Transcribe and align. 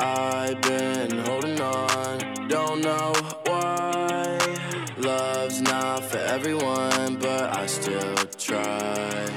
I've 0.00 0.60
been 0.62 1.18
holding 1.18 1.60
on, 1.60 2.48
don't 2.48 2.82
know 2.82 3.12
why. 3.46 4.38
Love's 4.96 5.60
not 5.60 6.04
for 6.04 6.18
everyone, 6.18 7.16
but 7.16 7.56
I 7.56 7.66
still 7.66 8.14
try. 8.38 9.28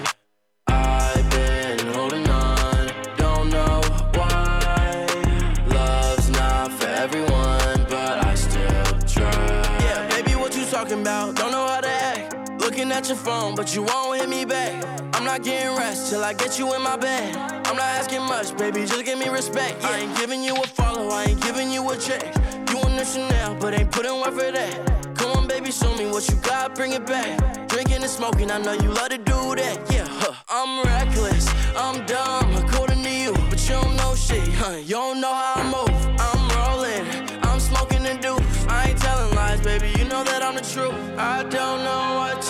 I've 0.67 1.29
been 1.31 1.79
holding 1.93 2.29
on, 2.29 2.91
don't 3.17 3.49
know 3.49 3.81
why. 4.13 5.07
Love's 5.67 6.29
not 6.29 6.71
for 6.73 6.87
everyone, 6.87 7.85
but 7.89 8.23
I 8.23 8.35
still 8.35 8.99
try. 9.07 9.77
Yeah, 9.79 10.07
baby, 10.09 10.35
what 10.35 10.55
you 10.55 10.65
talking 10.65 11.01
about? 11.01 11.37
Don't 11.37 11.51
know 11.51 11.65
how 11.65 11.81
to 11.81 11.89
act. 11.89 12.61
Looking 12.61 12.91
at 12.91 13.07
your 13.07 13.17
phone, 13.17 13.55
but 13.55 13.73
you 13.73 13.81
won't 13.81 14.19
hit 14.19 14.29
me 14.29 14.45
back. 14.45 15.10
I'm 15.21 15.27
not 15.27 15.43
getting 15.43 15.77
rest 15.77 16.09
till 16.09 16.23
I 16.23 16.33
get 16.33 16.57
you 16.57 16.73
in 16.73 16.81
my 16.81 16.97
bed. 16.97 17.35
I'm 17.67 17.75
not 17.75 17.85
asking 17.85 18.23
much, 18.23 18.57
baby, 18.57 18.87
just 18.87 19.05
give 19.05 19.19
me 19.19 19.29
respect. 19.29 19.85
I 19.85 19.99
ain't 19.99 20.17
giving 20.17 20.43
you 20.43 20.55
a 20.55 20.65
follow, 20.65 21.09
I 21.09 21.25
ain't 21.25 21.39
giving 21.43 21.71
you 21.71 21.87
a 21.91 21.95
check. 21.95 22.25
You 22.71 22.77
want 22.77 22.97
the 22.97 23.05
Chanel, 23.05 23.53
but 23.59 23.75
ain't 23.75 23.91
putting 23.91 24.19
work 24.19 24.33
for 24.33 24.51
that. 24.51 25.15
Come 25.15 25.37
on, 25.37 25.47
baby, 25.47 25.69
show 25.69 25.95
me 25.95 26.07
what 26.09 26.27
you 26.27 26.35
got, 26.37 26.73
bring 26.73 26.93
it 26.93 27.05
back. 27.05 27.67
Drinking 27.67 28.01
and 28.01 28.09
smoking, 28.09 28.49
I 28.49 28.57
know 28.57 28.73
you 28.73 28.89
love 28.89 29.09
to 29.09 29.19
do 29.19 29.53
that. 29.57 29.77
Yeah, 29.93 30.07
huh. 30.09 30.33
I'm 30.49 30.83
reckless, 30.87 31.47
I'm 31.77 32.03
dumb, 32.07 32.55
according 32.55 33.03
to 33.03 33.11
you, 33.11 33.33
but 33.51 33.61
you 33.69 33.75
don't 33.75 33.95
know 33.97 34.15
shit, 34.15 34.47
huh? 34.55 34.77
You 34.77 34.95
don't 34.95 35.21
know 35.21 35.35
how 35.35 35.53
I 35.57 35.63
move. 35.63 35.97
I'm 36.17 36.41
rolling, 36.57 37.43
I'm 37.43 37.59
smoking 37.59 38.07
and 38.07 38.19
do. 38.19 38.39
I 38.67 38.89
ain't 38.89 38.97
telling 38.97 39.35
lies, 39.35 39.61
baby, 39.61 39.93
you 39.99 40.05
know 40.05 40.23
that 40.23 40.41
I'm 40.41 40.55
the 40.55 40.61
truth. 40.61 40.95
I 41.15 41.43
don't 41.43 41.83
know 41.83 42.17
what 42.17 42.41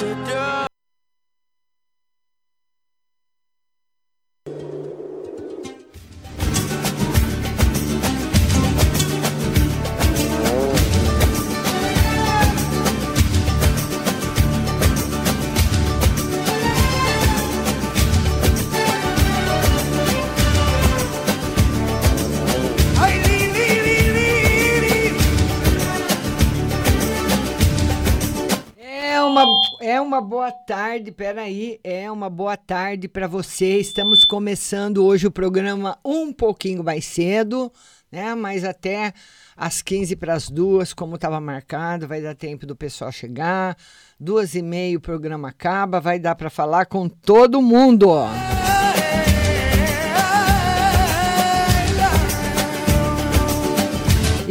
é 29.82 30.00
uma 30.00 30.22
boa 30.22 30.52
tarde, 30.52 31.12
peraí, 31.12 31.80
é 31.84 32.10
uma 32.12 32.30
boa 32.30 32.56
tarde 32.56 33.08
para 33.08 33.28
você. 33.28 33.80
Estamos 33.80 34.24
começando 34.24 35.04
hoje 35.04 35.26
o 35.26 35.32
programa 35.32 35.98
um 36.06 36.32
pouquinho 36.32 36.84
mais 36.84 37.04
cedo, 37.06 37.72
né? 38.12 38.36
Mas 38.36 38.64
até 38.64 39.12
às 39.58 39.82
15 39.82 40.16
para 40.16 40.36
as 40.36 40.50
duas, 40.50 40.94
como 40.94 41.16
estava 41.16 41.42
marcado, 41.42 42.08
vai 42.08 42.22
dar 42.22 42.36
tempo 42.36 42.66
do 42.66 42.76
pessoal 42.76 43.12
chegar. 43.12 43.76
Duas 44.20 44.54
e 44.54 44.62
meia 44.62 44.98
o 44.98 45.02
programa 45.02 45.50
acaba, 45.50 46.00
vai 46.00 46.20
dar 46.20 46.36
para 46.36 46.52
falar 46.52 46.86
com 46.86 47.10
todo 47.10 47.62
mundo. 47.62 48.10
ó. 48.10 48.61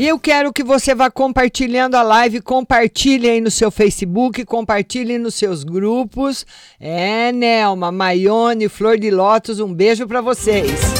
E 0.00 0.08
eu 0.08 0.18
quero 0.18 0.50
que 0.50 0.64
você 0.64 0.94
vá 0.94 1.10
compartilhando 1.10 1.94
a 1.94 2.02
live, 2.02 2.40
compartilhe 2.40 3.28
aí 3.28 3.38
no 3.38 3.50
seu 3.50 3.70
Facebook, 3.70 4.46
compartilhe 4.46 5.18
nos 5.18 5.34
seus 5.34 5.62
grupos. 5.62 6.46
É, 6.80 7.30
Nelma, 7.32 7.92
Maione, 7.92 8.66
Flor 8.70 8.96
de 8.98 9.10
Lótus, 9.10 9.60
um 9.60 9.74
beijo 9.74 10.08
para 10.08 10.22
vocês. 10.22 10.99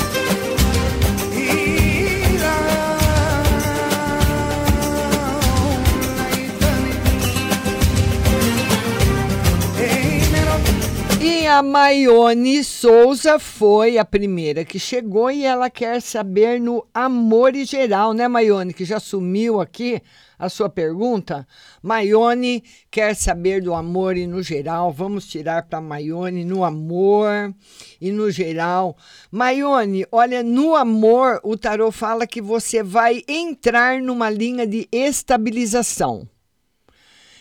A 11.50 11.64
Maione 11.64 12.62
Souza 12.62 13.36
foi 13.40 13.98
a 13.98 14.04
primeira 14.04 14.64
que 14.64 14.78
chegou 14.78 15.32
e 15.32 15.44
ela 15.44 15.68
quer 15.68 16.00
saber 16.00 16.60
no 16.60 16.86
amor 16.94 17.56
em 17.56 17.64
geral, 17.64 18.12
né, 18.12 18.28
Maione? 18.28 18.72
Que 18.72 18.84
já 18.84 19.00
sumiu 19.00 19.60
aqui 19.60 20.00
a 20.38 20.48
sua 20.48 20.68
pergunta. 20.68 21.44
Maione 21.82 22.62
quer 22.88 23.16
saber 23.16 23.60
do 23.60 23.74
amor 23.74 24.16
e 24.16 24.28
no 24.28 24.44
geral. 24.44 24.92
Vamos 24.92 25.26
tirar 25.26 25.64
para 25.64 25.80
Maione 25.80 26.44
no 26.44 26.62
amor 26.62 27.52
e 28.00 28.12
no 28.12 28.30
geral. 28.30 28.96
Maione, 29.28 30.06
olha, 30.12 30.44
no 30.44 30.76
amor, 30.76 31.40
o 31.42 31.56
tarô 31.56 31.90
fala 31.90 32.28
que 32.28 32.40
você 32.40 32.80
vai 32.80 33.24
entrar 33.26 34.00
numa 34.00 34.30
linha 34.30 34.64
de 34.64 34.88
estabilização 34.92 36.28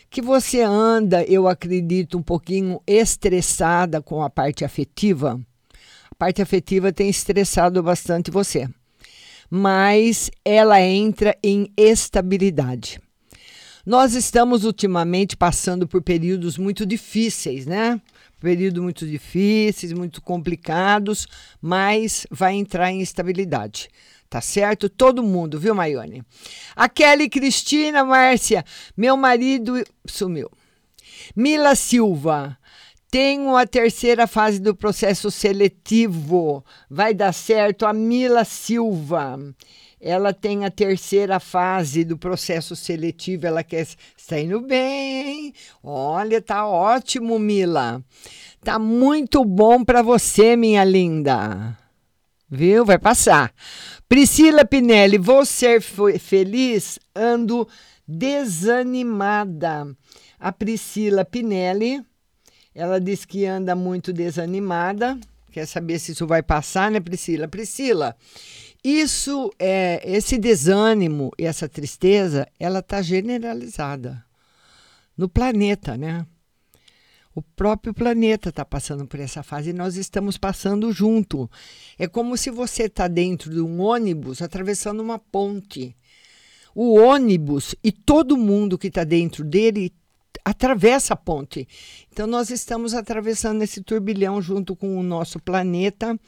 que 0.09 0.22
você 0.22 0.62
anda, 0.62 1.24
eu 1.24 1.47
acredito, 1.47 2.18
um 2.18 2.24
pouquinho 2.24 2.81
estressada 2.88 4.02
com 4.02 4.24
a 4.24 4.30
parte 4.30 4.66
afetiva. 4.66 5.40
A 6.12 6.16
parte 6.16 6.42
afetiva 6.42 6.92
tem 6.92 7.09
estressado 7.09 7.81
bastante 7.84 8.31
você, 8.31 8.68
mas 9.50 10.30
ela 10.44 10.81
entra 10.81 11.38
em 11.44 11.72
estabilidade. 11.78 13.00
Nós 13.86 14.14
estamos 14.14 14.66
ultimamente 14.66 15.38
passando 15.38 15.88
por 15.88 16.02
períodos 16.02 16.58
muito 16.58 16.86
difíceis, 16.86 17.66
né? 17.66 18.00
Períodos 18.40 18.81
muito 18.81 19.06
difíceis, 19.08 19.94
muito 19.94 20.22
complicados, 20.22 21.28
mas 21.62 22.25
vai 22.30 22.56
entrar 22.56 22.92
em 22.92 23.02
estabilidade. 23.02 23.90
Tá 24.29 24.41
certo? 24.41 24.88
Todo 24.88 25.23
mundo, 25.23 25.59
viu, 25.59 25.73
Maione? 25.73 26.23
A 26.75 26.88
Kelly 26.88 27.28
Cristina 27.28 28.03
Márcia, 28.03 28.63
meu 28.95 29.17
marido 29.17 29.84
sumiu. 30.06 30.50
Mila 31.35 31.73
Silva, 31.75 32.57
tenho 33.09 33.56
a 33.56 33.66
terceira 33.66 34.28
fase 34.28 34.59
do 34.59 34.75
processo 34.75 35.31
seletivo. 35.31 36.63
Vai 36.88 37.13
dar 37.13 37.34
certo. 37.34 37.88
A 37.88 37.94
Mila 37.94 38.45
Silva, 38.45 39.39
ela 40.00 40.31
tem 40.31 40.63
a 40.63 40.69
terceira 40.69 41.39
fase 41.39 42.03
do 42.03 42.16
processo 42.16 42.75
seletivo. 42.75 43.47
Ela 43.47 43.63
quer. 43.63 43.88
Está 44.16 44.39
indo 44.39 44.62
bem. 44.62 45.53
Olha, 45.81 46.39
tá 46.39 46.68
ótimo, 46.68 47.39
Mila. 47.39 48.03
Tá 48.63 48.78
muito 48.78 49.44
bom 49.44 49.84
para 49.84 50.03
você, 50.03 50.56
minha 50.56 50.84
linda. 50.84 51.75
Viu? 52.47 52.85
Vai 52.85 53.00
passar. 53.00 53.53
Priscila 54.09 54.66
Pinelli, 54.66 55.20
vou 55.20 55.46
ser 55.46 55.84
feliz? 55.84 56.97
Ando 57.16 57.68
desanimada. 58.08 59.96
A 60.40 60.52
Priscila 60.52 61.24
Pinelli, 61.24 62.03
ela 62.74 63.00
diz 63.00 63.24
que 63.24 63.46
anda 63.46 63.75
muito 63.75 64.12
desanimada. 64.12 65.16
Quer 65.52 65.68
saber 65.68 66.00
se 66.00 66.14
isso 66.14 66.25
vai 66.25 66.42
passar, 66.42 66.90
né, 66.90 67.00
Priscila? 67.00 67.48
Priscila, 67.48 68.16
isso 68.84 69.52
é 69.59 70.02
esse 70.03 70.40
desânimo 70.40 71.31
e 71.38 71.46
essa 71.46 71.69
tristeza, 71.69 72.48
ela 72.59 72.81
tá 72.81 73.03
generalizada 73.03 74.25
no 75.16 75.30
planeta, 75.30 75.96
né? 75.96 76.25
O 77.34 77.41
próprio 77.41 77.94
planeta 77.94 78.50
está 78.50 78.66
passando 78.66 79.06
por 79.06 79.19
essa 79.19 79.44
fase 79.44 79.69
e 79.69 79.73
nós 79.73 79.95
estamos 79.95 80.38
passando 80.38 80.91
junto. 80.91 81.50
É 81.97 82.07
como 82.07 82.35
se 82.35 82.50
você 82.50 82.84
está 82.84 83.07
dentro 83.07 83.51
de 83.51 83.62
um 83.62 83.79
ônibus 83.81 84.41
atravessando 84.41 85.01
uma 85.01 85.19
ponte. 85.19 85.95
O 86.73 86.95
ônibus 86.95 87.75
e 87.84 87.91
todo 87.91 88.38
mundo 88.38 88.78
que 88.78 88.88
está 88.88 89.03
dentro 89.03 89.44
dele 89.44 89.94
atravessa 90.44 91.13
a 91.13 91.18
ponte. 91.18 91.68
Então, 92.12 92.25
nós 92.25 92.50
estamos 92.50 92.94
atravessando 92.94 93.62
esse 93.62 93.81
turbilhão 93.81 94.41
junto 94.41 94.75
com 94.75 94.97
o 94.97 95.03
nosso 95.03 95.39
planeta. 95.39 96.19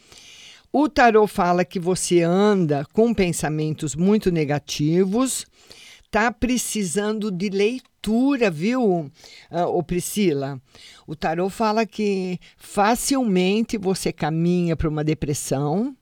O 0.72 0.88
tarot 0.88 1.32
fala 1.32 1.66
que 1.66 1.80
você 1.80 2.22
anda 2.22 2.86
com 2.94 3.14
pensamentos 3.14 3.96
muito 3.96 4.32
negativos, 4.32 5.46
tá 6.10 6.32
precisando 6.32 7.32
de 7.32 7.50
leitura, 7.50 7.91
viu, 8.52 9.12
uh, 9.52 9.66
ô 9.68 9.84
Priscila? 9.84 10.60
O 11.06 11.16
tarot 11.16 11.52
fala 11.54 11.86
que 11.86 12.40
facilmente 12.58 13.78
você 13.78 14.12
caminha 14.12 14.76
para 14.76 14.90
uma 14.90 15.04
depressão, 15.04 15.96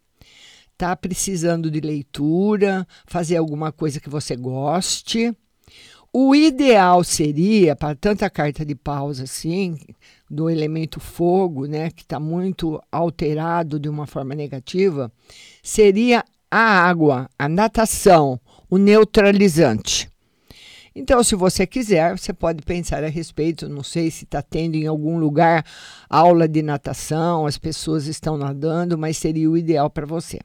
tá 0.77 0.95
precisando 0.95 1.69
de 1.69 1.81
leitura, 1.81 2.87
fazer 3.05 3.35
alguma 3.37 3.71
coisa 3.71 3.99
que 3.99 4.09
você 4.09 4.35
goste. 4.35 5.35
O 6.11 6.33
ideal 6.33 7.03
seria, 7.03 7.75
para 7.75 7.95
tanta 7.95 8.29
carta 8.29 8.65
de 8.65 8.73
pausa 8.73 9.25
assim, 9.25 9.77
do 10.29 10.49
elemento 10.49 10.99
fogo, 10.99 11.65
né, 11.65 11.91
que 11.91 12.01
está 12.01 12.19
muito 12.19 12.81
alterado 12.91 13.79
de 13.79 13.87
uma 13.89 14.07
forma 14.07 14.33
negativa, 14.33 15.11
seria 15.61 16.23
a 16.49 16.59
água, 16.59 17.29
a 17.37 17.47
natação, 17.47 18.39
o 18.69 18.77
neutralizante. 18.77 20.09
Então, 20.95 21.23
se 21.23 21.35
você 21.35 21.67
quiser, 21.67 22.17
você 22.17 22.33
pode 22.33 22.63
pensar 22.63 23.03
a 23.03 23.07
respeito. 23.07 23.69
Não 23.69 23.83
sei 23.83 24.09
se 24.09 24.25
está 24.25 24.41
tendo 24.41 24.75
em 24.75 24.87
algum 24.87 25.17
lugar 25.17 25.65
aula 26.09 26.47
de 26.47 26.61
natação, 26.61 27.45
as 27.45 27.57
pessoas 27.57 28.07
estão 28.07 28.37
nadando, 28.37 28.97
mas 28.97 29.17
seria 29.17 29.49
o 29.49 29.57
ideal 29.57 29.89
para 29.89 30.05
você. 30.05 30.39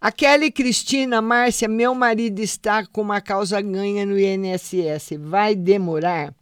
A 0.00 0.12
Kelly 0.12 0.50
Cristina, 0.50 1.22
Márcia, 1.22 1.68
meu 1.68 1.94
marido 1.94 2.40
está 2.40 2.84
com 2.86 3.00
uma 3.00 3.20
causa 3.20 3.60
ganha 3.60 4.04
no 4.04 4.18
INSS. 4.18 5.16
Vai 5.18 5.54
demorar? 5.54 6.34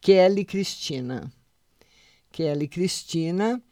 Kelly 0.00 0.44
Cristina. 0.44 1.30
Kelly 2.32 2.66
Cristina, 2.66 3.62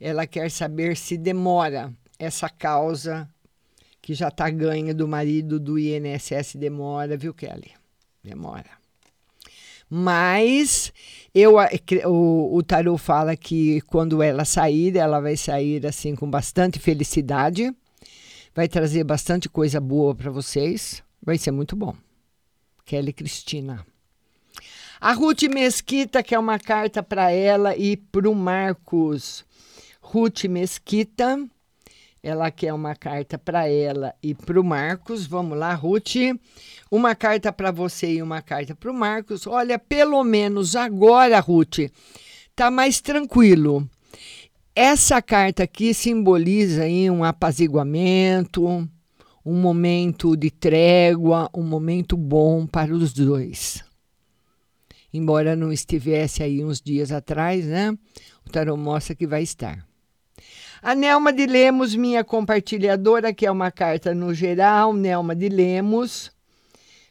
ela 0.00 0.26
quer 0.26 0.50
saber 0.50 0.96
se 0.96 1.18
demora 1.18 1.92
essa 2.18 2.48
causa 2.48 3.28
que 4.00 4.14
já 4.14 4.28
está 4.28 4.48
ganha 4.48 4.94
do 4.94 5.06
marido 5.06 5.60
do 5.60 5.78
INSS. 5.78 6.56
Demora, 6.56 7.16
viu, 7.16 7.34
Kelly? 7.34 7.83
Demora. 8.24 8.70
Mas 9.88 10.92
eu, 11.34 11.56
o, 12.06 12.56
o 12.56 12.62
tarô 12.62 12.96
fala 12.96 13.36
que 13.36 13.80
quando 13.82 14.22
ela 14.22 14.44
sair, 14.44 14.96
ela 14.96 15.20
vai 15.20 15.36
sair 15.36 15.86
assim 15.86 16.16
com 16.16 16.28
bastante 16.28 16.78
felicidade 16.78 17.72
vai 18.54 18.68
trazer 18.68 19.02
bastante 19.04 19.48
coisa 19.48 19.80
boa 19.80 20.14
para 20.14 20.30
vocês. 20.30 21.02
Vai 21.20 21.36
ser 21.36 21.50
muito 21.50 21.74
bom. 21.74 21.94
Kelly 22.84 23.12
Cristina. 23.12 23.84
A 25.00 25.12
Ruth 25.12 25.42
Mesquita, 25.42 26.22
que 26.22 26.34
é 26.34 26.38
uma 26.38 26.58
carta 26.58 27.02
para 27.02 27.30
ela 27.30 27.76
e 27.76 27.96
para 27.96 28.30
o 28.30 28.34
Marcos. 28.34 29.44
Ruth 30.00 30.44
Mesquita, 30.44 31.44
ela 32.24 32.50
quer 32.50 32.72
uma 32.72 32.94
carta 32.94 33.36
para 33.36 33.68
ela 33.68 34.14
e 34.22 34.34
para 34.34 34.58
o 34.58 34.64
Marcos. 34.64 35.26
Vamos 35.26 35.58
lá, 35.58 35.74
Ruth. 35.74 36.14
Uma 36.90 37.14
carta 37.14 37.52
para 37.52 37.70
você 37.70 38.14
e 38.14 38.22
uma 38.22 38.40
carta 38.40 38.74
para 38.74 38.90
o 38.90 38.94
Marcos. 38.94 39.46
Olha, 39.46 39.78
pelo 39.78 40.24
menos 40.24 40.74
agora, 40.74 41.38
Ruth, 41.38 41.80
tá 42.56 42.70
mais 42.70 43.02
tranquilo. 43.02 43.86
Essa 44.74 45.20
carta 45.20 45.64
aqui 45.64 45.92
simboliza 45.92 46.84
aí 46.84 47.10
um 47.10 47.22
apaziguamento, 47.22 48.66
um 49.44 49.60
momento 49.60 50.34
de 50.34 50.50
trégua, 50.50 51.50
um 51.54 51.62
momento 51.62 52.16
bom 52.16 52.66
para 52.66 52.94
os 52.94 53.12
dois. 53.12 53.84
Embora 55.12 55.54
não 55.54 55.70
estivesse 55.70 56.42
aí 56.42 56.64
uns 56.64 56.80
dias 56.80 57.12
atrás, 57.12 57.66
né? 57.66 57.94
O 58.46 58.50
tarot 58.50 58.80
mostra 58.80 59.14
que 59.14 59.26
vai 59.26 59.42
estar. 59.42 59.86
A 60.86 60.94
Nelma 60.94 61.32
de 61.32 61.46
Lemos, 61.46 61.96
minha 61.96 62.22
compartilhadora, 62.22 63.32
que 63.32 63.46
é 63.46 63.50
uma 63.50 63.70
carta 63.70 64.14
no 64.14 64.34
geral, 64.34 64.92
Nelma 64.92 65.34
de 65.34 65.48
Lemos. 65.48 66.30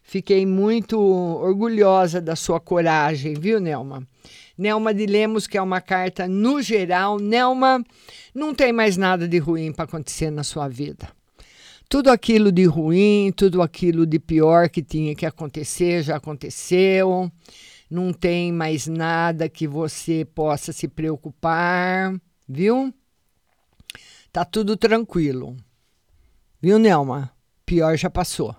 Fiquei 0.03 0.45
muito 0.45 0.99
orgulhosa 1.01 2.21
da 2.21 2.35
sua 2.35 2.59
coragem, 2.59 3.33
viu, 3.33 3.59
Nelma? 3.59 4.07
Nelma 4.55 4.93
de 4.93 5.07
Lemos, 5.07 5.47
que 5.47 5.57
é 5.57 5.61
uma 5.61 5.81
carta 5.81 6.27
no 6.27 6.61
geral. 6.61 7.17
Nelma, 7.17 7.83
não 8.31 8.53
tem 8.53 8.71
mais 8.71 8.95
nada 8.95 9.27
de 9.27 9.39
ruim 9.39 9.73
para 9.73 9.85
acontecer 9.85 10.29
na 10.29 10.43
sua 10.43 10.67
vida. 10.67 11.09
Tudo 11.89 12.11
aquilo 12.11 12.51
de 12.51 12.65
ruim, 12.65 13.33
tudo 13.35 13.59
aquilo 13.59 14.05
de 14.05 14.19
pior 14.19 14.69
que 14.69 14.83
tinha 14.83 15.15
que 15.15 15.25
acontecer 15.25 16.03
já 16.03 16.17
aconteceu. 16.17 17.27
Não 17.89 18.13
tem 18.13 18.51
mais 18.51 18.85
nada 18.85 19.49
que 19.49 19.67
você 19.67 20.27
possa 20.35 20.71
se 20.71 20.87
preocupar, 20.87 22.13
viu? 22.47 22.93
Tá 24.33 24.43
tudo 24.43 24.75
tranquilo. 24.75 25.55
Viu, 26.59 26.79
Nelma? 26.79 27.31
Pior 27.67 27.95
já 27.95 28.09
passou. 28.09 28.55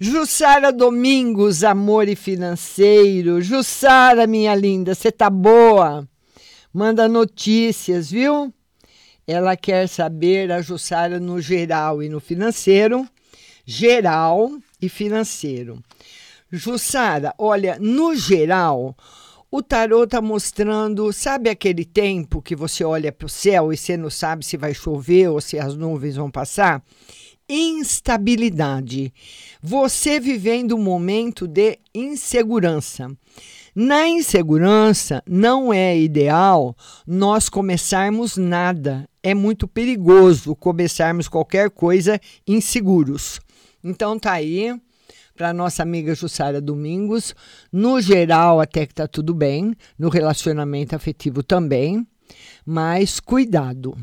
Jussara 0.00 0.72
Domingos, 0.72 1.62
amor 1.62 2.08
e 2.08 2.16
financeiro. 2.16 3.40
Jussara, 3.40 4.26
minha 4.26 4.52
linda, 4.56 4.92
você 4.92 5.12
tá 5.12 5.30
boa? 5.30 6.08
Manda 6.74 7.06
notícias, 7.06 8.10
viu? 8.10 8.52
Ela 9.24 9.56
quer 9.56 9.88
saber 9.88 10.50
a 10.50 10.60
Jussara 10.60 11.20
no 11.20 11.40
geral 11.40 12.02
e 12.02 12.08
no 12.08 12.18
financeiro. 12.18 13.08
Geral 13.64 14.50
e 14.80 14.88
financeiro. 14.88 15.80
Jussara, 16.50 17.32
olha, 17.38 17.78
no 17.78 18.16
geral, 18.16 18.96
o 19.54 19.62
tarô 19.62 20.06
tá 20.06 20.22
mostrando, 20.22 21.12
sabe 21.12 21.50
aquele 21.50 21.84
tempo 21.84 22.40
que 22.40 22.56
você 22.56 22.82
olha 22.82 23.12
para 23.12 23.26
o 23.26 23.28
céu 23.28 23.70
e 23.70 23.76
você 23.76 23.98
não 23.98 24.08
sabe 24.08 24.46
se 24.46 24.56
vai 24.56 24.72
chover 24.72 25.28
ou 25.28 25.42
se 25.42 25.58
as 25.58 25.76
nuvens 25.76 26.16
vão 26.16 26.30
passar? 26.30 26.82
instabilidade. 27.48 29.12
Você 29.60 30.18
vivendo 30.18 30.74
um 30.74 30.82
momento 30.82 31.46
de 31.46 31.78
insegurança. 31.94 33.10
Na 33.74 34.08
insegurança, 34.08 35.22
não 35.26 35.70
é 35.70 35.98
ideal 35.98 36.74
nós 37.06 37.50
começarmos 37.50 38.38
nada. 38.38 39.06
É 39.22 39.34
muito 39.34 39.68
perigoso 39.68 40.56
começarmos 40.56 41.28
qualquer 41.28 41.68
coisa 41.68 42.18
inseguros. 42.46 43.38
Então 43.84 44.18
tá 44.18 44.32
aí 44.32 44.74
para 45.34 45.52
nossa 45.52 45.82
amiga 45.82 46.14
Jussara 46.14 46.60
Domingos. 46.60 47.34
No 47.72 48.00
geral, 48.00 48.60
até 48.60 48.86
que 48.86 48.94
tá 48.94 49.06
tudo 49.06 49.34
bem, 49.34 49.74
no 49.98 50.08
relacionamento 50.08 50.94
afetivo 50.94 51.42
também, 51.42 52.06
mas 52.64 53.20
cuidado 53.20 53.96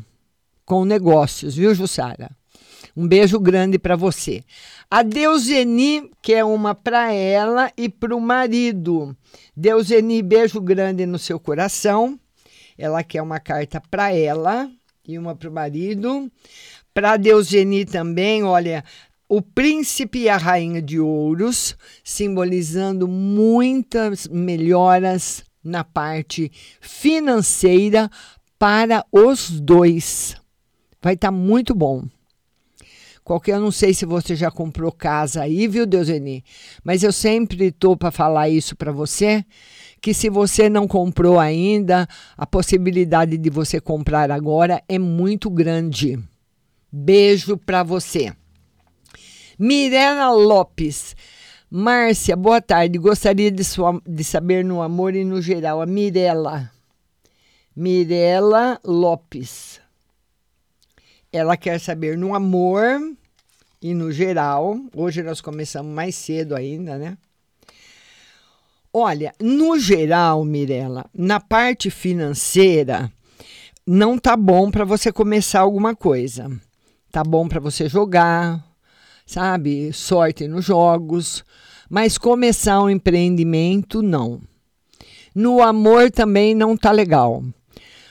com 0.64 0.84
negócios, 0.84 1.56
viu, 1.56 1.74
Jussara? 1.74 2.30
Um 2.96 3.06
beijo 3.06 3.38
grande 3.38 3.78
para 3.78 3.96
você. 3.96 4.42
A 4.90 5.02
Deuseni, 5.02 6.10
que 6.20 6.34
é 6.34 6.44
uma 6.44 6.74
para 6.74 7.12
ela 7.12 7.72
e 7.76 7.88
para 7.88 8.14
o 8.14 8.20
marido. 8.20 9.16
Deuseni, 9.56 10.22
beijo 10.22 10.60
grande 10.60 11.06
no 11.06 11.18
seu 11.18 11.38
coração. 11.38 12.18
Ela 12.76 13.02
quer 13.04 13.22
uma 13.22 13.38
carta 13.38 13.80
para 13.90 14.12
ela 14.14 14.70
e 15.06 15.18
uma 15.18 15.36
para 15.36 15.48
o 15.48 15.52
marido. 15.52 16.30
Para 16.92 17.16
Deuseni 17.16 17.84
também, 17.84 18.42
olha, 18.42 18.84
o 19.30 19.40
príncipe 19.40 20.22
e 20.22 20.28
a 20.28 20.36
rainha 20.36 20.82
de 20.82 20.98
ouros, 20.98 21.76
simbolizando 22.02 23.06
muitas 23.06 24.26
melhoras 24.26 25.44
na 25.62 25.84
parte 25.84 26.50
financeira 26.80 28.10
para 28.58 29.06
os 29.12 29.48
dois. 29.60 30.34
Vai 31.00 31.14
estar 31.14 31.28
tá 31.28 31.32
muito 31.32 31.76
bom. 31.76 32.08
Qualquer, 33.22 33.54
eu 33.54 33.60
não 33.60 33.70
sei 33.70 33.94
se 33.94 34.04
você 34.04 34.34
já 34.34 34.50
comprou 34.50 34.90
casa 34.90 35.42
aí, 35.42 35.68
viu, 35.68 35.86
Deuseni? 35.86 36.42
Mas 36.82 37.04
eu 37.04 37.12
sempre 37.12 37.66
estou 37.66 37.96
para 37.96 38.10
falar 38.10 38.48
isso 38.48 38.74
para 38.74 38.90
você, 38.90 39.44
que 40.00 40.12
se 40.12 40.28
você 40.28 40.68
não 40.68 40.88
comprou 40.88 41.38
ainda, 41.38 42.08
a 42.36 42.44
possibilidade 42.44 43.38
de 43.38 43.48
você 43.48 43.80
comprar 43.80 44.28
agora 44.32 44.82
é 44.88 44.98
muito 44.98 45.48
grande. 45.48 46.18
Beijo 46.90 47.56
para 47.56 47.84
você. 47.84 48.34
Mirela 49.62 50.30
Lopes. 50.30 51.14
Márcia, 51.70 52.34
boa 52.34 52.62
tarde. 52.62 52.96
Gostaria 52.98 53.50
de, 53.50 53.62
sua, 53.62 54.00
de 54.06 54.24
saber 54.24 54.64
no 54.64 54.80
amor 54.80 55.14
e 55.14 55.22
no 55.22 55.42
geral. 55.42 55.82
A 55.82 55.86
Mirela. 55.86 56.72
Mirela 57.76 58.80
Lopes. 58.82 59.78
Ela 61.30 61.58
quer 61.58 61.78
saber 61.78 62.16
no 62.16 62.34
amor 62.34 63.02
e 63.82 63.92
no 63.92 64.10
geral. 64.10 64.80
Hoje 64.96 65.22
nós 65.22 65.42
começamos 65.42 65.94
mais 65.94 66.14
cedo 66.14 66.56
ainda, 66.56 66.96
né? 66.96 67.18
Olha, 68.90 69.34
no 69.38 69.78
geral, 69.78 70.42
Mirella, 70.42 71.04
na 71.14 71.38
parte 71.38 71.90
financeira, 71.90 73.12
não 73.86 74.18
tá 74.18 74.38
bom 74.38 74.70
para 74.70 74.86
você 74.86 75.12
começar 75.12 75.60
alguma 75.60 75.94
coisa. 75.94 76.50
Tá 77.12 77.22
bom 77.22 77.46
para 77.46 77.60
você 77.60 77.90
jogar, 77.90 78.69
sabe? 79.30 79.92
Sorte 79.92 80.48
nos 80.48 80.64
jogos, 80.64 81.44
mas 81.88 82.18
começar 82.18 82.82
um 82.82 82.90
empreendimento 82.90 84.02
não. 84.02 84.40
No 85.32 85.62
amor 85.62 86.10
também 86.10 86.52
não 86.52 86.76
tá 86.76 86.90
legal. 86.90 87.40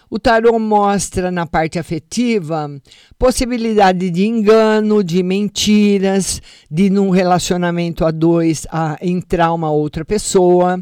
O 0.09 0.17
tarô 0.17 0.57
mostra 0.57 1.29
na 1.29 1.45
parte 1.45 1.77
afetiva 1.77 2.71
possibilidade 3.17 4.09
de 4.09 4.25
engano, 4.25 5.03
de 5.03 5.21
mentiras, 5.21 6.41
de 6.71 6.89
num 6.89 7.09
relacionamento 7.09 8.05
a 8.05 8.11
dois 8.11 8.65
a 8.71 8.97
entrar 9.01 9.53
uma 9.53 9.69
outra 9.69 10.05
pessoa. 10.05 10.81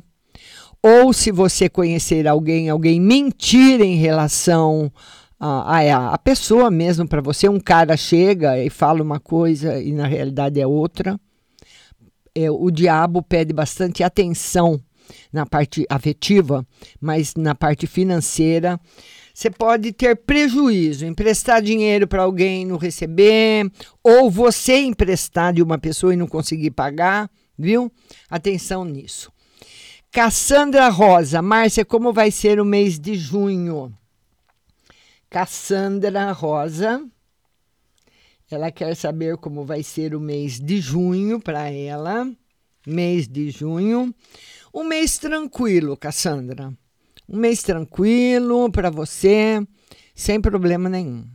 Ou 0.83 1.11
se 1.13 1.31
você 1.31 1.67
conhecer 1.67 2.27
alguém, 2.27 2.69
alguém 2.69 3.01
mentir 3.01 3.81
em 3.81 3.95
relação 3.95 4.91
a, 5.39 5.79
a, 5.79 6.13
a 6.13 6.17
pessoa 6.17 6.69
mesmo 6.71 7.07
para 7.07 7.21
você. 7.21 7.47
Um 7.47 7.59
cara 7.59 7.95
chega 7.95 8.63
e 8.63 8.69
fala 8.69 9.01
uma 9.01 9.19
coisa 9.19 9.81
e 9.81 9.91
na 9.91 10.07
realidade 10.07 10.59
é 10.59 10.67
outra. 10.67 11.19
É, 12.35 12.51
o 12.51 12.69
diabo 12.69 13.21
pede 13.21 13.53
bastante 13.53 14.03
atenção 14.03 14.79
na 15.31 15.45
parte 15.45 15.85
afetiva, 15.89 16.65
mas 16.99 17.33
na 17.35 17.55
parte 17.55 17.87
financeira 17.87 18.79
você 19.37 19.51
pode 19.51 19.91
ter 19.93 20.15
prejuízo, 20.15 21.05
emprestar 21.05 21.61
dinheiro 21.61 22.07
para 22.07 22.23
alguém 22.23 22.63
e 22.63 22.65
não 22.65 22.75
receber, 22.75 23.71
ou 24.03 24.31
você 24.31 24.77
emprestar 24.77 25.53
de 25.53 25.61
uma 25.61 25.77
pessoa 25.77 26.11
e 26.11 26.17
não 26.17 26.25
conseguir 26.25 26.71
pagar, 26.71 27.29
viu? 27.55 27.91
Atenção 28.31 28.83
nisso. 28.83 29.31
Cassandra 30.11 30.89
Rosa, 30.89 31.39
Márcia, 31.39 31.85
como 31.85 32.11
vai 32.11 32.31
ser 32.31 32.59
o 32.59 32.65
mês 32.65 32.97
de 32.97 33.13
junho? 33.13 33.93
Cassandra 35.29 36.31
Rosa, 36.31 37.05
Ela 38.49 38.71
quer 38.71 38.95
saber 38.95 39.35
como 39.35 39.65
vai 39.65 39.83
ser 39.83 40.15
o 40.15 40.21
mês 40.21 40.57
de 40.57 40.79
junho 40.79 41.37
para 41.37 41.69
ela. 41.69 42.31
Mês 42.85 43.27
de 43.27 43.51
junho. 43.51 44.15
Um 44.73 44.85
mês 44.85 45.17
tranquilo, 45.17 45.97
Cassandra. 45.97 46.73
Um 47.27 47.35
mês 47.35 47.61
tranquilo 47.61 48.71
para 48.71 48.89
você, 48.89 49.61
sem 50.15 50.39
problema 50.39 50.87
nenhum. 50.87 51.27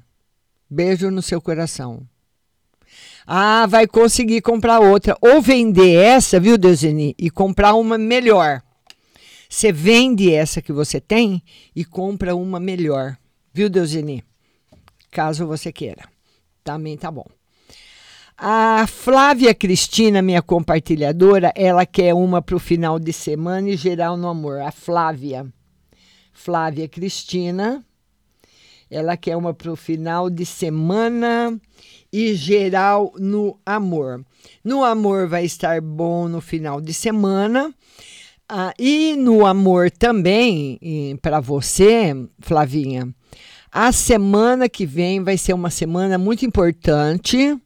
Beijo 0.71 1.11
no 1.11 1.21
seu 1.21 1.39
coração. 1.43 2.09
Ah, 3.27 3.67
vai 3.67 3.87
conseguir 3.87 4.41
comprar 4.41 4.81
outra. 4.81 5.19
Ou 5.21 5.43
vender 5.43 5.97
essa, 5.97 6.41
viu, 6.41 6.57
Deuseni? 6.57 7.15
E 7.19 7.29
comprar 7.29 7.75
uma 7.75 7.99
melhor. 7.99 8.63
Você 9.51 9.71
vende 9.71 10.33
essa 10.33 10.63
que 10.63 10.73
você 10.73 10.99
tem 10.99 11.43
e 11.77 11.85
compra 11.85 12.35
uma 12.35 12.59
melhor. 12.59 13.19
Viu, 13.53 13.69
Deuseni? 13.69 14.25
Caso 15.11 15.47
você 15.47 15.71
queira. 15.71 16.09
Também 16.65 16.97
tá 16.97 17.11
bom. 17.11 17.27
A 18.37 18.87
Flávia 18.87 19.55
Cristina, 19.55 20.23
minha 20.23 20.41
compartilhadora, 20.41 21.53
ela 21.55 21.85
quer 21.85 22.15
uma 22.15 22.41
para 22.41 22.57
o 22.57 22.59
final 22.59 22.99
de 22.99 23.13
semana 23.13 23.69
e 23.69 23.77
geral 23.77 24.17
no 24.17 24.27
amor. 24.27 24.61
A 24.63 24.73
Flávia. 24.73 25.47
Flávia 26.33 26.89
Cristina. 26.89 27.85
Ela 28.91 29.17
quer 29.17 29.37
uma 29.37 29.53
para 29.53 29.71
o 29.71 29.77
final 29.77 30.31
de 30.31 30.47
semana 30.47 31.61
e 32.13 32.35
geral 32.35 33.13
no 33.19 33.59
amor. 33.65 34.25
No 34.65 34.83
amor 34.83 35.29
vai 35.29 35.45
estar 35.45 35.81
bom 35.81 36.27
no 36.27 36.41
final 36.41 36.81
de 36.81 36.93
semana. 36.93 37.73
Ah, 38.55 38.75
e 38.79 39.17
no 39.17 39.47
amor 39.47 39.91
também, 39.91 40.79
para 41.23 41.41
você, 41.41 42.15
Flavinha, 42.39 43.09
a 43.71 43.91
semana 43.93 44.69
que 44.69 44.85
vem 44.85 45.25
vai 45.25 45.39
ser 45.39 45.55
uma 45.55 45.71
semana 45.71 46.19
muito 46.19 46.45
importante, 46.45 47.59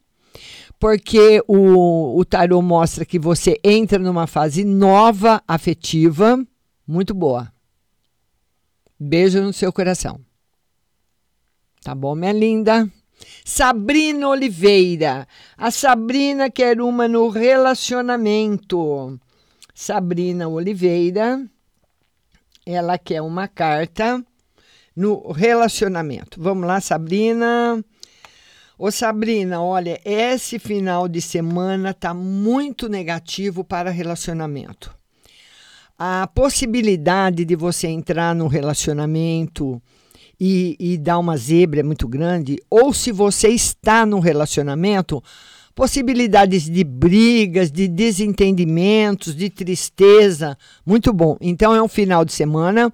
porque 0.78 1.42
o, 1.48 2.16
o 2.16 2.24
tarô 2.24 2.62
mostra 2.62 3.04
que 3.04 3.18
você 3.18 3.58
entra 3.64 3.98
numa 3.98 4.28
fase 4.28 4.62
nova 4.62 5.42
afetiva, 5.48 6.40
muito 6.86 7.12
boa. 7.12 7.52
Beijo 8.96 9.42
no 9.42 9.52
seu 9.52 9.72
coração. 9.72 10.20
Tá 11.82 11.96
bom, 11.96 12.14
minha 12.14 12.32
linda? 12.32 12.88
Sabrina 13.44 14.28
Oliveira. 14.28 15.26
A 15.58 15.72
Sabrina 15.72 16.48
quer 16.48 16.80
uma 16.80 17.08
no 17.08 17.28
relacionamento. 17.28 19.18
Sabrina 19.78 20.48
Oliveira. 20.48 21.46
Ela 22.64 22.96
quer 22.96 23.20
uma 23.20 23.46
carta 23.46 24.24
no 24.96 25.30
relacionamento. 25.30 26.42
Vamos 26.42 26.66
lá, 26.66 26.80
Sabrina. 26.80 27.84
Ô 28.78 28.90
Sabrina, 28.90 29.60
olha, 29.60 30.00
esse 30.02 30.58
final 30.58 31.06
de 31.06 31.20
semana 31.20 31.92
tá 31.92 32.14
muito 32.14 32.88
negativo 32.88 33.62
para 33.62 33.90
relacionamento. 33.90 34.96
A 35.98 36.26
possibilidade 36.26 37.44
de 37.44 37.54
você 37.54 37.86
entrar 37.86 38.34
no 38.34 38.46
relacionamento 38.46 39.80
e, 40.40 40.74
e 40.80 40.96
dar 40.96 41.18
uma 41.18 41.36
zebra 41.36 41.80
é 41.80 41.82
muito 41.82 42.08
grande, 42.08 42.58
ou 42.70 42.94
se 42.94 43.12
você 43.12 43.48
está 43.48 44.06
no 44.06 44.20
relacionamento, 44.20 45.22
possibilidades 45.76 46.64
de 46.64 46.82
brigas, 46.82 47.70
de 47.70 47.86
desentendimentos, 47.86 49.36
de 49.36 49.50
tristeza, 49.50 50.56
muito 50.86 51.12
bom. 51.12 51.36
Então 51.38 51.74
é 51.74 51.82
um 51.82 51.86
final 51.86 52.24
de 52.24 52.32
semana 52.32 52.90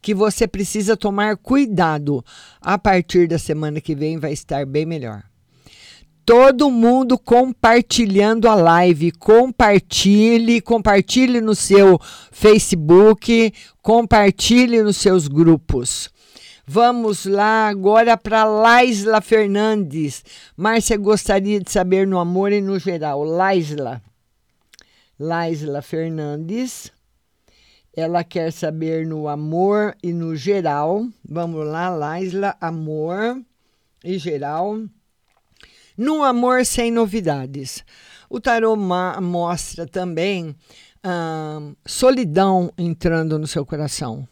que 0.00 0.14
você 0.14 0.46
precisa 0.46 0.96
tomar 0.96 1.36
cuidado. 1.36 2.24
A 2.60 2.78
partir 2.78 3.26
da 3.26 3.36
semana 3.36 3.80
que 3.80 3.96
vem 3.96 4.16
vai 4.16 4.32
estar 4.32 4.64
bem 4.64 4.86
melhor. 4.86 5.24
Todo 6.24 6.70
mundo 6.70 7.18
compartilhando 7.18 8.48
a 8.48 8.54
live, 8.54 9.10
compartilhe, 9.10 10.60
compartilhe 10.60 11.40
no 11.40 11.56
seu 11.56 11.98
Facebook, 12.30 13.52
compartilhe 13.82 14.80
nos 14.84 14.98
seus 14.98 15.26
grupos. 15.26 16.08
Vamos 16.66 17.26
lá 17.26 17.68
agora 17.68 18.16
para 18.16 18.44
Laisla 18.44 19.20
Fernandes. 19.20 20.24
Márcia 20.56 20.96
gostaria 20.96 21.60
de 21.60 21.70
saber 21.70 22.06
no 22.06 22.18
amor 22.18 22.52
e 22.52 22.60
no 22.60 22.78
geral. 22.78 23.24
Laisla. 23.24 24.02
Laisla 25.18 25.82
Fernandes. 25.82 26.92
Ela 27.94 28.22
quer 28.22 28.52
saber 28.52 29.06
no 29.06 29.26
amor 29.26 29.96
e 30.02 30.12
no 30.12 30.36
geral. 30.36 31.06
Vamos 31.28 31.66
lá, 31.66 31.88
Laisla, 31.88 32.56
amor 32.60 33.42
e 34.04 34.16
geral. 34.18 34.80
No 35.96 36.22
amor 36.22 36.64
sem 36.64 36.90
novidades. 36.90 37.84
O 38.28 38.40
tarô 38.40 38.76
mostra 38.76 39.86
também 39.86 40.54
ah, 41.02 41.72
solidão 41.84 42.72
entrando 42.78 43.38
no 43.38 43.46
seu 43.46 43.66
coração 43.66 44.28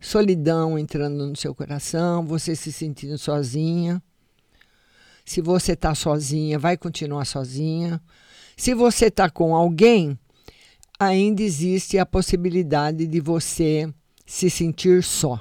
solidão 0.00 0.78
entrando 0.78 1.26
no 1.26 1.36
seu 1.36 1.54
coração, 1.54 2.24
você 2.24 2.54
se 2.54 2.72
sentindo 2.72 3.18
sozinha. 3.18 4.02
Se 5.24 5.40
você 5.40 5.72
está 5.72 5.94
sozinha, 5.94 6.58
vai 6.58 6.76
continuar 6.76 7.24
sozinha. 7.24 8.00
Se 8.56 8.74
você 8.74 9.06
está 9.06 9.28
com 9.28 9.54
alguém, 9.54 10.18
ainda 10.98 11.42
existe 11.42 11.98
a 11.98 12.06
possibilidade 12.06 13.06
de 13.06 13.20
você 13.20 13.92
se 14.24 14.48
sentir 14.48 15.02
só. 15.02 15.40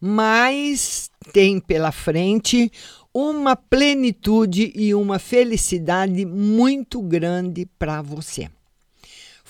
Mas 0.00 1.10
tem 1.32 1.60
pela 1.60 1.92
frente 1.92 2.70
uma 3.12 3.56
plenitude 3.56 4.72
e 4.74 4.94
uma 4.94 5.18
felicidade 5.18 6.24
muito 6.24 7.02
grande 7.02 7.66
para 7.78 8.00
você. 8.00 8.48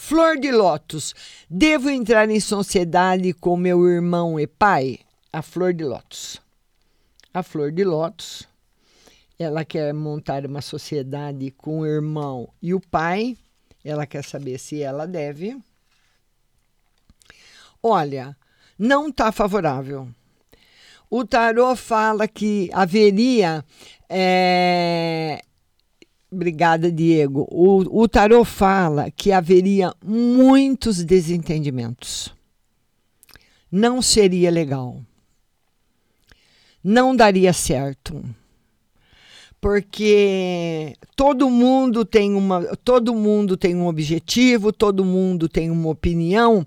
Flor 0.00 0.38
de 0.38 0.52
Lótus. 0.52 1.12
Devo 1.50 1.90
entrar 1.90 2.30
em 2.30 2.38
sociedade 2.38 3.32
com 3.34 3.56
meu 3.56 3.84
irmão 3.86 4.38
e 4.38 4.46
pai? 4.46 5.00
A 5.32 5.42
Flor 5.42 5.74
de 5.74 5.82
Lótus. 5.84 6.40
A 7.34 7.42
Flor 7.42 7.72
de 7.72 7.82
Lótus. 7.82 8.48
Ela 9.36 9.64
quer 9.64 9.92
montar 9.92 10.46
uma 10.46 10.62
sociedade 10.62 11.50
com 11.50 11.80
o 11.80 11.86
irmão 11.86 12.48
e 12.62 12.72
o 12.72 12.80
pai. 12.80 13.36
Ela 13.84 14.06
quer 14.06 14.22
saber 14.22 14.58
se 14.58 14.80
ela 14.80 15.04
deve. 15.04 15.58
Olha, 17.82 18.36
não 18.78 19.08
está 19.08 19.32
favorável. 19.32 20.08
O 21.10 21.24
tarô 21.24 21.74
fala 21.74 22.28
que 22.28 22.70
haveria 22.72 23.64
é, 24.08 25.42
Obrigada, 26.30 26.92
Diego. 26.92 27.46
O, 27.50 28.02
o 28.02 28.08
tarô 28.08 28.44
fala 28.44 29.10
que 29.10 29.32
haveria 29.32 29.94
muitos 30.04 31.02
desentendimentos. 31.02 32.34
Não 33.72 34.02
seria 34.02 34.50
legal. 34.50 35.00
Não 36.84 37.16
daria 37.16 37.52
certo. 37.52 38.22
Porque 39.60 40.94
todo 41.16 41.50
mundo 41.50 42.04
tem 42.04 42.34
uma, 42.34 42.76
todo 42.76 43.14
mundo 43.14 43.56
tem 43.56 43.74
um 43.74 43.88
objetivo, 43.88 44.72
todo 44.72 45.04
mundo 45.04 45.48
tem 45.48 45.68
uma 45.68 45.88
opinião 45.88 46.64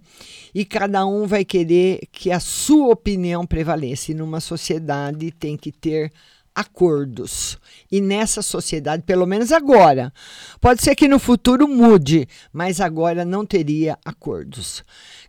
e 0.53 0.65
cada 0.65 1.05
um 1.05 1.25
vai 1.25 1.45
querer 1.45 2.01
que 2.11 2.31
a 2.31 2.39
sua 2.39 2.89
opinião 2.89 3.45
prevaleça. 3.45 4.11
E 4.11 4.15
numa 4.15 4.41
sociedade 4.41 5.31
tem 5.31 5.55
que 5.55 5.71
ter 5.71 6.11
acordos. 6.55 7.57
E 7.91 8.01
nessa 8.01 8.41
sociedade, 8.41 9.03
pelo 9.03 9.25
menos 9.25 9.51
agora, 9.51 10.13
pode 10.59 10.81
ser 10.81 10.95
que 10.95 11.07
no 11.07 11.19
futuro 11.19 11.67
mude, 11.67 12.27
mas 12.51 12.79
agora 12.79 13.25
não 13.25 13.45
teria 13.45 13.97
acordos. 14.05 14.83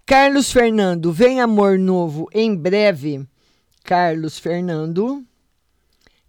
Carlos 0.05 0.51
Fernando, 0.53 1.13
vem 1.13 1.41
amor 1.41 1.79
novo 1.79 2.29
em 2.33 2.55
breve. 2.55 3.27
Carlos 3.85 4.39
Fernando 4.39 5.25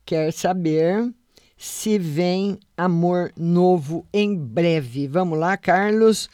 quer 0.05 0.31
saber 0.31 1.13
se 1.57 1.97
vem 1.97 2.59
amor 2.75 3.31
novo 3.38 4.05
em 4.13 4.35
breve. 4.35 5.07
Vamos 5.07 5.39
lá, 5.39 5.55
Carlos. 5.55 6.29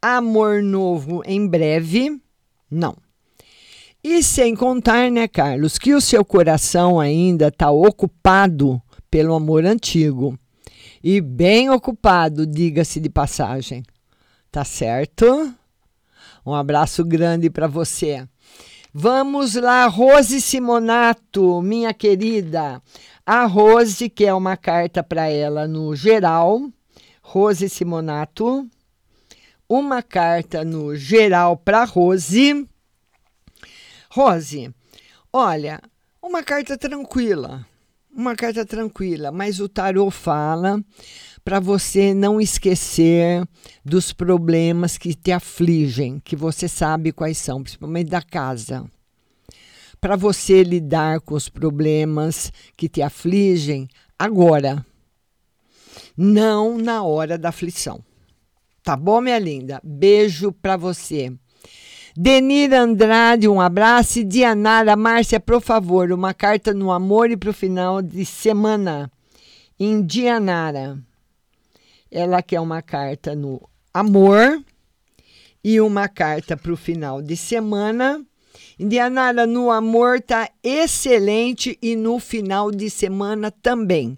Amor 0.00 0.62
novo 0.62 1.22
em 1.24 1.46
breve? 1.48 2.20
Não. 2.70 3.03
E 4.06 4.22
sem 4.22 4.54
contar, 4.54 5.10
né, 5.10 5.26
Carlos, 5.26 5.78
que 5.78 5.94
o 5.94 6.00
seu 6.00 6.22
coração 6.26 7.00
ainda 7.00 7.48
está 7.48 7.70
ocupado 7.70 8.78
pelo 9.10 9.32
amor 9.32 9.64
antigo. 9.64 10.38
E 11.02 11.22
bem 11.22 11.70
ocupado, 11.70 12.46
diga-se 12.46 13.00
de 13.00 13.08
passagem. 13.08 13.82
Tá 14.52 14.62
certo? 14.62 15.54
Um 16.44 16.52
abraço 16.52 17.02
grande 17.02 17.48
para 17.48 17.66
você. 17.66 18.28
Vamos 18.92 19.54
lá, 19.54 19.86
Rose 19.86 20.38
Simonato, 20.38 21.62
minha 21.62 21.94
querida. 21.94 22.82
A 23.24 23.46
Rose 23.46 24.10
quer 24.10 24.34
uma 24.34 24.54
carta 24.54 25.02
para 25.02 25.30
ela 25.30 25.66
no 25.66 25.96
geral. 25.96 26.60
Rose 27.22 27.70
Simonato. 27.70 28.68
Uma 29.66 30.02
carta 30.02 30.62
no 30.62 30.94
geral 30.94 31.56
para 31.56 31.84
Rose. 31.84 32.68
Rose, 34.16 34.72
olha, 35.32 35.80
uma 36.22 36.40
carta 36.44 36.78
tranquila, 36.78 37.66
uma 38.14 38.36
carta 38.36 38.64
tranquila, 38.64 39.32
mas 39.32 39.58
o 39.58 39.68
tarô 39.68 40.08
fala 40.08 40.80
para 41.44 41.58
você 41.58 42.14
não 42.14 42.40
esquecer 42.40 43.44
dos 43.84 44.12
problemas 44.12 44.96
que 44.96 45.16
te 45.16 45.32
afligem, 45.32 46.20
que 46.20 46.36
você 46.36 46.68
sabe 46.68 47.10
quais 47.10 47.38
são, 47.38 47.60
principalmente 47.60 48.08
da 48.08 48.22
casa. 48.22 48.88
Para 50.00 50.14
você 50.14 50.62
lidar 50.62 51.20
com 51.20 51.34
os 51.34 51.48
problemas 51.48 52.52
que 52.76 52.88
te 52.88 53.02
afligem 53.02 53.88
agora, 54.16 54.86
não 56.16 56.78
na 56.78 57.02
hora 57.02 57.36
da 57.36 57.48
aflição. 57.48 58.00
Tá 58.80 58.96
bom, 58.96 59.20
minha 59.20 59.40
linda? 59.40 59.80
Beijo 59.82 60.52
para 60.52 60.76
você. 60.76 61.36
Denir 62.16 62.72
Andrade, 62.72 63.48
um 63.48 63.60
abraço. 63.60 64.20
E 64.20 64.24
Dianara, 64.24 64.94
Márcia, 64.94 65.40
por 65.40 65.60
favor, 65.60 66.12
uma 66.12 66.32
carta 66.32 66.72
no 66.72 66.92
amor 66.92 67.28
e 67.28 67.36
para 67.36 67.50
o 67.50 67.54
final 67.54 68.00
de 68.00 68.24
semana. 68.24 69.10
Indianara. 69.80 70.96
Ela 72.08 72.40
quer 72.40 72.60
uma 72.60 72.80
carta 72.80 73.34
no 73.34 73.60
amor 73.92 74.62
e 75.64 75.80
uma 75.80 76.06
carta 76.06 76.56
para 76.56 76.72
o 76.72 76.76
final 76.76 77.20
de 77.20 77.36
semana. 77.36 78.24
Indianara, 78.78 79.44
no 79.44 79.72
amor 79.72 80.20
tá 80.20 80.48
excelente 80.62 81.76
e 81.82 81.96
no 81.96 82.20
final 82.20 82.70
de 82.70 82.90
semana 82.90 83.50
também. 83.50 84.16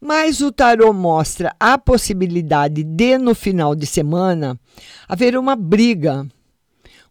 Mas 0.00 0.40
o 0.40 0.50
tarô 0.50 0.92
mostra 0.92 1.54
a 1.60 1.78
possibilidade 1.78 2.82
de, 2.82 3.18
no 3.18 3.36
final 3.36 3.76
de 3.76 3.86
semana, 3.86 4.58
haver 5.06 5.36
uma 5.36 5.54
briga 5.54 6.26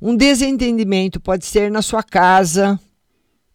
um 0.01 0.15
desentendimento 0.15 1.19
pode 1.19 1.45
ser 1.45 1.69
na 1.69 1.81
sua 1.81 2.01
casa, 2.01 2.79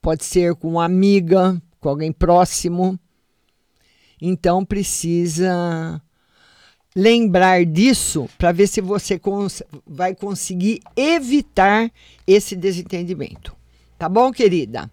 pode 0.01 0.25
ser 0.25 0.55
com 0.55 0.69
uma 0.73 0.85
amiga, 0.85 1.61
com 1.81 1.89
alguém 1.89 2.13
próximo. 2.13 2.99
Então 4.21 4.65
precisa 4.65 6.01
lembrar 6.95 7.65
disso 7.65 8.29
para 8.39 8.53
ver 8.53 8.67
se 8.67 8.81
você 8.81 9.19
cons 9.19 9.63
vai 9.87 10.15
conseguir 10.15 10.81
evitar 10.97 11.91
esse 12.27 12.55
desentendimento. 12.55 13.55
Tá 13.99 14.09
bom, 14.09 14.31
querida? 14.31 14.91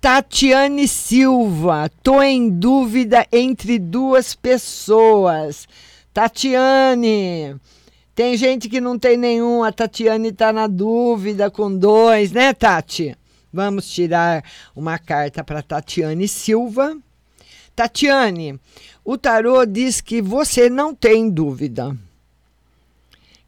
Tatiane 0.00 0.88
Silva, 0.88 1.90
tô 2.02 2.22
em 2.22 2.48
dúvida 2.48 3.26
entre 3.30 3.78
duas 3.78 4.34
pessoas. 4.34 5.68
Tatiane, 6.12 7.56
tem 8.20 8.36
gente 8.36 8.68
que 8.68 8.82
não 8.82 8.98
tem 8.98 9.16
nenhum, 9.16 9.64
a 9.64 9.72
Tatiane 9.72 10.28
está 10.28 10.52
na 10.52 10.66
dúvida 10.66 11.50
com 11.50 11.74
dois, 11.74 12.32
né, 12.32 12.52
Tati? 12.52 13.16
Vamos 13.50 13.90
tirar 13.90 14.44
uma 14.76 14.98
carta 14.98 15.42
para 15.42 15.62
Tatiane 15.62 16.28
Silva. 16.28 16.98
Tatiane, 17.74 18.60
o 19.02 19.16
tarô 19.16 19.64
diz 19.64 20.02
que 20.02 20.20
você 20.20 20.68
não 20.68 20.94
tem 20.94 21.30
dúvida, 21.30 21.96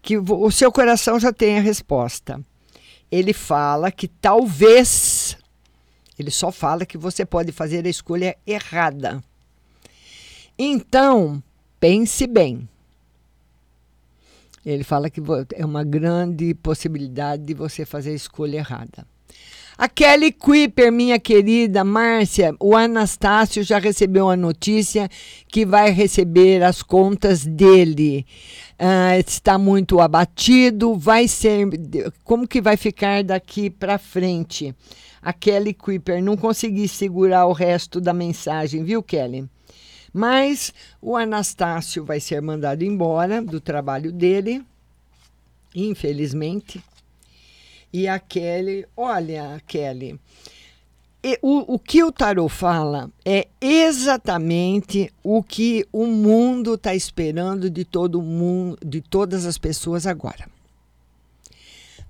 que 0.00 0.16
o 0.16 0.50
seu 0.50 0.72
coração 0.72 1.20
já 1.20 1.34
tem 1.34 1.58
a 1.58 1.60
resposta. 1.60 2.40
Ele 3.10 3.34
fala 3.34 3.92
que 3.92 4.08
talvez, 4.08 5.36
ele 6.18 6.30
só 6.30 6.50
fala 6.50 6.86
que 6.86 6.96
você 6.96 7.26
pode 7.26 7.52
fazer 7.52 7.84
a 7.84 7.90
escolha 7.90 8.38
errada. 8.46 9.22
Então, 10.58 11.42
pense 11.78 12.26
bem. 12.26 12.66
Ele 14.64 14.84
fala 14.84 15.10
que 15.10 15.20
é 15.54 15.64
uma 15.64 15.82
grande 15.84 16.54
possibilidade 16.54 17.42
de 17.42 17.54
você 17.54 17.84
fazer 17.84 18.10
a 18.10 18.14
escolha 18.14 18.58
errada. 18.58 19.06
A 19.76 19.88
Kelly 19.88 20.30
Kuiper, 20.30 20.92
minha 20.92 21.18
querida 21.18 21.82
Márcia, 21.82 22.54
o 22.60 22.76
Anastácio 22.76 23.64
já 23.64 23.78
recebeu 23.78 24.28
a 24.28 24.36
notícia 24.36 25.08
que 25.48 25.64
vai 25.64 25.90
receber 25.90 26.62
as 26.62 26.82
contas 26.82 27.44
dele. 27.44 28.26
Uh, 28.78 29.18
está 29.26 29.56
muito 29.56 29.98
abatido, 29.98 30.94
vai 30.94 31.26
ser. 31.26 31.68
Como 32.22 32.46
que 32.46 32.60
vai 32.60 32.76
ficar 32.76 33.24
daqui 33.24 33.70
para 33.70 33.98
frente? 33.98 34.74
A 35.22 35.32
Kelly 35.32 35.72
Kuiper, 35.72 36.22
não 36.22 36.36
consegui 36.36 36.86
segurar 36.86 37.46
o 37.46 37.52
resto 37.52 38.00
da 38.00 38.12
mensagem, 38.12 38.84
viu, 38.84 39.02
Kelly? 39.02 39.48
Mas 40.12 40.74
o 41.00 41.16
Anastácio 41.16 42.04
vai 42.04 42.20
ser 42.20 42.42
mandado 42.42 42.82
embora 42.84 43.40
do 43.40 43.60
trabalho 43.60 44.12
dele, 44.12 44.62
infelizmente. 45.74 46.84
E 47.92 48.06
a 48.06 48.18
Kelly, 48.18 48.86
olha, 48.96 49.60
Kelly, 49.66 50.18
o, 51.40 51.74
o 51.74 51.78
que 51.78 52.02
o 52.02 52.10
tarot 52.10 52.52
fala 52.52 53.10
é 53.24 53.46
exatamente 53.60 55.12
o 55.22 55.42
que 55.42 55.86
o 55.92 56.06
mundo 56.06 56.74
está 56.74 56.94
esperando 56.94 57.70
de 57.70 57.84
todo 57.84 58.20
mundo, 58.20 58.76
de 58.84 59.00
todas 59.00 59.46
as 59.46 59.56
pessoas 59.56 60.06
agora. 60.06 60.48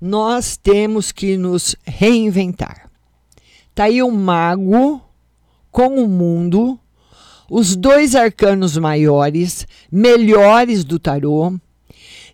Nós 0.00 0.56
temos 0.56 1.12
que 1.12 1.36
nos 1.36 1.76
reinventar. 1.86 2.90
Tá 3.74 3.84
aí 3.84 4.02
o 4.02 4.10
mago 4.10 5.00
com 5.70 6.02
o 6.02 6.08
mundo 6.08 6.78
os 7.54 7.76
dois 7.76 8.14
arcanos 8.16 8.78
maiores, 8.78 9.66
melhores 9.92 10.84
do 10.84 10.98
tarô, 10.98 11.52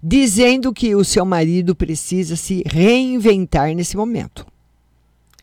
dizendo 0.01 0.73
que 0.73 0.95
o 0.95 1.05
seu 1.05 1.25
marido 1.25 1.75
precisa 1.75 2.37
se 2.37 2.63
reinventar 2.65 3.75
nesse 3.75 3.97
momento. 3.97 4.47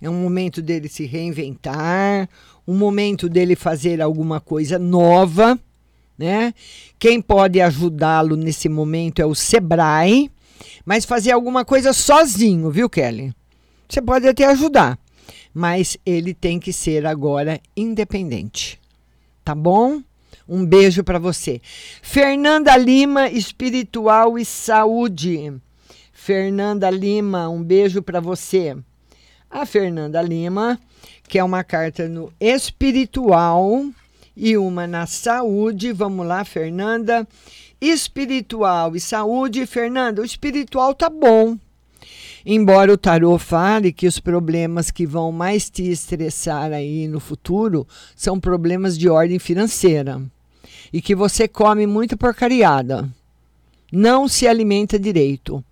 É 0.01 0.09
um 0.09 0.23
momento 0.23 0.61
dele 0.61 0.88
se 0.88 1.05
reinventar, 1.05 2.29
um 2.65 2.73
momento 2.73 3.27
dele 3.27 3.53
fazer 3.53 4.01
alguma 4.01 4.39
coisa 4.39 4.79
nova, 4.79 5.59
né? 6.17 6.53
Quem 6.97 7.21
pode 7.21 7.59
ajudá-lo 7.59 8.38
nesse 8.38 8.69
momento 8.69 9.21
é 9.21 9.25
o 9.25 9.35
Sebrae, 9.35 10.31
mas 10.85 11.03
fazer 11.03 11.33
alguma 11.33 11.65
coisa 11.65 11.91
sozinho, 11.91 12.71
viu, 12.71 12.89
Kelly? 12.89 13.33
Você 13.89 14.01
pode 14.01 14.25
até 14.25 14.45
ajudar, 14.45 14.97
mas 15.53 15.97
ele 16.05 16.33
tem 16.33 16.61
que 16.61 16.71
ser 16.71 17.05
agora 17.05 17.59
independente 17.75 18.79
tá 19.45 19.53
bom? 19.53 20.01
Um 20.49 20.65
beijo 20.65 21.03
para 21.03 21.19
você. 21.19 21.62
Fernanda 22.01 22.75
Lima, 22.75 23.29
espiritual 23.29 24.39
e 24.39 24.43
saúde. 24.43 25.53
Fernanda 26.12 26.89
Lima, 26.89 27.47
um 27.47 27.63
beijo 27.63 28.01
para 28.01 28.19
você. 28.19 28.75
A 29.49 29.65
Fernanda 29.65 30.19
Lima, 30.21 30.79
que 31.27 31.38
é 31.38 31.43
uma 31.43 31.63
carta 31.63 32.10
no 32.10 32.34
espiritual 32.39 33.86
e 34.36 34.58
uma 34.58 34.88
na 34.88 35.05
saúde. 35.05 35.93
Vamos 35.93 36.25
lá, 36.25 36.43
Fernanda. 36.43 37.27
Espiritual 37.79 38.95
e 38.95 38.99
saúde. 38.99 39.65
Fernanda, 39.67 40.23
o 40.23 40.25
espiritual 40.25 40.95
tá 40.95 41.08
bom. 41.08 41.58
Embora 42.45 42.93
o 42.93 42.97
tarô 42.97 43.39
fale 43.39 43.91
que 43.91 44.05
os 44.05 44.19
problemas 44.19 44.91
que 44.91 45.08
vão 45.08 45.31
mais 45.31 45.67
te 45.67 45.89
estressar 45.89 46.71
aí 46.71 47.08
no 47.08 47.19
futuro 47.19 47.88
são 48.15 48.39
problemas 48.39 48.95
de 48.95 49.10
ordem 49.10 49.39
financeira 49.39 50.21
e 50.93 51.01
que 51.01 51.15
você 51.15 51.47
come 51.47 51.88
muita 51.88 52.15
porcariada, 52.15 53.10
não 53.91 54.27
se 54.27 54.47
alimenta 54.47 54.99
direito. 54.99 55.63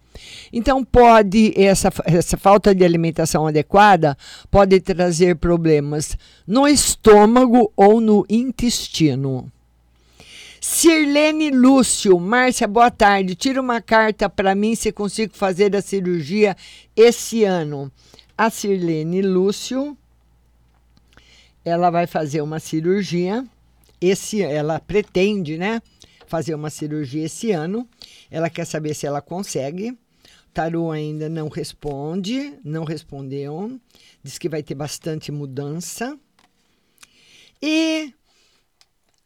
Então 0.52 0.84
pode 0.84 1.54
essa, 1.56 1.90
essa 2.06 2.38
falta 2.38 2.74
de 2.74 2.84
alimentação 2.84 3.46
adequada 3.46 4.18
pode 4.50 4.80
trazer 4.80 5.36
problemas 5.36 6.18
no 6.48 6.68
estômago 6.68 7.72
ou 7.76 8.02
no 8.02 8.26
intestino. 8.28 9.52
Sirlene 10.66 11.52
Lúcio, 11.52 12.18
Márcia, 12.18 12.66
boa 12.70 12.90
tarde. 12.90 13.36
Tira 13.36 13.60
uma 13.60 13.82
carta 13.82 14.30
para 14.30 14.56
mim 14.56 14.76
se 14.76 14.94
consigo 14.94 15.36
fazer 15.36 15.76
a 15.76 15.82
cirurgia 15.82 16.56
esse 16.96 17.44
ano. 17.44 17.92
A 18.38 18.50
Sirlene 18.50 19.22
Lúcio, 19.22 19.98
ela 21.66 21.90
vai 21.90 22.08
fazer 22.08 22.40
uma 22.40 22.62
cirurgia 22.62 23.46
esse, 24.00 24.42
ela 24.42 24.80
pretende, 24.80 25.58
né, 25.58 25.82
fazer 26.28 26.56
uma 26.56 26.70
cirurgia 26.70 27.26
esse 27.26 27.52
ano. 27.52 27.86
Ela 28.32 28.50
quer 28.50 28.64
saber 28.64 28.94
se 28.94 29.06
ela 29.06 29.22
consegue. 29.22 29.98
Tarô 30.54 30.92
ainda 30.92 31.28
não 31.28 31.50
responde, 31.50 32.58
não 32.64 32.86
respondeu. 32.86 33.78
Diz 34.24 34.38
que 34.38 34.48
vai 34.48 34.64
ter 34.64 34.76
bastante 34.76 35.30
mudança. 35.30 36.18
E 37.62 38.14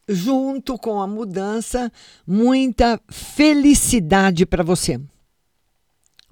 junto 0.08 0.78
com 0.78 1.00
a 1.00 1.06
mudança, 1.06 1.92
muita 2.26 3.00
felicidade 3.10 4.46
para 4.46 4.64
você. 4.64 4.98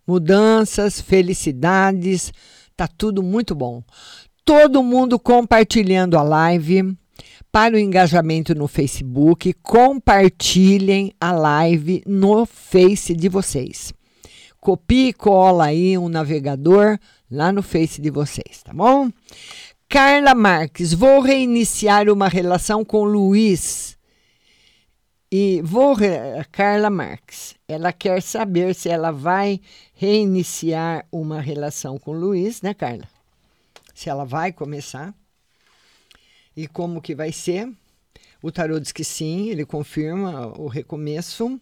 Mudanças, 0.06 1.00
felicidades, 1.00 2.32
tá 2.76 2.88
tudo 2.88 3.22
muito 3.22 3.54
bom. 3.54 3.82
Todo 4.44 4.82
mundo 4.82 5.18
compartilhando 5.18 6.16
a 6.16 6.22
live 6.22 6.96
para 7.50 7.74
o 7.74 7.78
engajamento 7.78 8.54
no 8.54 8.68
Facebook, 8.68 9.52
compartilhem 9.54 11.12
a 11.20 11.32
live 11.32 12.02
no 12.06 12.44
Face 12.44 13.14
de 13.14 13.28
vocês. 13.28 13.92
Copie 14.60 15.08
e 15.08 15.12
cola 15.12 15.66
aí 15.66 15.96
um 15.96 16.08
navegador 16.08 16.98
lá 17.30 17.50
no 17.50 17.62
Face 17.62 18.00
de 18.00 18.10
vocês, 18.10 18.62
tá 18.62 18.72
bom? 18.72 19.10
Carla 19.88 20.34
Marques, 20.34 20.92
vou 20.92 21.20
reiniciar 21.20 22.08
uma 22.08 22.26
relação 22.26 22.84
com 22.84 23.04
Luiz. 23.04 23.96
E 25.30 25.62
vou. 25.62 25.96
Carla 26.50 26.90
Marques, 26.90 27.54
ela 27.68 27.92
quer 27.92 28.20
saber 28.20 28.74
se 28.74 28.88
ela 28.88 29.12
vai 29.12 29.60
reiniciar 29.94 31.06
uma 31.10 31.40
relação 31.40 31.98
com 31.98 32.12
Luiz, 32.12 32.62
né, 32.62 32.74
Carla? 32.74 33.08
Se 33.94 34.10
ela 34.10 34.24
vai 34.24 34.52
começar. 34.52 35.14
E 36.56 36.66
como 36.66 37.00
que 37.00 37.14
vai 37.14 37.30
ser? 37.30 37.72
O 38.42 38.50
tarô 38.50 38.80
diz 38.80 38.90
que 38.90 39.04
sim, 39.04 39.50
ele 39.50 39.64
confirma 39.64 40.48
o 40.58 40.66
recomeço. 40.66 41.60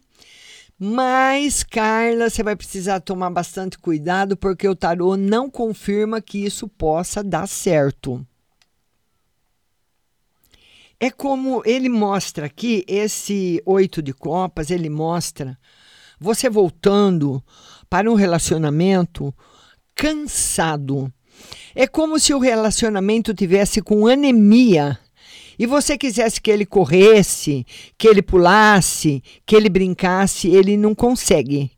Mas, 0.77 1.63
Carla, 1.63 2.29
você 2.29 2.43
vai 2.43 2.55
precisar 2.55 2.99
tomar 2.99 3.29
bastante 3.29 3.77
cuidado 3.77 4.35
porque 4.35 4.67
o 4.67 4.75
tarô 4.75 5.15
não 5.15 5.49
confirma 5.49 6.21
que 6.21 6.43
isso 6.43 6.67
possa 6.67 7.23
dar 7.23 7.47
certo. 7.47 8.25
É 10.99 11.09
como 11.09 11.61
ele 11.65 11.87
mostra 11.87 12.45
aqui, 12.47 12.83
esse 12.87 13.61
oito 13.65 14.01
de 14.01 14.13
copas, 14.13 14.69
ele 14.69 14.89
mostra 14.89 15.57
você 16.19 16.49
voltando 16.49 17.43
para 17.89 18.11
um 18.11 18.15
relacionamento 18.15 19.33
cansado. 19.93 21.11
É 21.73 21.87
como 21.87 22.19
se 22.19 22.33
o 22.33 22.39
relacionamento 22.39 23.33
tivesse 23.33 23.81
com 23.81 24.07
anemia 24.07 24.99
e 25.57 25.65
você 25.65 25.97
quisesse 25.97 26.41
que 26.41 26.51
ele 26.51 26.65
corresse, 26.65 27.65
que 27.97 28.07
ele 28.07 28.21
pulasse, 28.21 29.23
que 29.45 29.55
ele 29.55 29.69
brincasse, 29.69 30.47
ele 30.49 30.77
não 30.77 30.93
consegue. 30.93 31.71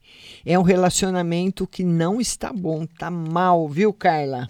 É 0.46 0.58
um 0.58 0.64
relacionamento 0.64 1.68
que 1.68 1.84
não 1.84 2.22
está 2.22 2.54
bom, 2.54 2.84
está 2.84 3.12
mal, 3.12 3.68
viu, 3.68 3.92
Carla? 3.92 4.50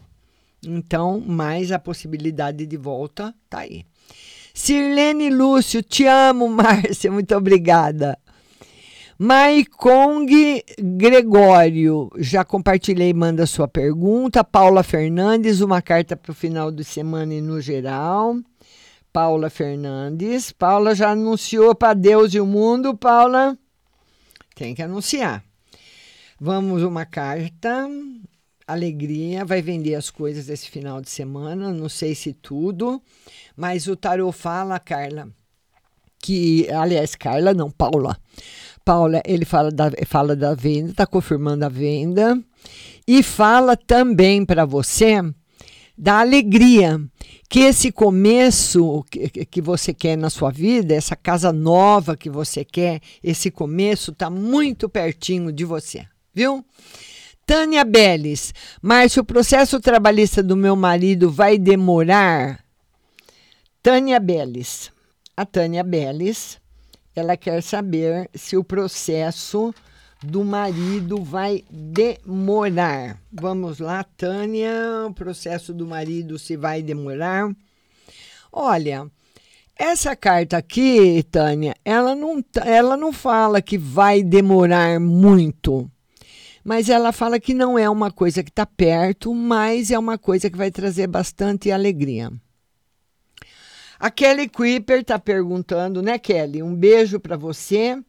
Então, 0.63 1.19
mais 1.19 1.71
a 1.71 1.79
possibilidade 1.79 2.65
de 2.65 2.77
volta 2.77 3.33
tá 3.49 3.59
aí. 3.59 3.85
Sirlene 4.53 5.29
Lúcio, 5.29 5.83
te 5.83 6.05
amo, 6.05 6.47
Márcia, 6.49 7.11
muito 7.11 7.35
obrigada. 7.35 8.17
Maicong 9.19 10.63
Gregório, 10.79 12.11
já 12.17 12.45
compartilhei, 12.45 13.11
manda 13.13 13.47
sua 13.47 13.67
pergunta. 13.67 14.43
Paula 14.43 14.83
Fernandes, 14.83 15.61
uma 15.61 15.81
carta 15.81 16.15
para 16.15 16.31
o 16.31 16.35
final 16.35 16.71
de 16.71 16.83
semana 16.83 17.33
e 17.33 17.41
no 17.41 17.59
geral. 17.59 18.35
Paula 19.17 19.49
Fernandes. 19.49 20.51
Paula 20.51 20.93
já 20.93 21.09
anunciou 21.09 21.73
para 21.73 21.95
Deus 21.95 22.35
e 22.35 22.39
o 22.39 22.45
mundo, 22.45 22.95
Paula. 22.95 23.57
Tem 24.53 24.75
que 24.75 24.81
anunciar. 24.83 25.43
Vamos 26.39 26.83
uma 26.83 27.03
carta. 27.03 27.89
Alegria, 28.67 29.43
vai 29.43 29.59
vender 29.59 29.95
as 29.95 30.11
coisas 30.11 30.49
esse 30.49 30.69
final 30.69 31.01
de 31.01 31.09
semana, 31.09 31.73
não 31.73 31.89
sei 31.89 32.13
se 32.13 32.31
tudo, 32.31 33.01
mas 33.55 33.87
o 33.87 33.95
tarô 33.95 34.31
fala, 34.31 34.79
Carla, 34.79 35.27
que, 36.19 36.69
aliás, 36.69 37.15
Carla 37.15 37.55
não, 37.55 37.71
Paula. 37.71 38.15
Paula, 38.85 39.23
ele 39.25 39.45
fala 39.45 39.71
da, 39.71 39.89
fala 40.05 40.35
da 40.35 40.53
venda, 40.53 40.91
está 40.91 41.07
confirmando 41.07 41.65
a 41.65 41.69
venda, 41.69 42.39
e 43.07 43.23
fala 43.23 43.75
também 43.75 44.45
para 44.45 44.63
você 44.63 45.23
da 45.97 46.19
alegria 46.19 47.01
que 47.49 47.59
esse 47.61 47.91
começo 47.91 49.03
que, 49.09 49.29
que 49.45 49.61
você 49.61 49.93
quer 49.93 50.17
na 50.17 50.29
sua 50.29 50.51
vida, 50.51 50.93
essa 50.93 51.15
casa 51.15 51.51
nova 51.53 52.17
que 52.17 52.29
você 52.29 52.65
quer, 52.65 53.01
esse 53.23 53.49
começo 53.49 54.11
está 54.11 54.29
muito 54.29 54.89
pertinho 54.89 55.51
de 55.51 55.63
você, 55.63 56.05
viu? 56.33 56.65
Tânia 57.45 57.85
Beles, 57.85 58.53
Márcio, 58.81 59.21
o 59.21 59.25
processo 59.25 59.79
trabalhista 59.79 60.43
do 60.43 60.57
meu 60.57 60.75
marido 60.75 61.31
vai 61.31 61.57
demorar? 61.57 62.61
Tânia 63.81 64.19
Beles, 64.19 64.91
a 65.35 65.45
Tânia 65.45 65.81
Beles, 65.81 66.59
ela 67.15 67.37
quer 67.37 67.63
saber 67.63 68.29
se 68.35 68.57
o 68.57 68.63
processo 68.65 69.73
do 70.23 70.43
marido 70.43 71.23
vai 71.23 71.63
demorar. 71.69 73.21
Vamos 73.31 73.79
lá, 73.79 74.03
Tânia, 74.03 75.05
o 75.07 75.13
processo 75.13 75.73
do 75.73 75.85
marido 75.85 76.39
se 76.39 76.57
vai 76.57 76.81
demorar. 76.81 77.49
Olha, 78.51 79.09
essa 79.75 80.15
carta 80.15 80.57
aqui, 80.57 81.23
Tânia, 81.29 81.75
ela 81.85 82.15
não, 82.15 82.43
ela 82.65 82.97
não 82.97 83.13
fala 83.13 83.61
que 83.61 83.77
vai 83.77 84.23
demorar 84.23 84.99
muito, 84.99 85.89
mas 86.63 86.89
ela 86.89 87.11
fala 87.11 87.39
que 87.39 87.53
não 87.53 87.77
é 87.77 87.87
uma 87.87 88.11
coisa 88.11 88.43
que 88.43 88.49
está 88.49 88.65
perto, 88.65 89.33
mas 89.35 89.91
é 89.91 89.99
uma 89.99 90.17
coisa 90.17 90.49
que 90.49 90.57
vai 90.57 90.71
trazer 90.71 91.05
bastante 91.05 91.71
alegria. 91.71 92.31
A 93.99 94.11
Kelly 94.11 94.47
Creeper 94.47 95.01
está 95.01 95.17
perguntando, 95.17 96.01
né, 96.01 96.19
Kelly? 96.19 96.61
Um 96.61 96.75
beijo 96.75 97.19
para 97.19 97.35
você. 97.35 97.99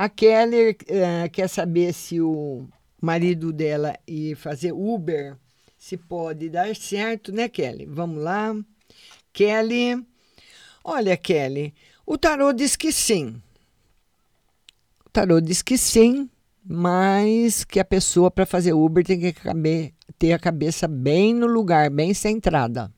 A 0.00 0.08
Keller 0.08 0.76
uh, 0.82 1.28
quer 1.28 1.48
saber 1.48 1.92
se 1.92 2.20
o 2.20 2.68
marido 3.02 3.52
dela 3.52 3.98
ir 4.06 4.36
fazer 4.36 4.70
Uber, 4.70 5.36
se 5.76 5.96
pode 5.96 6.48
dar 6.48 6.76
certo, 6.76 7.32
né, 7.32 7.48
Kelly? 7.48 7.84
Vamos 7.84 8.22
lá. 8.22 8.54
Kelly. 9.32 10.00
Olha, 10.84 11.16
Kelly, 11.16 11.74
o 12.06 12.16
tarô 12.16 12.52
diz 12.52 12.76
que 12.76 12.92
sim. 12.92 13.42
O 15.04 15.10
tarô 15.10 15.40
diz 15.40 15.62
que 15.62 15.76
sim, 15.76 16.30
mas 16.64 17.64
que 17.64 17.80
a 17.80 17.84
pessoa 17.84 18.30
para 18.30 18.46
fazer 18.46 18.74
Uber 18.74 19.04
tem 19.04 19.18
que 19.18 19.34
ter 20.16 20.32
a 20.32 20.38
cabeça 20.38 20.86
bem 20.86 21.34
no 21.34 21.48
lugar, 21.48 21.90
bem 21.90 22.14
centrada. 22.14 22.88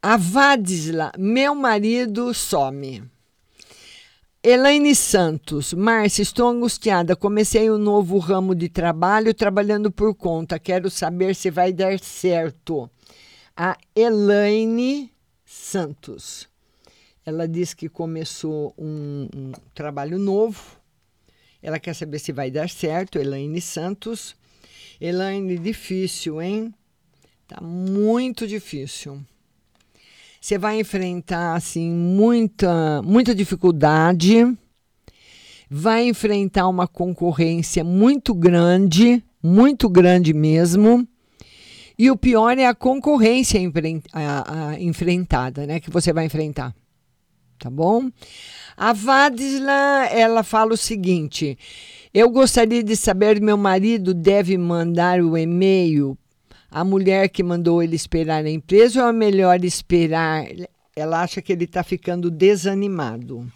A 0.00 0.16
Vadisla, 0.16 1.10
meu 1.18 1.56
marido 1.56 2.32
some. 2.32 3.13
Elaine 4.46 4.94
Santos, 4.94 5.72
Márcia, 5.72 6.20
estou 6.20 6.48
angustiada. 6.48 7.16
Comecei 7.16 7.70
um 7.70 7.78
novo 7.78 8.18
ramo 8.18 8.54
de 8.54 8.68
trabalho, 8.68 9.32
trabalhando 9.32 9.90
por 9.90 10.14
conta. 10.14 10.58
Quero 10.58 10.90
saber 10.90 11.34
se 11.34 11.50
vai 11.50 11.72
dar 11.72 11.98
certo. 11.98 12.90
A 13.56 13.74
Elaine 13.96 15.10
Santos. 15.46 16.46
Ela 17.24 17.48
diz 17.48 17.72
que 17.72 17.88
começou 17.88 18.74
um, 18.76 19.30
um 19.34 19.52
trabalho 19.74 20.18
novo. 20.18 20.78
Ela 21.62 21.80
quer 21.80 21.94
saber 21.94 22.18
se 22.18 22.30
vai 22.30 22.50
dar 22.50 22.68
certo. 22.68 23.18
Elaine 23.18 23.62
Santos. 23.62 24.36
Elaine, 25.00 25.56
difícil, 25.56 26.42
hein? 26.42 26.74
Tá 27.48 27.62
muito 27.62 28.46
difícil 28.46 29.24
você 30.44 30.58
vai 30.58 30.78
enfrentar 30.78 31.54
assim 31.54 31.90
muita 31.90 33.00
muita 33.00 33.34
dificuldade, 33.34 34.44
vai 35.70 36.06
enfrentar 36.06 36.68
uma 36.68 36.86
concorrência 36.86 37.82
muito 37.82 38.34
grande, 38.34 39.24
muito 39.42 39.88
grande 39.88 40.34
mesmo. 40.34 41.08
E 41.98 42.10
o 42.10 42.16
pior 42.16 42.58
é 42.58 42.66
a 42.66 42.74
concorrência 42.74 43.58
enfrentada, 44.78 45.66
né, 45.66 45.80
que 45.80 45.88
você 45.88 46.12
vai 46.12 46.26
enfrentar. 46.26 46.74
Tá 47.58 47.70
bom? 47.70 48.10
A 48.76 48.92
Vadisla, 48.92 50.08
ela 50.10 50.42
fala 50.42 50.74
o 50.74 50.76
seguinte: 50.76 51.56
Eu 52.12 52.28
gostaria 52.28 52.84
de 52.84 52.94
saber, 52.96 53.40
meu 53.40 53.56
marido 53.56 54.12
deve 54.12 54.58
mandar 54.58 55.22
o 55.22 55.38
e-mail 55.38 56.18
a 56.74 56.82
mulher 56.82 57.28
que 57.28 57.40
mandou 57.40 57.80
ele 57.80 57.94
esperar 57.94 58.42
na 58.42 58.50
empresa 58.50 59.00
ou 59.00 59.08
é 59.08 59.12
melhor 59.12 59.64
esperar? 59.64 60.44
Ela 60.96 61.22
acha 61.22 61.40
que 61.40 61.52
ele 61.52 61.66
está 61.66 61.84
ficando 61.84 62.32
desanimado. 62.32 63.46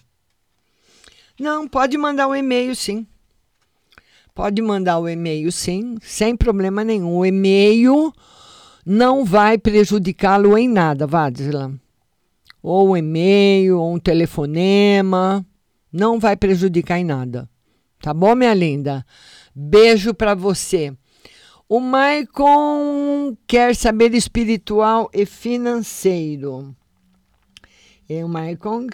Não, 1.36 1.66
pode 1.66 1.98
mandar 1.98 2.28
o 2.28 2.30
um 2.30 2.36
e-mail 2.36 2.76
sim. 2.76 3.04
Pode 4.32 4.62
mandar 4.62 5.00
o 5.00 5.08
e-mail 5.08 5.50
sim, 5.50 5.96
sem 6.00 6.36
problema 6.36 6.84
nenhum. 6.84 7.16
O 7.16 7.26
e-mail 7.26 8.12
não 8.86 9.24
vai 9.24 9.58
prejudicá-lo 9.58 10.56
em 10.56 10.68
nada, 10.68 11.04
Vadisla. 11.04 11.72
Ou 12.62 12.90
um 12.90 12.96
e-mail, 12.96 13.80
ou 13.80 13.94
um 13.94 13.98
telefonema, 13.98 15.44
não 15.92 16.20
vai 16.20 16.36
prejudicar 16.36 17.00
em 17.00 17.04
nada. 17.04 17.50
Tá 18.00 18.14
bom, 18.14 18.36
minha 18.36 18.54
linda? 18.54 19.04
Beijo 19.52 20.14
para 20.14 20.36
você. 20.36 20.94
O 21.70 21.80
Maicon 21.80 23.36
quer 23.46 23.76
saber 23.76 24.14
espiritual 24.14 25.10
e 25.12 25.26
financeiro. 25.26 26.74
E 28.08 28.24
o 28.24 28.28
Maicon 28.28 28.86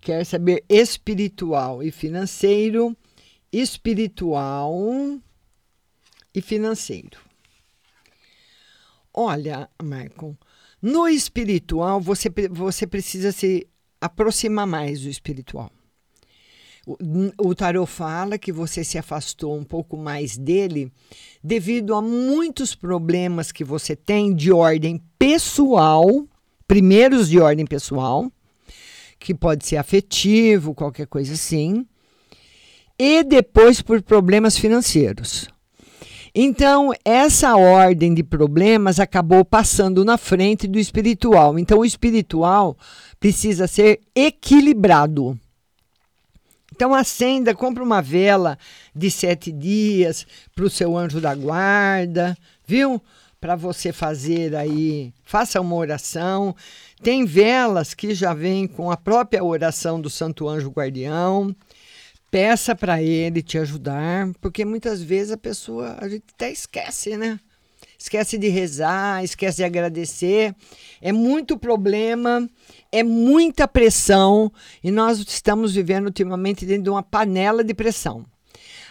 quer 0.00 0.24
saber 0.24 0.64
espiritual 0.68 1.82
e 1.82 1.90
financeiro, 1.90 2.96
espiritual 3.52 4.72
e 6.32 6.40
financeiro. 6.40 7.18
Olha, 9.12 9.68
Maicon, 9.82 10.36
no 10.80 11.08
espiritual 11.08 12.00
você, 12.00 12.28
você 12.52 12.86
precisa 12.86 13.32
se 13.32 13.66
aproximar 14.00 14.68
mais 14.68 15.00
do 15.00 15.08
espiritual. 15.08 15.72
O, 16.86 17.52
tarot 17.52 17.90
fala 17.90 18.38
que 18.38 18.52
você 18.52 18.84
se 18.84 18.96
afastou 18.96 19.58
um 19.58 19.64
pouco 19.64 19.96
mais 19.96 20.38
dele 20.38 20.92
devido 21.42 21.92
a 21.96 22.00
muitos 22.00 22.76
problemas 22.76 23.50
que 23.50 23.64
você 23.64 23.96
tem 23.96 24.32
de 24.32 24.52
ordem 24.52 25.02
pessoal, 25.18 26.24
primeiros 26.68 27.28
de 27.28 27.40
ordem 27.40 27.66
pessoal, 27.66 28.30
que 29.18 29.34
pode 29.34 29.66
ser 29.66 29.78
afetivo, 29.78 30.74
qualquer 30.74 31.08
coisa 31.08 31.32
assim, 31.32 31.84
e 32.96 33.24
depois 33.24 33.82
por 33.82 34.00
problemas 34.00 34.56
financeiros. 34.56 35.48
Então, 36.32 36.92
essa 37.04 37.56
ordem 37.56 38.14
de 38.14 38.22
problemas 38.22 39.00
acabou 39.00 39.44
passando 39.44 40.04
na 40.04 40.16
frente 40.16 40.68
do 40.68 40.78
espiritual. 40.78 41.58
Então, 41.58 41.78
o 41.78 41.84
espiritual 41.84 42.76
precisa 43.18 43.66
ser 43.66 44.00
equilibrado. 44.14 45.36
Então, 46.76 46.94
acenda, 46.94 47.54
compra 47.54 47.82
uma 47.82 48.02
vela 48.02 48.58
de 48.94 49.10
sete 49.10 49.50
dias 49.50 50.26
para 50.54 50.66
o 50.66 50.68
seu 50.68 50.94
anjo 50.94 51.22
da 51.22 51.34
guarda, 51.34 52.36
viu? 52.66 53.02
Para 53.40 53.56
você 53.56 53.94
fazer 53.94 54.54
aí, 54.54 55.10
faça 55.24 55.58
uma 55.58 55.74
oração. 55.74 56.54
Tem 57.02 57.24
velas 57.24 57.94
que 57.94 58.14
já 58.14 58.34
vêm 58.34 58.66
com 58.66 58.90
a 58.90 58.96
própria 58.96 59.42
oração 59.42 59.98
do 59.98 60.10
Santo 60.10 60.46
Anjo 60.46 60.68
Guardião 60.68 61.56
peça 62.30 62.74
para 62.74 63.02
ele 63.02 63.42
te 63.42 63.56
ajudar, 63.56 64.28
porque 64.42 64.62
muitas 64.62 65.00
vezes 65.00 65.32
a 65.32 65.38
pessoa, 65.38 65.96
a 65.98 66.06
gente 66.06 66.24
até 66.34 66.50
esquece, 66.50 67.16
né? 67.16 67.40
Esquece 67.98 68.36
de 68.38 68.48
rezar, 68.48 69.24
esquece 69.24 69.58
de 69.58 69.64
agradecer. 69.64 70.54
É 71.00 71.12
muito 71.12 71.58
problema, 71.58 72.48
é 72.92 73.02
muita 73.02 73.66
pressão 73.66 74.52
e 74.82 74.90
nós 74.90 75.18
estamos 75.18 75.74
vivendo 75.74 76.06
ultimamente 76.06 76.66
dentro 76.66 76.84
de 76.84 76.90
uma 76.90 77.02
panela 77.02 77.64
de 77.64 77.74
pressão. 77.74 78.24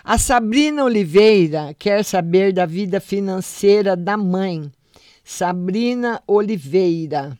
A 0.04 0.18
Sabrina 0.18 0.84
Oliveira 0.84 1.74
quer 1.80 2.04
saber 2.04 2.54
da 2.54 2.66
vida 2.66 3.00
financeira 3.00 3.96
da 3.96 4.16
mãe. 4.16 4.72
Sabrina 5.24 6.22
Oliveira. 6.28 7.36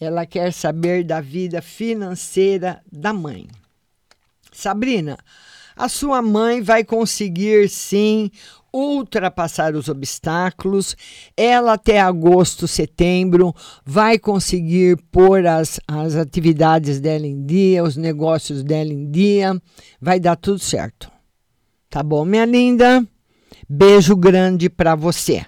Ela 0.00 0.24
quer 0.24 0.50
saber 0.54 1.04
da 1.04 1.20
vida 1.20 1.60
financeira 1.60 2.82
da 2.90 3.12
mãe. 3.12 3.46
Sabrina, 4.50 5.18
a 5.76 5.88
sua 5.88 6.22
mãe 6.22 6.62
vai 6.62 6.82
conseguir 6.82 7.68
sim 7.68 8.30
ultrapassar 8.72 9.74
os 9.74 9.88
obstáculos. 9.88 10.96
Ela 11.36 11.74
até 11.74 12.00
agosto, 12.00 12.68
setembro 12.68 13.54
vai 13.84 14.18
conseguir 14.18 14.96
pôr 15.10 15.46
as, 15.46 15.80
as 15.86 16.16
atividades 16.16 17.00
dela 17.00 17.26
em 17.26 17.44
dia, 17.44 17.82
os 17.82 17.96
negócios 17.96 18.62
dela 18.62 18.92
em 18.92 19.10
dia. 19.10 19.60
Vai 20.00 20.20
dar 20.20 20.36
tudo 20.36 20.58
certo. 20.58 21.10
Tá 21.88 22.02
bom, 22.02 22.24
minha 22.24 22.44
linda? 22.44 23.06
Beijo 23.68 24.16
grande 24.16 24.68
para 24.68 24.94
você. 24.94 25.44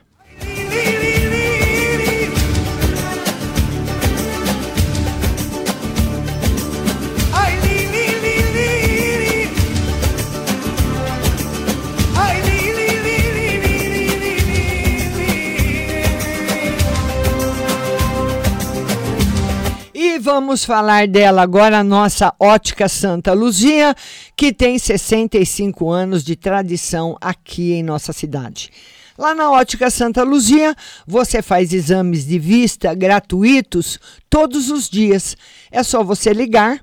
Vamos 20.22 20.64
falar 20.64 21.08
dela 21.08 21.42
agora, 21.42 21.80
a 21.80 21.85
nossa 21.85 22.32
Ótica 22.38 22.88
Santa 22.88 23.32
Luzia, 23.32 23.92
que 24.37 24.52
tem 24.52 24.78
65 24.78 25.90
anos 25.90 26.22
de 26.22 26.37
tradição 26.37 27.16
aqui 27.20 27.72
em 27.72 27.82
nossa 27.82 28.12
cidade. 28.12 28.70
Lá 29.18 29.35
na 29.35 29.50
Ótica 29.50 29.90
Santa 29.90 30.22
Luzia, 30.22 30.76
você 31.04 31.42
faz 31.42 31.72
exames 31.72 32.24
de 32.24 32.38
vista 32.38 32.94
gratuitos 32.94 33.98
todos 34.30 34.70
os 34.70 34.88
dias. 34.88 35.37
É 35.72 35.82
só 35.82 36.04
você 36.04 36.32
ligar 36.32 36.80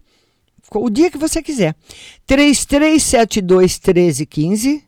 o 0.75 0.89
dia 0.89 1.09
que 1.09 1.17
você 1.17 1.41
quiser. 1.41 1.73
3372 2.27 3.79
1315 3.79 4.83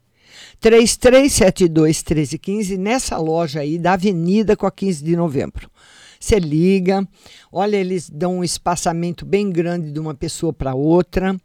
3372 0.59 2.03
1315 2.03 2.77
nessa 2.77 3.17
loja 3.17 3.61
aí 3.61 3.79
da 3.79 3.93
Avenida 3.93 4.57
com 4.57 4.65
a 4.65 4.71
15 4.71 5.03
de 5.05 5.15
Novembro. 5.15 5.71
Você 6.21 6.38
liga, 6.38 7.05
olha, 7.51 7.75
eles 7.75 8.07
dão 8.07 8.38
um 8.38 8.43
espaçamento 8.43 9.25
bem 9.25 9.49
grande 9.49 9.91
de 9.91 9.99
uma 9.99 10.13
pessoa 10.13 10.53
para 10.53 10.75
outra. 10.75 11.36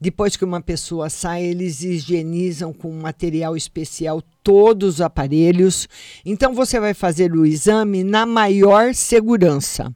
Depois 0.00 0.36
que 0.36 0.44
uma 0.44 0.60
pessoa 0.60 1.10
sai, 1.10 1.42
eles 1.42 1.82
higienizam 1.82 2.72
com 2.72 2.92
material 2.92 3.56
especial 3.56 4.22
todos 4.42 4.94
os 4.94 5.00
aparelhos. 5.00 5.88
Então 6.24 6.54
você 6.54 6.78
vai 6.78 6.94
fazer 6.94 7.32
o 7.32 7.44
exame 7.44 8.04
na 8.04 8.24
maior 8.24 8.94
segurança. 8.94 9.92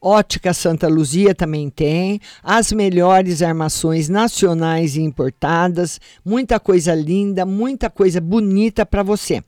Ótica 0.00 0.52
Santa 0.52 0.88
Luzia 0.88 1.32
também 1.32 1.70
tem, 1.70 2.18
as 2.42 2.72
melhores 2.72 3.42
armações 3.42 4.08
nacionais 4.08 4.96
e 4.96 5.02
importadas, 5.02 6.00
muita 6.24 6.58
coisa 6.58 6.92
linda, 6.92 7.46
muita 7.46 7.88
coisa 7.88 8.20
bonita 8.20 8.84
para 8.84 9.04
você. 9.04 9.40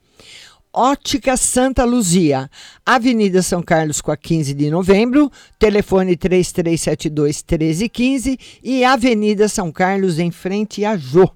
Ótica 0.74 1.36
Santa 1.36 1.84
Luzia, 1.84 2.50
Avenida 2.84 3.42
São 3.42 3.62
Carlos 3.62 4.00
com 4.00 4.10
a 4.10 4.16
15 4.16 4.52
de 4.54 4.70
novembro, 4.70 5.30
telefone 5.56 6.16
3372 6.16 7.44
1315 7.48 8.38
e 8.62 8.84
Avenida 8.84 9.48
São 9.48 9.70
Carlos 9.70 10.18
em 10.18 10.32
frente 10.32 10.84
a 10.84 10.96
Jô. 10.96 11.30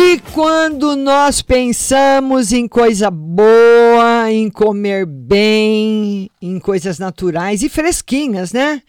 E 0.00 0.20
quando 0.32 0.94
nós 0.94 1.42
pensamos 1.42 2.52
em 2.52 2.68
coisa 2.68 3.10
boa, 3.10 4.30
em 4.30 4.48
comer 4.48 5.04
bem, 5.04 6.30
em 6.40 6.60
coisas 6.60 7.00
naturais 7.00 7.64
e 7.64 7.68
fresquinhas, 7.68 8.52
né? 8.52 8.80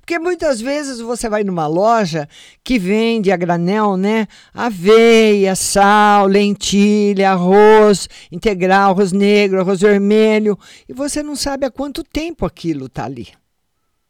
Porque 0.00 0.18
muitas 0.18 0.62
vezes 0.62 1.00
você 1.00 1.28
vai 1.28 1.44
numa 1.44 1.66
loja 1.66 2.26
que 2.64 2.78
vende 2.78 3.30
a 3.30 3.36
granel, 3.36 3.98
né? 3.98 4.26
Aveia, 4.54 5.54
sal, 5.54 6.26
lentilha, 6.28 7.32
arroz 7.32 8.08
integral, 8.32 8.92
arroz 8.92 9.12
negro, 9.12 9.60
arroz 9.60 9.82
vermelho, 9.82 10.58
e 10.88 10.94
você 10.94 11.22
não 11.22 11.36
sabe 11.36 11.66
há 11.66 11.70
quanto 11.70 12.02
tempo 12.02 12.46
aquilo 12.46 12.86
está 12.86 13.04
ali 13.04 13.28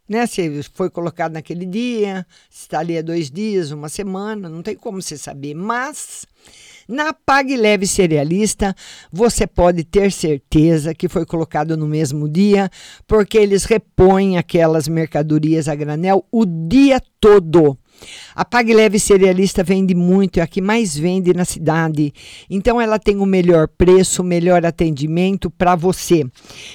né? 0.08 0.26
Se 0.26 0.62
foi 0.74 0.90
colocado 0.90 1.32
naquele 1.32 1.64
dia, 1.64 2.26
se 2.50 2.62
está 2.62 2.80
ali 2.80 2.96
há 2.98 3.02
dois 3.02 3.30
dias, 3.30 3.70
uma 3.70 3.88
semana, 3.88 4.48
não 4.48 4.62
tem 4.62 4.76
como 4.76 5.00
você 5.00 5.16
saber. 5.16 5.54
Mas 5.54 6.26
na 6.88 7.12
Pague 7.12 7.56
Leve 7.56 7.86
Cerealista, 7.86 8.74
você 9.10 9.46
pode 9.46 9.84
ter 9.84 10.12
certeza 10.12 10.94
que 10.94 11.08
foi 11.08 11.24
colocado 11.24 11.76
no 11.76 11.86
mesmo 11.86 12.28
dia, 12.28 12.70
porque 13.06 13.38
eles 13.38 13.64
repõem 13.64 14.36
aquelas 14.36 14.86
mercadorias 14.86 15.68
a 15.68 15.74
granel 15.74 16.26
o 16.30 16.44
dia 16.44 17.00
todo. 17.18 17.78
A 18.34 18.44
Pague 18.44 18.74
Leve 18.74 18.98
Cerealista 18.98 19.62
vende 19.62 19.94
muito, 19.94 20.38
é 20.38 20.42
a 20.42 20.46
que 20.46 20.60
mais 20.60 20.96
vende 20.96 21.32
na 21.32 21.44
cidade. 21.44 22.12
Então 22.50 22.80
ela 22.80 22.98
tem 22.98 23.18
o 23.18 23.26
melhor 23.26 23.68
preço, 23.68 24.22
o 24.22 24.24
melhor 24.24 24.66
atendimento 24.66 25.48
para 25.48 25.76
você. 25.76 26.24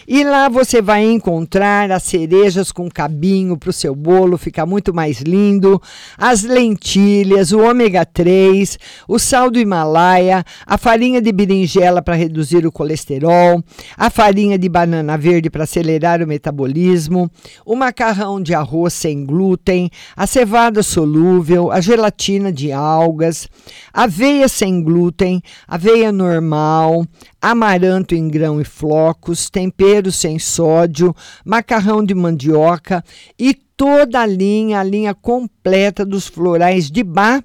E 0.08 0.24
lá 0.24 0.48
você 0.48 0.82
vai 0.82 1.04
encontrar 1.04 1.92
as 1.92 2.04
cerejas 2.04 2.72
com 2.72 2.90
cabinho 2.90 3.58
para 3.58 3.72
o 3.72 3.74
seu 3.74 3.94
bolo 3.94 4.38
ficar 4.38 4.66
muito 4.66 4.94
mais 4.94 5.20
lindo, 5.20 5.82
as 6.18 6.44
lentilhas, 6.44 7.52
o 7.52 7.60
ômega 7.60 8.06
3, 8.06 8.80
o 9.06 9.20
sal 9.20 9.52
do 9.52 9.60
Himalaia, 9.60 10.46
a 10.66 10.78
farinha 10.78 11.22
de 11.22 11.32
berinjela 11.32 12.02
para 12.02 12.16
reduzir 12.16 12.66
o 12.66 12.72
colesterol, 12.72 13.62
a 13.98 14.10
farinha 14.10 14.58
de 14.58 14.70
banana 14.70 15.18
verde 15.18 15.50
para 15.50 15.66
acelerar 15.66 16.24
o 16.24 16.28
metabolismo, 16.28 17.30
o 17.66 17.76
macarrão 17.76 18.42
de 18.42 18.54
arroz 18.54 18.94
sem 18.94 19.26
glúten, 19.26 19.90
a 20.16 20.26
cevada 20.26 20.82
solúvel 20.82 21.09
solúvel, 21.10 21.72
a 21.72 21.82
gelatina 21.82 22.52
de 22.52 22.72
algas, 22.72 23.50
aveia 23.92 24.48
sem 24.48 24.84
glúten, 24.84 25.42
aveia 25.68 26.12
normal, 26.12 27.04
amaranto 27.42 28.14
em 28.14 28.28
grão 28.28 28.62
e 28.62 28.64
flocos, 28.64 29.50
tempero 29.50 30.12
sem 30.12 30.38
sódio, 30.38 31.16
macarrão 31.44 32.04
de 32.04 32.14
mandioca 32.14 33.04
e 33.38 33.56
toda 33.76 34.22
a 34.22 34.26
linha, 34.26 34.80
a 34.80 34.84
linha 34.84 35.16
completa 35.16 36.06
dos 36.06 36.28
florais 36.28 36.92
de 36.92 37.04
bar 37.04 37.44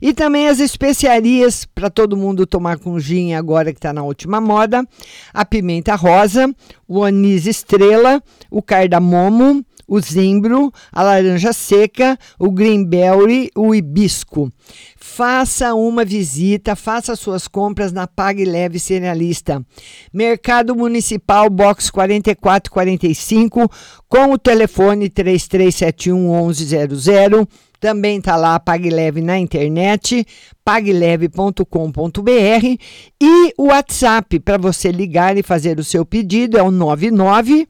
e 0.00 0.12
também 0.12 0.48
as 0.48 0.60
especiarias 0.60 1.64
para 1.64 1.90
todo 1.90 2.16
mundo 2.16 2.46
tomar 2.46 2.78
com 2.78 2.98
gin 2.98 3.34
agora 3.34 3.72
que 3.72 3.78
está 3.78 3.92
na 3.92 4.02
última 4.02 4.40
moda: 4.40 4.84
a 5.32 5.44
pimenta 5.44 5.94
rosa, 5.94 6.52
o 6.88 7.04
anis 7.04 7.46
estrela, 7.46 8.22
o 8.50 8.62
cardamomo, 8.62 9.64
o 9.86 10.00
zimbro, 10.00 10.72
a 10.92 11.02
laranja 11.02 11.52
seca, 11.52 12.18
o 12.38 12.50
greenberry, 12.50 13.50
o 13.56 13.74
hibisco. 13.74 14.50
Faça 14.96 15.74
uma 15.74 16.04
visita, 16.04 16.74
faça 16.74 17.14
suas 17.16 17.46
compras 17.46 17.92
na 17.92 18.06
Pague 18.06 18.44
Leve 18.44 18.78
Cerealista. 18.78 19.64
Mercado 20.12 20.74
Municipal, 20.74 21.48
box 21.50 21.90
4445, 21.90 23.70
com 24.08 24.32
o 24.32 24.38
telefone 24.38 25.08
3371 25.08 26.46
1100. 26.46 27.46
Também 27.84 28.16
está 28.16 28.34
lá 28.34 28.58
PagLeve 28.58 29.20
na 29.20 29.38
internet, 29.38 30.26
pagleve.com.br 30.64 31.62
e 33.20 33.52
o 33.58 33.64
WhatsApp 33.64 34.40
para 34.40 34.56
você 34.56 34.90
ligar 34.90 35.36
e 35.36 35.42
fazer 35.42 35.78
o 35.78 35.84
seu 35.84 36.02
pedido 36.02 36.56
é 36.56 36.62
o 36.62 36.70
99 36.70 37.68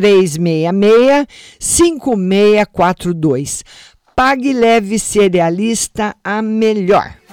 366 0.00 1.26
5642. 1.58 3.64
Pague 4.14 4.52
Leve 4.52 4.98
Cerealista, 4.98 6.16
a 6.24 6.42
melhor. 6.42 7.25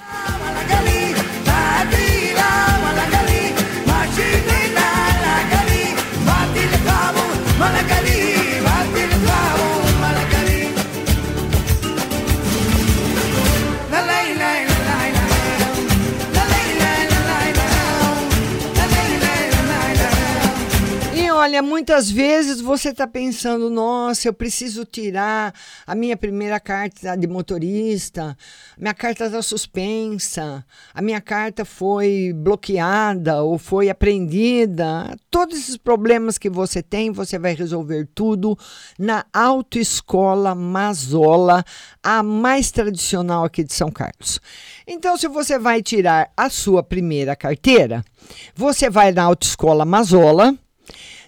Olha, 21.44 21.60
muitas 21.60 22.10
vezes 22.10 22.58
você 22.58 22.88
está 22.88 23.06
pensando, 23.06 23.68
nossa, 23.68 24.26
eu 24.26 24.32
preciso 24.32 24.82
tirar 24.86 25.52
a 25.86 25.94
minha 25.94 26.16
primeira 26.16 26.58
carta 26.58 27.14
de 27.14 27.26
motorista, 27.26 28.34
minha 28.78 28.94
carta 28.94 29.26
está 29.26 29.42
suspensa, 29.42 30.64
a 30.94 31.02
minha 31.02 31.20
carta 31.20 31.62
foi 31.62 32.32
bloqueada 32.34 33.42
ou 33.42 33.58
foi 33.58 33.90
apreendida. 33.90 35.14
Todos 35.30 35.58
esses 35.58 35.76
problemas 35.76 36.38
que 36.38 36.48
você 36.48 36.82
tem, 36.82 37.12
você 37.12 37.38
vai 37.38 37.52
resolver 37.52 38.08
tudo 38.14 38.58
na 38.98 39.26
Autoescola 39.30 40.54
Mazola, 40.54 41.62
a 42.02 42.22
mais 42.22 42.70
tradicional 42.70 43.44
aqui 43.44 43.62
de 43.62 43.74
São 43.74 43.90
Carlos. 43.90 44.40
Então, 44.86 45.14
se 45.18 45.28
você 45.28 45.58
vai 45.58 45.82
tirar 45.82 46.32
a 46.34 46.48
sua 46.48 46.82
primeira 46.82 47.36
carteira, 47.36 48.02
você 48.54 48.88
vai 48.88 49.12
na 49.12 49.24
Autoescola 49.24 49.84
Mazola 49.84 50.58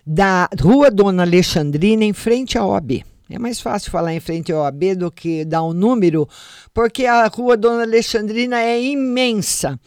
da 0.07 0.49
Rua 0.61 0.91
Dona 0.91 1.23
Alexandrina, 1.23 2.05
em 2.05 2.13
frente 2.13 2.57
à 2.57 2.65
OAB. 2.65 3.05
É 3.29 3.41
mais 3.41 3.61
fácil 3.61 3.91
falar 3.91 4.15
em 4.15 4.21
frente 4.21 4.53
à 4.53 4.61
OAB 4.61 4.95
do 4.97 5.11
que 5.11 5.45
dar 5.45 5.65
um 5.65 5.73
número, 5.73 6.29
porque 6.73 7.07
a 7.07 7.27
Rua 7.27 7.57
Dona 7.57 7.83
Alexandrina 7.83 8.61
é 8.61 8.81
imensa. 8.81 9.81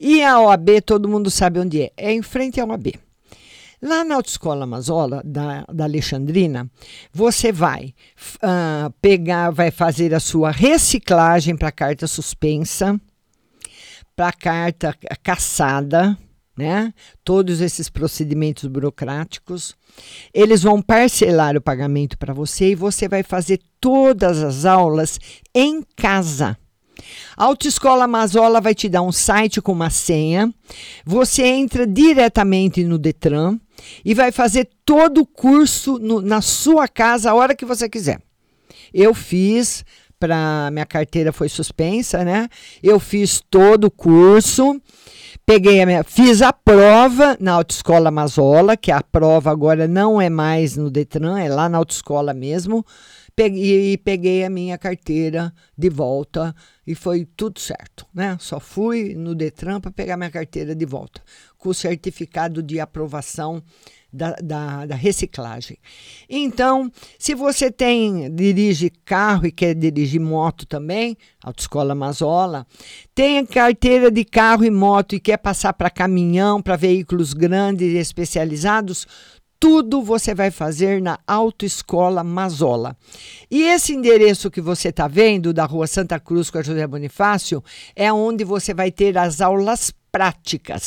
E 0.00 0.22
a 0.22 0.40
OAB, 0.40 0.80
todo 0.80 1.08
mundo 1.08 1.30
sabe 1.30 1.60
onde 1.60 1.82
é. 1.82 1.92
É 1.94 2.10
em 2.10 2.22
frente 2.22 2.58
à 2.58 2.64
OAB. 2.64 2.94
Lá 3.82 4.02
na 4.02 4.14
Autoescola 4.14 4.66
Mazola, 4.66 5.20
da, 5.22 5.66
da 5.70 5.84
Alexandrina, 5.84 6.70
você 7.12 7.52
vai 7.52 7.94
uh, 8.36 8.90
pegar, 9.02 9.50
vai 9.50 9.70
fazer 9.70 10.14
a 10.14 10.20
sua 10.20 10.50
reciclagem 10.50 11.54
para 11.54 11.70
carta 11.70 12.06
suspensa, 12.06 12.98
para 14.16 14.32
carta 14.32 14.96
caçada, 15.22 16.16
né? 16.56 16.92
Todos 17.22 17.60
esses 17.60 17.88
procedimentos 17.88 18.66
burocráticos. 18.66 19.74
Eles 20.32 20.62
vão 20.62 20.80
parcelar 20.80 21.56
o 21.56 21.60
pagamento 21.60 22.16
para 22.16 22.32
você 22.32 22.70
e 22.70 22.74
você 22.74 23.08
vai 23.08 23.22
fazer 23.22 23.60
todas 23.80 24.42
as 24.42 24.64
aulas 24.64 25.18
em 25.54 25.82
casa. 25.96 26.56
A 27.36 27.44
Autoescola 27.44 28.06
Mazola 28.06 28.60
vai 28.60 28.74
te 28.74 28.88
dar 28.88 29.02
um 29.02 29.12
site 29.12 29.60
com 29.60 29.72
uma 29.72 29.90
senha. 29.90 30.52
Você 31.04 31.44
entra 31.44 31.86
diretamente 31.86 32.82
no 32.84 32.98
Detran 32.98 33.58
e 34.04 34.14
vai 34.14 34.32
fazer 34.32 34.68
todo 34.84 35.20
o 35.20 35.26
curso 35.26 35.98
no, 35.98 36.22
na 36.22 36.40
sua 36.40 36.88
casa 36.88 37.30
a 37.30 37.34
hora 37.34 37.54
que 37.54 37.66
você 37.66 37.88
quiser. 37.88 38.20
Eu 38.94 39.12
fiz 39.12 39.84
para 40.18 40.70
minha 40.72 40.86
carteira 40.86 41.32
foi 41.32 41.48
suspensa, 41.48 42.24
né? 42.24 42.48
Eu 42.82 42.98
fiz 42.98 43.42
todo 43.50 43.84
o 43.84 43.90
curso 43.90 44.80
Peguei 45.48 45.80
a 45.80 45.86
minha, 45.86 46.02
fiz 46.02 46.42
a 46.42 46.52
prova 46.52 47.36
na 47.38 47.52
Autoescola 47.52 48.10
Mazola, 48.10 48.76
que 48.76 48.90
a 48.90 49.00
prova 49.00 49.48
agora 49.48 49.86
não 49.86 50.20
é 50.20 50.28
mais 50.28 50.76
no 50.76 50.90
Detran, 50.90 51.38
é 51.38 51.48
lá 51.48 51.68
na 51.68 51.78
Autoescola 51.78 52.34
mesmo. 52.34 52.84
Peguei, 53.36 53.92
e 53.92 53.96
peguei 53.96 54.44
a 54.44 54.50
minha 54.50 54.76
carteira 54.76 55.54
de 55.78 55.88
volta 55.88 56.52
e 56.84 56.96
foi 56.96 57.24
tudo 57.36 57.60
certo, 57.60 58.04
né? 58.12 58.36
Só 58.40 58.58
fui 58.58 59.14
no 59.14 59.36
Detran 59.36 59.80
para 59.80 59.92
pegar 59.92 60.16
minha 60.16 60.32
carteira 60.32 60.74
de 60.74 60.84
volta, 60.84 61.22
com 61.56 61.68
o 61.68 61.74
certificado 61.74 62.60
de 62.60 62.80
aprovação 62.80 63.62
da, 64.16 64.34
da, 64.42 64.86
da, 64.86 64.94
reciclagem. 64.94 65.76
Então, 66.28 66.90
se 67.18 67.34
você 67.34 67.70
tem 67.70 68.34
dirige 68.34 68.90
carro 69.04 69.46
e 69.46 69.52
quer 69.52 69.74
dirigir 69.74 70.20
moto 70.20 70.66
também, 70.66 71.16
Autoescola 71.44 71.94
Mazola, 71.94 72.66
tem 73.14 73.44
carteira 73.44 74.10
de 74.10 74.24
carro 74.24 74.64
e 74.64 74.70
moto 74.70 75.14
e 75.14 75.20
quer 75.20 75.36
passar 75.36 75.74
para 75.74 75.90
caminhão, 75.90 76.62
para 76.62 76.76
veículos 76.76 77.32
grandes 77.32 77.92
e 77.92 77.98
especializados, 77.98 79.06
tudo 79.58 80.02
você 80.02 80.34
vai 80.34 80.50
fazer 80.50 81.00
na 81.00 81.18
Autoescola 81.26 82.22
Mazola. 82.22 82.96
E 83.50 83.62
esse 83.62 83.94
endereço 83.94 84.50
que 84.50 84.60
você 84.60 84.88
está 84.88 85.08
vendo, 85.08 85.52
da 85.52 85.64
Rua 85.64 85.86
Santa 85.86 86.20
Cruz 86.20 86.50
com 86.50 86.58
a 86.58 86.62
José 86.62 86.86
Bonifácio, 86.86 87.62
é 87.94 88.12
onde 88.12 88.44
você 88.44 88.74
vai 88.74 88.90
ter 88.90 89.16
as 89.16 89.40
aulas 89.40 89.92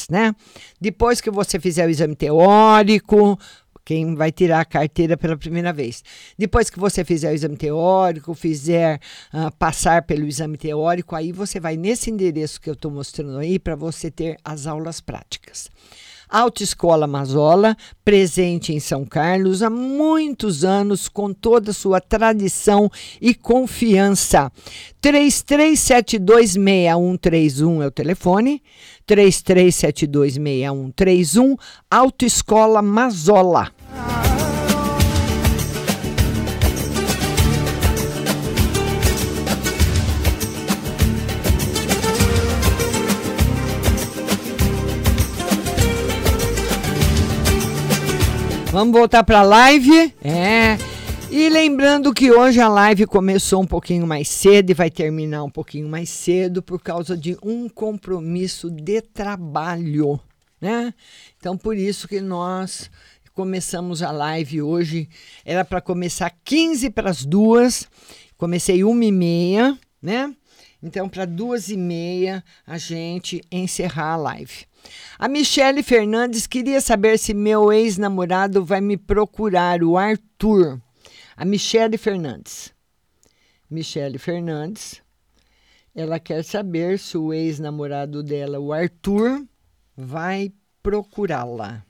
né? 0.10 0.34
Depois 0.80 1.22
que 1.22 1.30
você 1.30 1.60
fizer 1.60 1.86
o 1.86 1.90
exame 1.90 2.16
teórico, 2.16 3.38
quem 3.90 4.14
vai 4.14 4.32
tirar 4.32 4.60
a 4.60 4.66
carteira 4.66 5.18
pela 5.18 5.36
primeira 5.36 5.74
vez. 5.74 6.04
Depois 6.38 6.70
que 6.70 6.80
você 6.80 7.04
fizer 7.04 7.32
o 7.32 7.34
exame 7.34 7.58
teórico, 7.58 8.36
fizer 8.36 9.00
uh, 9.34 9.52
passar 9.58 10.04
pelo 10.04 10.28
exame 10.28 10.58
teórico, 10.58 11.16
aí 11.16 11.32
você 11.32 11.60
vai 11.60 11.76
nesse 11.76 12.12
endereço 12.12 12.62
que 12.62 12.70
eu 12.70 12.76
estou 12.76 12.92
mostrando 12.92 13.40
aí 13.40 13.58
para 13.58 13.76
você 13.76 14.12
ter 14.12 14.38
as 14.44 14.68
aulas 14.68 15.02
práticas. 15.02 15.72
Autoescola 16.30 17.08
Mazola, 17.08 17.76
presente 18.06 18.72
em 18.72 18.80
São 18.80 19.04
Carlos 19.04 19.64
há 19.64 19.70
muitos 19.70 20.64
anos, 20.64 21.10
com 21.10 21.34
toda 21.34 21.72
a 21.72 21.74
sua 21.74 22.00
tradição 22.00 22.90
e 23.20 23.34
confiança. 23.34 24.52
33726131 25.02 27.82
é 27.82 27.88
o 27.88 27.92
telefone. 27.92 28.62
33726131, 29.08 31.58
Autoescola 31.90 32.82
Mazola. 32.82 33.72
Vamos 48.72 48.94
voltar 48.94 49.24
para 49.24 49.40
a 49.40 49.44
live? 49.44 50.14
É. 50.24 50.78
E 51.32 51.50
lembrando 51.50 52.14
que 52.14 52.32
hoje 52.32 52.60
a 52.60 52.68
live 52.68 53.08
começou 53.08 53.64
um 53.64 53.66
pouquinho 53.66 54.06
mais 54.06 54.30
cedo 54.30 54.70
e 54.70 54.76
vai 54.76 54.92
terminar 54.92 55.44
um 55.44 55.50
pouquinho 55.50 55.90
mais 55.90 56.08
cedo 56.08 56.62
por 56.62 56.80
causa 56.80 57.18
de 57.18 57.36
um 57.42 57.68
compromisso 57.68 58.70
de 58.70 59.02
trabalho, 59.02 60.20
né? 60.62 60.94
Então 61.40 61.58
por 61.58 61.76
isso 61.76 62.08
que 62.08 62.22
nós 62.22 62.92
começamos 63.34 64.04
a 64.04 64.12
live 64.12 64.62
hoje. 64.62 65.10
Era 65.44 65.66
para 65.66 65.82
começar 65.82 66.32
15 66.46 66.92
para 66.92 67.10
as 67.10 67.26
duas. 67.26 67.88
Comecei 68.38 68.84
uma 68.84 69.04
e 69.04 69.12
meia, 69.12 69.76
né? 70.00 70.32
Então, 70.82 71.10
para 71.10 71.26
duas 71.26 71.70
e 71.70 71.76
meia, 71.76 72.42
a 72.66 72.78
gente 72.78 73.42
encerrar 73.52 74.14
a 74.14 74.16
live. 74.16 74.69
A 75.18 75.28
Michele 75.28 75.84
Fernandes 75.84 76.48
queria 76.48 76.80
saber 76.80 77.20
se 77.20 77.34
meu 77.34 77.74
ex-namorado 77.74 78.64
vai 78.64 78.80
me 78.80 78.96
procurar, 78.96 79.84
o 79.84 79.98
Arthur. 79.98 80.80
A 81.36 81.44
Michele 81.44 81.98
Fernandes. 81.98 82.74
Michele 83.70 84.18
Fernandes. 84.18 85.02
Ela 85.94 86.20
quer 86.20 86.44
saber 86.44 86.98
se 86.98 87.18
o 87.18 87.34
ex-namorado 87.34 88.24
dela, 88.24 88.60
o 88.60 88.72
Arthur, 88.72 89.46
vai 89.98 90.54
procurá-la. 90.82 91.84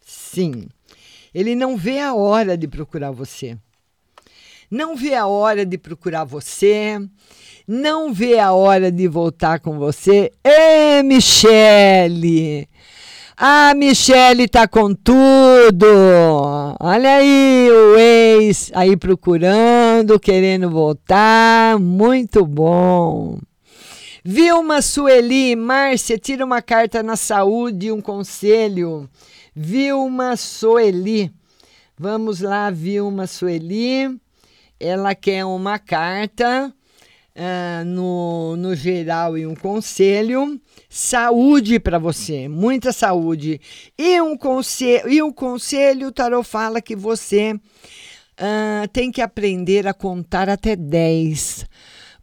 Sim. 0.00 0.66
Ele 1.34 1.54
não 1.54 1.76
vê 1.76 2.00
a 2.00 2.14
hora 2.14 2.56
de 2.56 2.66
procurar 2.66 3.10
você. 3.10 3.58
Não 4.70 4.96
vê 4.96 5.14
a 5.14 5.26
hora 5.26 5.66
de 5.66 5.76
procurar 5.76 6.24
você 6.24 6.98
não 7.66 8.12
vê 8.12 8.38
a 8.38 8.52
hora 8.52 8.92
de 8.92 9.08
voltar 9.08 9.60
com 9.60 9.78
você. 9.78 10.30
Ê, 10.44 11.02
Michele! 11.02 12.68
A 13.36 13.74
Michele 13.74 14.46
tá 14.46 14.68
com 14.68 14.94
tudo. 14.94 15.86
Olha 16.78 17.16
aí 17.16 17.68
o 17.68 17.98
ex 17.98 18.70
aí 18.74 18.96
procurando, 18.96 20.20
querendo 20.20 20.70
voltar. 20.70 21.78
Muito 21.80 22.46
bom. 22.46 23.38
Vilma 24.24 24.80
Sueli, 24.80 25.56
Márcia, 25.56 26.16
tira 26.16 26.44
uma 26.44 26.62
carta 26.62 27.02
na 27.02 27.16
saúde, 27.16 27.90
um 27.90 28.00
conselho. 28.00 29.10
Vilma 29.54 30.36
Sueli. 30.36 31.32
Vamos 31.98 32.40
lá, 32.40 32.70
Vilma 32.70 33.26
Sueli. 33.26 34.16
Ela 34.78 35.14
quer 35.14 35.44
uma 35.44 35.78
carta 35.78 36.72
uh, 37.36 37.84
no, 37.84 38.56
no 38.56 38.74
geral 38.74 39.36
e 39.36 39.46
um 39.46 39.54
conselho. 39.54 40.60
Saúde 40.88 41.78
para 41.80 41.98
você, 41.98 42.48
muita 42.48 42.92
saúde. 42.92 43.60
E 43.98 44.20
um, 44.20 44.36
conselho, 44.36 45.08
e 45.10 45.22
um 45.22 45.32
conselho, 45.32 46.08
o 46.08 46.12
Tarot 46.12 46.46
fala 46.46 46.80
que 46.80 46.96
você 46.96 47.52
uh, 47.54 48.88
tem 48.92 49.10
que 49.10 49.20
aprender 49.20 49.86
a 49.86 49.94
contar 49.94 50.48
até 50.48 50.76
10 50.76 51.66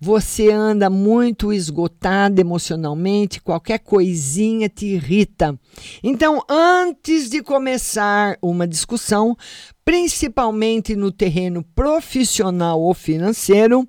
você 0.03 0.49
anda 0.49 0.89
muito 0.89 1.53
esgotado 1.53 2.41
emocionalmente, 2.41 3.39
qualquer 3.39 3.77
coisinha 3.77 4.67
te 4.67 4.87
irrita. 4.87 5.55
Então, 6.01 6.41
antes 6.49 7.29
de 7.29 7.43
começar 7.43 8.35
uma 8.41 8.67
discussão, 8.67 9.37
principalmente 9.85 10.95
no 10.95 11.11
terreno 11.11 11.63
profissional 11.75 12.81
ou 12.81 12.95
financeiro, 12.95 13.87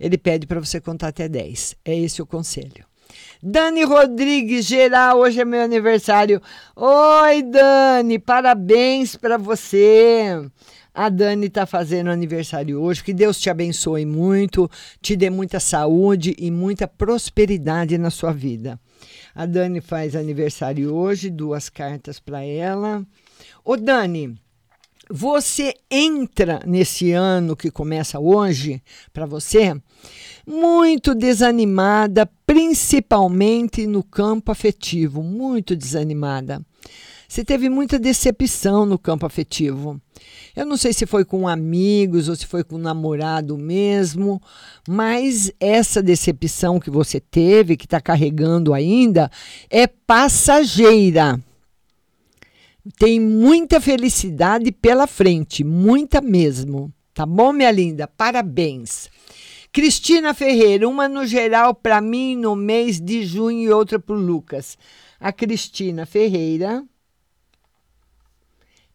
ele 0.00 0.16
pede 0.16 0.46
para 0.46 0.58
você 0.58 0.80
contar 0.80 1.08
até 1.08 1.28
10. 1.28 1.76
É 1.84 1.94
esse 1.94 2.22
o 2.22 2.26
conselho. 2.26 2.88
Dani 3.42 3.84
Rodrigues, 3.84 4.64
geral, 4.64 5.18
hoje 5.18 5.40
é 5.40 5.44
meu 5.44 5.60
aniversário. 5.60 6.40
Oi, 6.74 7.42
Dani, 7.42 8.18
parabéns 8.18 9.14
para 9.16 9.36
você. 9.36 10.50
A 10.94 11.08
Dani 11.08 11.46
está 11.46 11.66
fazendo 11.66 12.10
aniversário 12.10 12.80
hoje. 12.80 13.04
Que 13.04 13.12
Deus 13.12 13.40
te 13.40 13.50
abençoe 13.50 14.06
muito, 14.06 14.70
te 15.00 15.16
dê 15.16 15.30
muita 15.30 15.60
saúde 15.60 16.34
e 16.38 16.50
muita 16.50 16.88
prosperidade 16.88 17.98
na 17.98 18.10
sua 18.10 18.32
vida. 18.32 18.80
A 19.34 19.46
Dani 19.46 19.80
faz 19.80 20.16
aniversário 20.16 20.94
hoje, 20.94 21.30
duas 21.30 21.68
cartas 21.68 22.18
para 22.18 22.42
ela. 22.42 23.06
Ô, 23.64 23.76
Dani, 23.76 24.36
você 25.08 25.74
entra 25.90 26.60
nesse 26.66 27.12
ano 27.12 27.56
que 27.56 27.70
começa 27.70 28.20
hoje 28.20 28.82
para 29.12 29.26
você 29.26 29.74
muito 30.46 31.14
desanimada, 31.14 32.28
principalmente 32.46 33.86
no 33.86 34.02
campo 34.02 34.50
afetivo, 34.50 35.22
muito 35.22 35.76
desanimada. 35.76 36.64
Você 37.28 37.44
teve 37.44 37.68
muita 37.68 37.96
decepção 37.96 38.84
no 38.84 38.98
campo 38.98 39.24
afetivo. 39.24 40.00
Eu 40.56 40.66
não 40.66 40.76
sei 40.76 40.92
se 40.92 41.06
foi 41.06 41.24
com 41.24 41.46
amigos 41.46 42.28
ou 42.28 42.34
se 42.34 42.44
foi 42.44 42.64
com 42.64 42.76
namorado 42.76 43.56
mesmo, 43.56 44.42
mas 44.88 45.52
essa 45.60 46.02
decepção 46.02 46.80
que 46.80 46.90
você 46.90 47.20
teve, 47.20 47.76
que 47.76 47.86
está 47.86 48.00
carregando 48.00 48.74
ainda, 48.74 49.30
é 49.70 49.86
passageira. 49.86 51.40
Tem 52.98 53.20
muita 53.20 53.80
felicidade 53.80 54.72
pela 54.72 55.06
frente, 55.06 55.62
muita 55.62 56.20
mesmo. 56.20 56.92
Tá 57.14 57.24
bom, 57.24 57.52
minha 57.52 57.70
linda? 57.70 58.08
Parabéns. 58.08 59.08
Cristina 59.72 60.34
Ferreira, 60.34 60.88
uma 60.88 61.08
no 61.08 61.24
geral 61.24 61.74
para 61.74 62.00
mim 62.00 62.36
no 62.36 62.56
mês 62.56 63.00
de 63.00 63.24
junho 63.24 63.60
e 63.60 63.70
outra 63.70 64.00
para 64.00 64.16
o 64.16 64.18
Lucas. 64.18 64.76
A 65.20 65.32
Cristina 65.32 66.04
Ferreira 66.06 66.84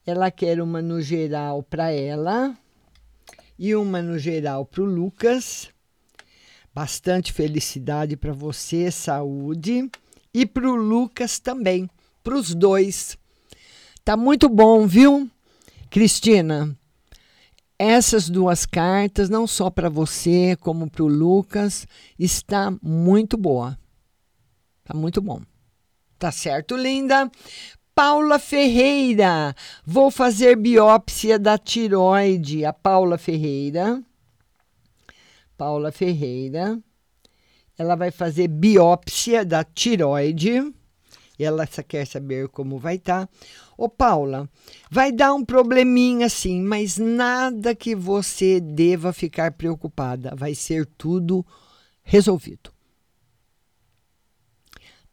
ela 0.06 0.30
quer 0.30 0.62
uma 0.62 0.82
no 0.82 1.02
geral 1.02 1.64
para 1.64 1.92
ela 1.92 2.56
e 3.58 3.74
uma 3.74 4.02
no 4.02 4.20
geral 4.20 4.66
para 4.66 4.84
o 4.84 4.86
Lucas. 4.86 5.70
Bastante 6.74 7.34
felicidade 7.34 8.16
para 8.16 8.32
você, 8.32 8.92
saúde. 8.92 9.90
E 10.34 10.46
para 10.46 10.70
o 10.70 10.76
Lucas 10.76 11.40
também, 11.40 11.90
para 12.22 12.36
os 12.36 12.54
dois. 12.54 13.18
Tá 14.04 14.16
muito 14.16 14.48
bom, 14.48 14.86
viu, 14.86 15.28
Cristina? 15.90 16.78
Essas 17.78 18.30
duas 18.30 18.66
cartas, 18.66 19.30
não 19.30 19.46
só 19.46 19.70
para 19.70 19.90
você, 19.90 20.56
como 20.62 20.90
para 20.90 21.04
o 21.04 21.08
Lucas, 21.08 21.86
está 22.18 22.74
muito 22.82 23.38
boa. 23.38 23.78
Tá 24.86 24.94
muito 24.94 25.22
bom. 25.22 25.42
Tá 26.18 26.32
certo, 26.32 26.78
linda? 26.78 27.30
Paula 27.94 28.40
Ferreira. 28.40 29.54
Vou 29.86 30.10
fazer 30.10 30.56
biópsia 30.56 31.38
da 31.38 31.58
tiroide. 31.58 32.64
A 32.64 32.72
Paula 32.72 33.18
Ferreira. 33.18 34.02
Paula 35.58 35.92
Ferreira. 35.92 36.80
Ela 37.78 37.96
vai 37.96 38.12
fazer 38.12 38.48
biópsia 38.48 39.44
da 39.44 39.64
tiroide. 39.64 40.74
Ela 41.38 41.68
quer 41.68 42.06
saber 42.06 42.48
como 42.50 42.80
vai 42.80 42.96
estar. 42.96 43.28
Tá. 43.28 43.34
Ô, 43.78 43.90
Paula, 43.90 44.50
vai 44.90 45.12
dar 45.12 45.34
um 45.34 45.44
probleminha 45.44 46.30
sim, 46.30 46.62
mas 46.62 46.98
nada 46.98 47.76
que 47.76 47.96
você 47.96 48.60
deva 48.60 49.12
ficar 49.12 49.52
preocupada. 49.52 50.34
Vai 50.36 50.56
ser 50.56 50.86
tudo 50.86 51.46
resolvido. 52.04 52.72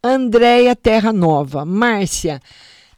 Andréia 0.02 0.74
Terra 0.74 1.12
Nova. 1.12 1.64
Márcia, 1.64 2.40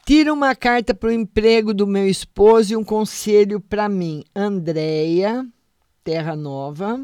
Tira 0.07 0.35
uma 0.35 0.55
carta 0.55 0.93
para 0.93 1.09
o 1.09 1.12
emprego 1.12 1.72
do 1.72 1.87
meu 1.87 2.07
esposo 2.07 2.75
e 2.75 2.77
um 2.77 2.85
conselho 2.85 3.59
para 3.59 3.89
mim. 3.89 4.22
Andréia, 4.37 5.47
Terra 6.05 6.37
Nova. 6.37 7.03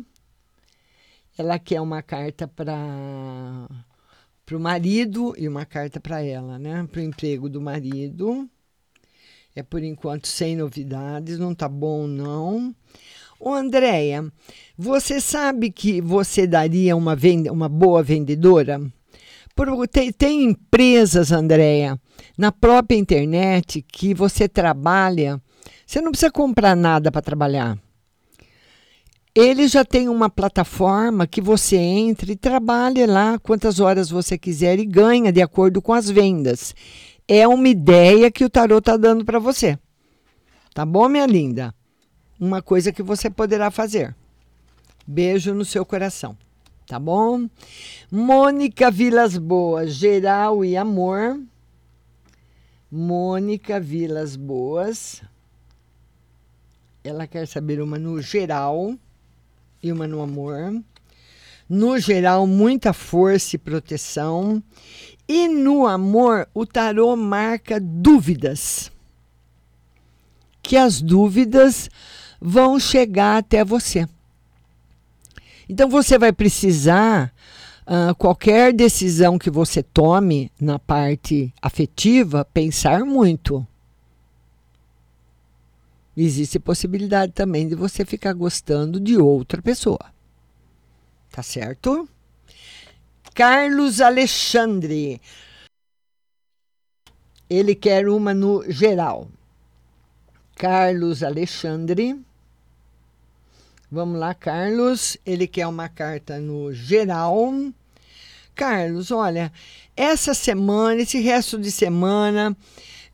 Ela 1.38 1.58
quer 1.58 1.80
uma 1.80 2.02
carta 2.02 2.46
para 2.46 3.66
o 4.56 4.60
marido 4.60 5.34
e 5.36 5.48
uma 5.48 5.64
carta 5.64 6.00
para 6.00 6.22
ela, 6.22 6.58
né? 6.58 6.86
Para 6.90 7.00
o 7.00 7.04
emprego 7.04 7.48
do 7.48 7.60
marido. 7.60 8.48
É 9.54 9.62
por 9.62 9.82
enquanto 9.82 10.28
sem 10.28 10.56
novidades, 10.56 11.38
não 11.38 11.54
tá 11.54 11.68
bom 11.68 12.06
não. 12.06 12.74
Ô 13.38 13.52
Andréia, 13.52 14.30
você 14.76 15.20
sabe 15.20 15.70
que 15.70 16.00
você 16.00 16.46
daria 16.46 16.94
uma, 16.96 17.16
venda, 17.16 17.52
uma 17.52 17.68
boa 17.68 18.02
vendedora? 18.02 18.80
Por, 19.54 19.88
tem, 19.88 20.12
tem 20.12 20.44
empresas, 20.44 21.32
Andréia, 21.32 21.98
na 22.36 22.52
própria 22.52 22.96
internet 22.96 23.82
que 23.82 24.14
você 24.14 24.48
trabalha, 24.48 25.40
você 25.86 26.00
não 26.00 26.12
precisa 26.12 26.30
comprar 26.30 26.76
nada 26.76 27.10
para 27.10 27.22
trabalhar. 27.22 27.78
Ele 29.34 29.68
já 29.68 29.84
tem 29.84 30.08
uma 30.08 30.28
plataforma 30.28 31.26
que 31.26 31.40
você 31.40 31.76
entra 31.76 32.30
e 32.32 32.36
trabalha 32.36 33.06
lá 33.06 33.38
quantas 33.38 33.78
horas 33.78 34.10
você 34.10 34.36
quiser 34.36 34.78
e 34.78 34.84
ganha 34.84 35.32
de 35.32 35.40
acordo 35.40 35.80
com 35.80 35.92
as 35.92 36.10
vendas. 36.10 36.74
É 37.28 37.46
uma 37.46 37.68
ideia 37.68 38.30
que 38.30 38.44
o 38.44 38.50
tarot 38.50 38.80
está 38.80 38.96
dando 38.96 39.24
para 39.24 39.38
você. 39.38 39.78
Tá 40.74 40.84
bom, 40.84 41.08
minha 41.08 41.26
linda? 41.26 41.74
Uma 42.38 42.60
coisa 42.60 42.92
que 42.92 43.02
você 43.02 43.30
poderá 43.30 43.70
fazer. 43.70 44.16
Beijo 45.06 45.54
no 45.54 45.64
seu 45.64 45.84
coração 45.86 46.36
tá 46.90 46.98
bom? 46.98 47.48
Mônica 48.10 48.90
Vilas 48.90 49.38
Boas, 49.38 49.92
geral 49.94 50.64
e 50.64 50.76
amor. 50.76 51.40
Mônica 52.90 53.78
Vilas 53.78 54.34
Boas. 54.34 55.22
Ela 57.04 57.28
quer 57.28 57.46
saber 57.46 57.80
uma 57.80 57.96
no 57.96 58.20
geral 58.20 58.98
e 59.82 59.92
uma 59.92 60.06
no 60.06 60.20
amor. 60.20 60.82
No 61.68 61.98
geral, 61.98 62.46
muita 62.46 62.92
força 62.92 63.56
e 63.56 63.58
proteção. 63.58 64.62
E 65.28 65.46
no 65.46 65.86
amor, 65.86 66.48
o 66.52 66.66
tarô 66.66 67.14
marca 67.14 67.78
dúvidas. 67.80 68.90
Que 70.62 70.76
as 70.76 71.00
dúvidas 71.00 71.88
vão 72.40 72.80
chegar 72.80 73.38
até 73.38 73.64
você. 73.64 74.08
Então 75.68 75.88
você 75.88 76.18
vai 76.18 76.32
precisar, 76.32 77.32
uh, 77.86 78.12
qualquer 78.16 78.72
decisão 78.72 79.38
que 79.38 79.50
você 79.50 79.84
tome 79.84 80.50
na 80.60 80.80
parte 80.80 81.54
afetiva, 81.62 82.44
pensar 82.44 83.04
muito. 83.04 83.64
Existe 86.22 86.58
possibilidade 86.58 87.32
também 87.32 87.66
de 87.66 87.74
você 87.74 88.04
ficar 88.04 88.34
gostando 88.34 89.00
de 89.00 89.16
outra 89.16 89.62
pessoa. 89.62 90.12
Tá 91.30 91.42
certo? 91.42 92.06
Carlos 93.34 94.02
Alexandre. 94.02 95.18
Ele 97.48 97.74
quer 97.74 98.06
uma 98.06 98.34
no 98.34 98.70
geral. 98.70 99.28
Carlos 100.56 101.22
Alexandre. 101.22 102.20
Vamos 103.90 104.20
lá, 104.20 104.34
Carlos. 104.34 105.16
Ele 105.24 105.46
quer 105.46 105.66
uma 105.66 105.88
carta 105.88 106.38
no 106.38 106.70
geral. 106.70 107.50
Carlos, 108.54 109.10
olha, 109.10 109.50
essa 109.96 110.34
semana, 110.34 111.00
esse 111.00 111.18
resto 111.18 111.58
de 111.58 111.70
semana, 111.70 112.54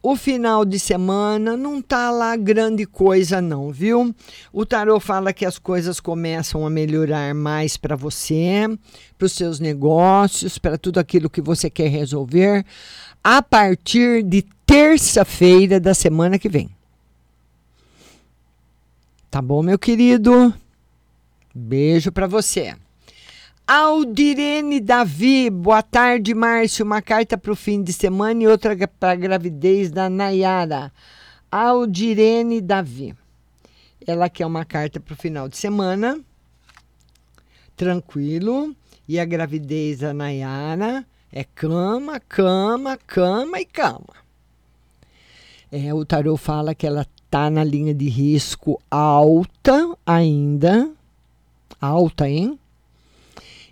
o 0.08 0.14
final 0.14 0.64
de 0.64 0.78
semana 0.78 1.56
não 1.56 1.82
tá 1.82 2.12
lá 2.12 2.36
grande 2.36 2.86
coisa 2.86 3.40
não, 3.40 3.72
viu? 3.72 4.14
O 4.52 4.64
tarô 4.64 5.00
fala 5.00 5.32
que 5.32 5.44
as 5.44 5.58
coisas 5.58 5.98
começam 5.98 6.64
a 6.64 6.70
melhorar 6.70 7.34
mais 7.34 7.76
para 7.76 7.96
você, 7.96 8.68
para 9.18 9.26
os 9.26 9.32
seus 9.32 9.58
negócios, 9.58 10.58
para 10.58 10.78
tudo 10.78 11.00
aquilo 11.00 11.28
que 11.28 11.40
você 11.40 11.68
quer 11.68 11.88
resolver 11.88 12.64
a 13.24 13.42
partir 13.42 14.22
de 14.22 14.42
terça-feira 14.64 15.80
da 15.80 15.92
semana 15.92 16.38
que 16.38 16.48
vem. 16.48 16.70
Tá 19.28 19.42
bom, 19.42 19.60
meu 19.60 19.76
querido? 19.76 20.54
Beijo 21.52 22.12
para 22.12 22.28
você. 22.28 22.76
Aldirene 23.68 24.78
Davi, 24.78 25.50
boa 25.50 25.82
tarde, 25.82 26.32
Márcio. 26.32 26.84
Uma 26.84 27.02
carta 27.02 27.36
para 27.36 27.50
o 27.50 27.56
fim 27.56 27.82
de 27.82 27.92
semana 27.92 28.40
e 28.40 28.46
outra 28.46 28.76
para 28.86 29.10
a 29.10 29.16
gravidez 29.16 29.90
da 29.90 30.08
Nayara. 30.08 30.92
Aldirene 31.50 32.60
Davi. 32.60 33.12
Ela 34.06 34.30
quer 34.30 34.46
uma 34.46 34.64
carta 34.64 35.00
para 35.00 35.14
o 35.14 35.16
final 35.16 35.48
de 35.48 35.56
semana. 35.56 36.20
Tranquilo. 37.76 38.72
E 39.08 39.18
a 39.18 39.24
gravidez 39.24 39.98
da 39.98 40.14
Nayara 40.14 41.04
é 41.32 41.42
cama, 41.42 42.20
cama, 42.20 42.96
cama 42.96 43.60
e 43.60 43.64
cama. 43.64 44.14
É, 45.72 45.92
o 45.92 46.04
tarô 46.04 46.36
fala 46.36 46.72
que 46.72 46.86
ela 46.86 47.02
está 47.02 47.50
na 47.50 47.64
linha 47.64 47.92
de 47.92 48.08
risco 48.08 48.80
alta 48.88 49.92
ainda. 50.06 50.88
Alta, 51.80 52.28
hein? 52.28 52.56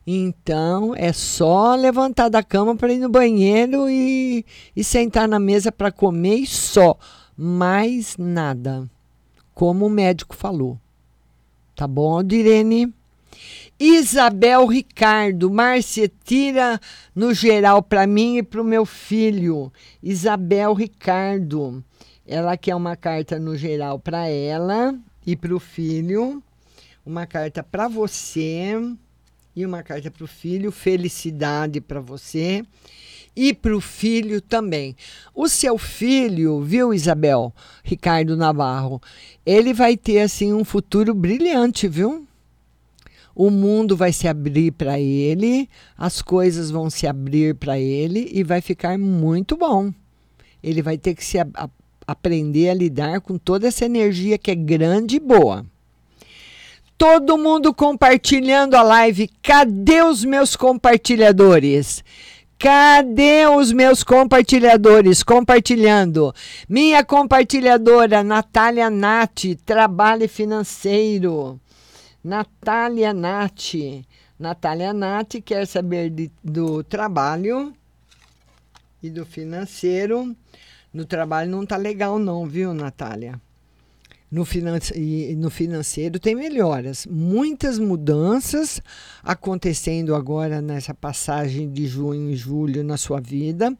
Então 0.07 0.95
é 0.95 1.13
só 1.13 1.75
levantar 1.75 2.29
da 2.29 2.43
cama 2.43 2.77
para 2.77 2.93
ir 2.93 2.99
no 2.99 3.09
banheiro 3.09 3.89
e, 3.89 4.45
e 4.77 4.85
sentar 4.85 5.27
na 5.27 5.39
mesa 5.39 5.73
para 5.73 5.91
comer 5.91 6.37
e 6.37 6.47
só. 6.47 6.97
Mais 7.37 8.17
nada. 8.19 8.89
Como 9.55 9.87
o 9.87 9.91
médico 9.91 10.37
falou. 10.37 10.79
Tá 11.75 11.87
bom, 11.87 12.23
Direne? 12.23 12.93
Isabel 13.81 14.67
Ricardo, 14.67 15.51
Márcia, 15.51 16.11
tira 16.23 16.81
no 17.15 17.35
geral 17.35 17.83
para 17.83 18.07
mim 18.07 18.37
e 18.37 18.43
para 18.43 18.63
o 18.63 18.65
meu 18.65 18.87
filho. 18.87 19.73
Isabel 20.03 20.75
Ricardo, 20.75 21.83
ela 22.27 22.57
quer 22.57 22.77
uma 22.77 22.95
carta 22.95 23.39
no 23.39 23.57
geral 23.57 23.99
para 23.99 24.29
ela 24.29 24.95
e 25.27 25.35
para 25.35 25.55
o 25.55 25.59
filho, 25.59 26.43
uma 27.05 27.27
carta 27.27 27.63
para 27.65 27.89
você 27.89 28.79
e 29.57 29.65
uma 29.65 29.83
carta 29.83 30.11
para 30.11 30.25
o 30.25 30.29
filho, 30.29 30.73
felicidade 30.73 31.81
para 31.81 32.01
você 32.01 32.65
e 33.37 33.53
para 33.53 33.77
o 33.77 33.81
filho 33.81 34.41
também. 34.41 34.97
O 35.35 35.49
seu 35.49 35.77
filho, 35.77 36.61
viu, 36.61 36.95
Isabel, 36.95 37.53
Ricardo 37.83 38.37
Navarro, 38.37 39.01
ele 39.45 39.73
vai 39.73 39.97
ter 39.97 40.21
assim 40.21 40.53
um 40.53 40.65
futuro 40.65 41.15
brilhante, 41.15 41.89
viu? 41.89 42.27
O 43.35 43.51
mundo 43.51 43.97
vai 43.97 44.13
se 44.13 44.29
abrir 44.29 44.71
para 44.73 45.01
ele, 45.01 45.69
as 45.99 46.23
coisas 46.23 46.71
vão 46.71 46.89
se 46.89 47.07
abrir 47.07 47.57
para 47.57 47.79
ele 47.79 48.31
e 48.33 48.45
vai 48.45 48.61
ficar 48.61 48.97
muito 48.97 49.57
bom. 49.57 49.93
Ele 50.63 50.81
vai 50.81 50.97
ter 50.97 51.15
que 51.15 51.25
se 51.25 51.39
a, 51.39 51.47
a, 51.55 51.69
aprender 52.07 52.69
a 52.69 52.75
lidar 52.75 53.21
com 53.21 53.37
toda 53.37 53.67
essa 53.67 53.85
energia 53.85 54.39
que 54.39 54.53
é 54.53 54.55
grande 54.55 55.17
e 55.17 55.21
boa. 55.21 55.67
Todo 56.97 57.37
mundo 57.37 57.75
compartilhando 57.75 58.77
a 58.77 58.83
live. 58.83 59.29
Cadê 59.43 60.03
os 60.03 60.25
meus 60.25 60.55
compartilhadores? 60.55 62.05
Cadê 62.59 63.47
os 63.47 63.73
meus 63.73 64.05
compartilhadores 64.05 65.23
compartilhando? 65.23 66.33
Minha 66.69 67.05
compartilhadora, 67.05 68.23
Natália 68.23 68.89
Nati, 68.89 69.57
Trabalho 69.57 70.29
Financeiro. 70.29 71.61
Natália 72.23 73.13
Nati. 73.13 74.07
Natália 74.39 74.93
Nati 74.93 75.41
quer 75.43 75.67
saber 75.67 76.11
de, 76.11 76.31
do 76.43 76.83
trabalho 76.83 77.75
e 79.03 79.11
do 79.11 79.27
financeiro. 79.27 80.35
No 80.93 81.05
trabalho 81.05 81.51
não 81.51 81.67
tá 81.67 81.77
legal 81.77 82.19
não, 82.19 82.47
viu, 82.47 82.73
Natália? 82.73 83.39
No, 84.35 84.45
finance 84.45 84.93
no 85.37 85.49
financeiro 85.49 86.19
tem 86.19 86.35
melhoras. 86.35 87.07
Muitas 87.07 87.79
mudanças 87.79 88.83
acontecendo 89.23 90.13
agora 90.13 90.61
nessa 90.61 90.93
passagem 90.93 91.71
de 91.71 91.87
junho 91.87 92.29
e 92.31 92.35
julho 92.35 92.83
na 92.83 92.97
sua 92.97 93.21
vida. 93.21 93.73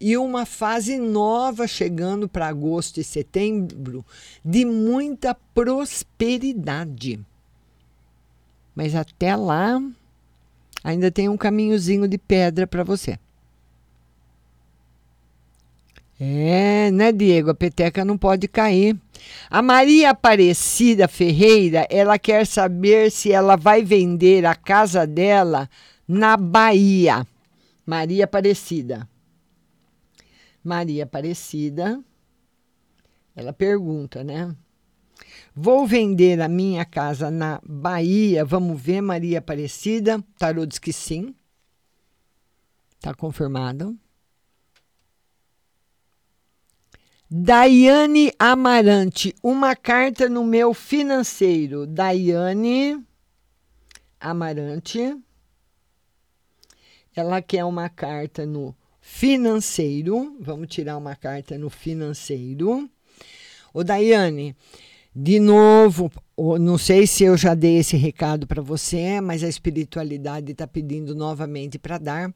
E 0.00 0.16
uma 0.16 0.44
fase 0.44 0.98
nova 0.98 1.68
chegando 1.68 2.28
para 2.28 2.48
agosto 2.48 2.98
e 2.98 3.04
setembro 3.04 4.04
de 4.44 4.64
muita 4.64 5.36
prosperidade. 5.54 7.20
Mas 8.74 8.96
até 8.96 9.36
lá, 9.36 9.80
ainda 10.82 11.12
tem 11.12 11.28
um 11.28 11.36
caminhozinho 11.36 12.08
de 12.08 12.18
pedra 12.18 12.66
para 12.66 12.82
você. 12.82 13.16
É, 16.24 16.88
né, 16.92 17.10
Diego? 17.10 17.50
A 17.50 17.54
peteca 17.54 18.04
não 18.04 18.16
pode 18.16 18.46
cair. 18.46 18.96
A 19.50 19.60
Maria 19.60 20.10
Aparecida 20.10 21.08
Ferreira, 21.08 21.84
ela 21.90 22.16
quer 22.16 22.46
saber 22.46 23.10
se 23.10 23.32
ela 23.32 23.56
vai 23.56 23.82
vender 23.82 24.46
a 24.46 24.54
casa 24.54 25.04
dela 25.04 25.68
na 26.06 26.36
Bahia. 26.36 27.26
Maria 27.84 28.22
Aparecida. 28.22 29.08
Maria 30.62 31.02
Aparecida, 31.02 32.00
ela 33.34 33.52
pergunta, 33.52 34.22
né? 34.22 34.54
Vou 35.52 35.88
vender 35.88 36.40
a 36.40 36.46
minha 36.46 36.84
casa 36.84 37.32
na 37.32 37.60
Bahia. 37.66 38.44
Vamos 38.44 38.80
ver, 38.80 39.00
Maria 39.00 39.40
Aparecida. 39.40 40.22
Tarô 40.38 40.64
diz 40.66 40.78
que 40.78 40.92
sim. 40.92 41.34
Tá 43.00 43.12
confirmado. 43.12 43.98
Daiane 47.34 48.30
Amarante, 48.38 49.34
uma 49.42 49.74
carta 49.74 50.28
no 50.28 50.44
meu 50.44 50.74
financeiro. 50.74 51.86
Daiane 51.86 53.02
Amarante. 54.20 55.16
Ela 57.16 57.40
quer 57.40 57.64
uma 57.64 57.88
carta 57.88 58.44
no 58.44 58.76
financeiro. 59.00 60.36
Vamos 60.42 60.68
tirar 60.68 60.98
uma 60.98 61.16
carta 61.16 61.56
no 61.56 61.70
financeiro. 61.70 62.86
Ô, 63.72 63.82
Daiane, 63.82 64.54
de 65.16 65.40
novo, 65.40 66.12
não 66.36 66.76
sei 66.76 67.06
se 67.06 67.24
eu 67.24 67.34
já 67.38 67.54
dei 67.54 67.78
esse 67.78 67.96
recado 67.96 68.46
para 68.46 68.60
você, 68.60 69.22
mas 69.22 69.42
a 69.42 69.48
espiritualidade 69.48 70.52
está 70.52 70.66
pedindo 70.66 71.14
novamente 71.14 71.78
para 71.78 71.96
dar. 71.96 72.34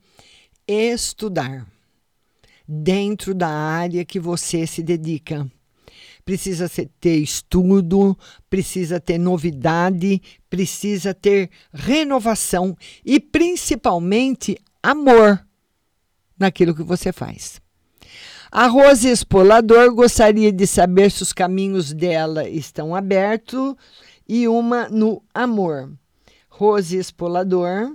Estudar 0.67 1.67
dentro 2.67 3.35
da 3.35 3.49
área 3.49 4.05
que 4.05 4.19
você 4.19 4.67
se 4.67 4.83
dedica. 4.83 5.47
Precisa 6.25 6.69
ter 7.01 7.17
estudo, 7.19 8.19
precisa 8.51 8.99
ter 8.99 9.17
novidade, 9.17 10.21
precisa 10.51 11.15
ter 11.15 11.51
renovação 11.73 12.77
e 13.05 13.21
principalmente 13.21 14.59
amor 14.83 15.47
naquilo 16.37 16.75
que 16.75 16.83
você 16.83 17.13
faz. 17.13 17.61
A 18.51 18.67
Rose 18.67 19.09
Espolador 19.09 19.95
gostaria 19.95 20.53
de 20.53 20.67
saber 20.67 21.11
se 21.11 21.23
os 21.23 21.33
caminhos 21.33 21.93
dela 21.93 22.49
estão 22.49 22.95
abertos 22.95 23.75
e 24.29 24.49
uma 24.49 24.89
no 24.89 25.23
amor. 25.33 25.93
Rose 26.49 26.97
Espolador, 26.97 27.95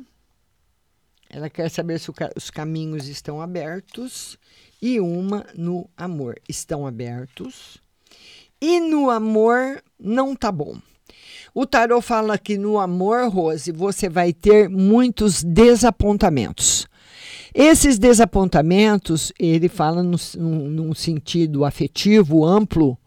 ela 1.30 1.50
quer 1.50 1.70
saber 1.70 2.00
se 2.00 2.12
os 2.36 2.50
caminhos 2.50 3.08
estão 3.08 3.42
abertos 3.42 4.38
e 4.82 5.00
uma 5.00 5.46
no 5.56 5.88
amor. 5.96 6.36
Estão 6.50 6.88
abertos. 6.88 7.78
E 8.60 8.80
no 8.80 9.10
amor 9.10 9.82
não 10.00 10.36
tá 10.36 10.52
bom. 10.52 10.78
O 11.54 11.66
tarot 11.66 12.02
fala 12.02 12.38
que 12.38 12.58
no 12.58 12.80
amor, 12.80 13.30
Rose, 13.30 13.72
você 13.72 14.08
vai 14.08 14.32
ter 14.32 14.70
muitos 14.70 15.44
desapontamentos. 15.44 16.88
Esses 17.54 18.00
desapontamentos, 18.00 19.34
ele 19.38 19.68
fala 19.68 20.02
no, 20.02 20.18
num, 20.38 20.94
sentido 20.94 21.66
afetivo 21.66 22.46
amplo, 22.46 22.98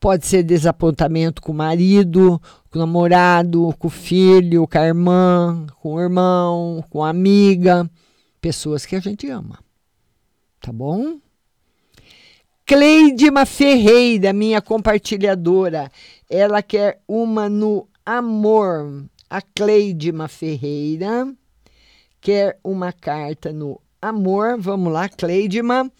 pode 0.00 0.26
ser 0.26 0.42
desapontamento 0.42 1.42
com 1.42 1.52
o 1.52 1.54
marido, 1.54 2.40
com 2.70 2.78
o 2.78 2.80
namorado, 2.80 3.74
com 3.78 3.88
o 3.88 3.90
filho, 3.90 4.66
com 4.66 4.78
a 4.78 4.86
irmã, 4.86 5.66
com 5.78 5.94
o 5.94 6.00
irmão, 6.00 6.82
com 6.88 7.04
a 7.04 7.10
amiga, 7.10 7.88
pessoas 8.40 8.86
que 8.86 8.96
a 8.96 9.00
gente 9.00 9.28
ama 9.28 9.61
tá 10.62 10.72
bom? 10.72 11.18
Cleidima 12.64 13.44
Ferreira, 13.44 14.32
minha 14.32 14.62
compartilhadora, 14.62 15.90
ela 16.30 16.62
quer 16.62 17.00
uma 17.06 17.48
no 17.48 17.88
amor. 18.06 19.04
A 19.28 19.42
Cleidima 19.42 20.28
Ferreira 20.28 21.26
quer 22.20 22.58
uma 22.62 22.92
carta 22.92 23.52
no 23.52 23.80
amor. 24.00 24.56
Vamos 24.58 24.92
lá, 24.92 25.08
Cleidima. 25.08 25.90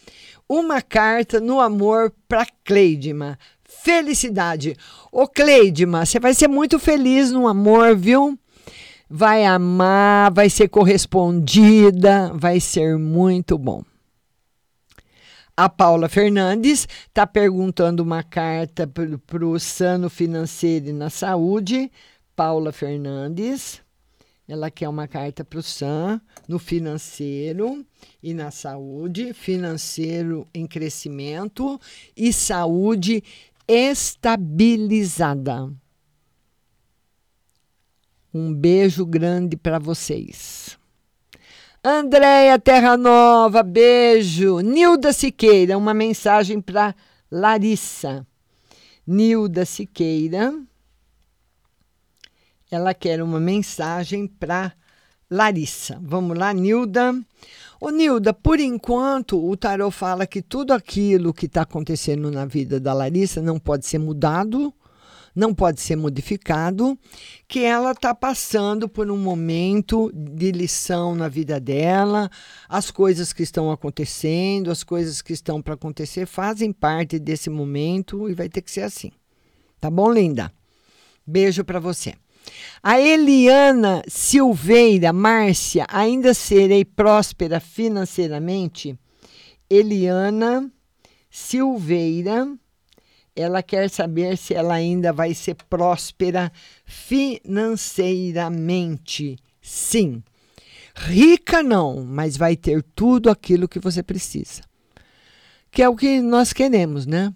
Uma 0.49 0.81
carta 0.81 1.41
no 1.41 1.59
amor 1.59 2.13
para 2.29 2.47
Cleidima. 2.65 3.39
Felicidade. 3.65 4.77
Ô 5.11 5.27
Cleidima, 5.27 6.07
você 6.07 6.21
vai 6.21 6.35
ser 6.35 6.47
muito 6.47 6.79
feliz 6.79 7.33
no 7.33 7.49
amor, 7.49 7.97
viu? 7.97 8.39
Vai 9.11 9.45
amar, 9.45 10.33
vai 10.33 10.49
ser 10.49 10.69
correspondida, 10.69 12.31
vai 12.35 12.61
ser 12.61 12.97
muito 12.97 13.59
bom. 13.59 13.83
A 15.55 15.69
Paula 15.69 16.09
Fernandes 16.09 16.89
está 17.09 17.27
perguntando 17.27 18.03
uma 18.03 18.23
carta 18.23 18.87
para 18.87 19.47
o 19.47 19.61
Sano 19.61 20.09
Financeiro 20.09 20.89
e 20.89 20.93
na 20.95 21.11
Saúde. 21.11 21.93
Paula 22.35 22.73
Fernandes. 22.73 23.83
Ela 24.49 24.71
quer 24.71 24.89
uma 24.89 25.07
carta 25.07 25.45
para 25.45 25.59
o 25.59 25.63
SAM 25.63 26.19
no 26.49 26.59
financeiro 26.59 27.85
e 28.23 28.33
na 28.35 28.51
saúde, 28.51 29.35
financeiro 29.35 30.49
em 30.53 30.67
crescimento 30.67 31.81
e 32.17 32.33
saúde 32.33 33.23
estabilizada. 33.69 35.71
Um 38.35 38.53
beijo 38.53 39.07
grande 39.07 39.57
para 39.57 39.79
vocês. 39.79 40.77
Andréia 41.85 42.59
Terra 42.59 42.97
Nova, 42.97 43.63
beijo. 43.63 44.61
Nilda 44.61 45.13
Siqueira, 45.13 45.77
uma 45.77 45.93
mensagem 45.93 46.61
para 46.61 46.95
Larissa. 47.31 48.27
Nilda 49.07 49.65
Siqueira 49.65 50.55
ela 52.75 52.95
quer 52.95 53.23
uma 53.23 53.39
mensagem 53.39 54.27
para 54.27 54.73
Larissa. 55.31 55.99
Vamos 56.03 56.39
lá, 56.39 56.53
Nilda. 56.53 57.15
Ô, 57.79 57.91
Nilda, 57.91 58.33
por 58.33 58.59
enquanto, 58.59 59.45
o 59.45 59.57
tarot 59.57 59.95
fala 59.95 60.27
que 60.27 60.41
tudo 60.41 60.73
aquilo 60.73 61.35
que 61.35 61.47
está 61.47 61.63
acontecendo 61.63 62.31
na 62.31 62.47
vida 62.47 62.81
da 62.81 62.95
Larissa 62.95 63.43
não 63.43 63.59
pode 63.59 63.87
ser 63.87 63.99
mudado, 63.99 64.73
não 65.35 65.55
pode 65.55 65.81
ser 65.81 65.97
modificado, 65.97 66.99
que 67.49 67.61
ela 67.61 67.93
está 67.93 68.15
passando 68.15 68.89
por 68.89 69.11
um 69.11 69.17
momento 69.17 70.11
de 70.15 70.53
lição 70.53 71.15
na 71.15 71.29
vida 71.29 71.59
dela, 71.59 72.31
as 72.69 72.91
coisas 72.91 73.33
que 73.33 73.43
estão 73.43 73.71
acontecendo, 73.71 74.71
as 74.71 74.85
coisas 74.85 75.23
que 75.23 75.33
estão 75.33 75.63
para 75.63 75.75
acontecer 75.75 76.27
fazem 76.27 76.73
parte 76.73 77.19
desse 77.19 77.49
momento 77.49 78.29
e 78.29 78.35
vai 78.35 78.49
ter 78.49 78.63
que 78.63 78.71
ser 78.71 78.83
assim. 78.83 79.11
Tá 79.81 79.91
bom, 79.91 80.13
linda? 80.13 80.53
Beijo 81.27 81.65
para 81.65 81.81
você. 81.81 82.15
A 82.83 83.01
Eliana 83.01 84.03
Silveira 84.09 85.13
Márcia, 85.13 85.87
ainda 85.89 86.35
serei 86.35 86.85
próspera 86.85 87.61
financeiramente? 87.61 88.99
Eliana 89.71 90.71
Silveira, 91.31 92.47
ela 93.35 93.63
quer 93.63 93.89
saber 93.89 94.37
se 94.37 94.53
ela 94.55 94.75
ainda 94.75 95.11
vai 95.13 95.35
ser 95.35 95.55
próspera 95.69 96.53
financeiramente. 96.85 99.37
Sim. 99.61 100.23
Rica 100.95 101.61
não, 101.63 102.05
mas 102.05 102.37
vai 102.37 102.55
ter 102.57 102.83
tudo 102.95 103.31
aquilo 103.31 103.69
que 103.69 103.79
você 103.79 104.03
precisa. 104.03 104.61
Que 105.71 105.83
é 105.83 105.89
o 105.89 105.97
que 105.97 106.21
nós 106.21 106.53
queremos, 106.53 107.07
né? 107.07 107.33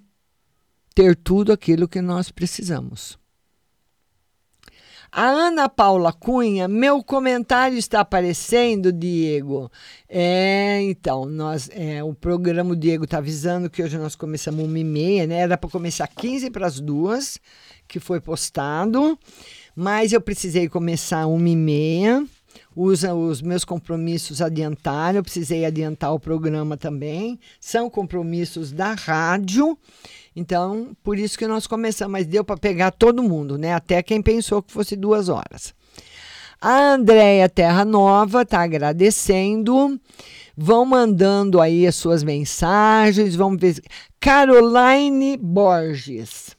Ter 0.94 1.16
tudo 1.16 1.50
aquilo 1.52 1.88
que 1.88 2.02
nós 2.02 2.30
precisamos. 2.30 3.18
A 5.10 5.24
Ana 5.24 5.68
Paula 5.68 6.12
Cunha, 6.12 6.68
meu 6.68 7.02
comentário 7.02 7.78
está 7.78 8.00
aparecendo, 8.00 8.92
Diego. 8.92 9.70
É, 10.08 10.80
então, 10.82 11.24
nós, 11.24 11.70
é, 11.72 12.02
o 12.02 12.14
programa 12.14 12.72
o 12.72 12.76
Diego 12.76 13.04
está 13.04 13.18
avisando 13.18 13.70
que 13.70 13.82
hoje 13.82 13.96
nós 13.98 14.14
começamos 14.14 14.64
uma 14.64 14.78
e 14.78 14.84
meia, 14.84 15.26
né? 15.26 15.36
Era 15.38 15.56
para 15.56 15.70
começar 15.70 16.06
15 16.06 16.50
para 16.50 16.66
as 16.66 16.80
duas, 16.80 17.38
que 17.88 18.00
foi 18.00 18.20
postado, 18.20 19.18
mas 19.74 20.12
eu 20.12 20.20
precisei 20.20 20.68
começar 20.68 21.26
uma 21.26 21.48
e 21.48 21.56
meia. 21.56 22.26
Usa 22.74 23.14
os 23.14 23.40
meus 23.40 23.64
compromissos 23.64 24.42
adiantaram, 24.42 25.18
eu 25.18 25.22
precisei 25.22 25.64
adiantar 25.64 26.12
o 26.12 26.20
programa 26.20 26.76
também. 26.76 27.38
São 27.60 27.88
compromissos 27.88 28.72
da 28.72 28.92
rádio. 28.92 29.78
Então, 30.34 30.94
por 31.02 31.18
isso 31.18 31.38
que 31.38 31.46
nós 31.46 31.66
começamos, 31.66 32.12
mas 32.12 32.26
deu 32.26 32.44
para 32.44 32.56
pegar 32.56 32.90
todo 32.90 33.22
mundo, 33.22 33.56
né? 33.56 33.72
Até 33.72 34.02
quem 34.02 34.20
pensou 34.20 34.62
que 34.62 34.72
fosse 34.72 34.94
duas 34.94 35.28
horas. 35.28 35.74
A 36.60 36.94
Andréia 36.94 37.48
Terra 37.48 37.84
Nova 37.84 38.42
está 38.42 38.62
agradecendo. 38.62 40.00
Vão 40.56 40.84
mandando 40.86 41.60
aí 41.60 41.86
as 41.86 41.96
suas 41.96 42.22
mensagens. 42.22 43.34
Vamos 43.34 43.60
ver. 43.60 43.82
Caroline 44.18 45.36
Borges. 45.36 46.56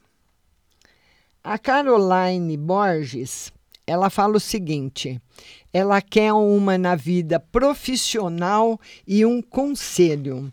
A 1.42 1.58
Caroline 1.58 2.56
Borges, 2.56 3.52
ela 3.86 4.10
fala 4.10 4.36
o 4.36 4.40
seguinte: 4.40 5.20
ela 5.72 6.00
quer 6.00 6.32
uma 6.32 6.78
na 6.78 6.94
vida 6.94 7.38
profissional 7.38 8.80
e 9.06 9.24
um 9.24 9.42
conselho. 9.42 10.52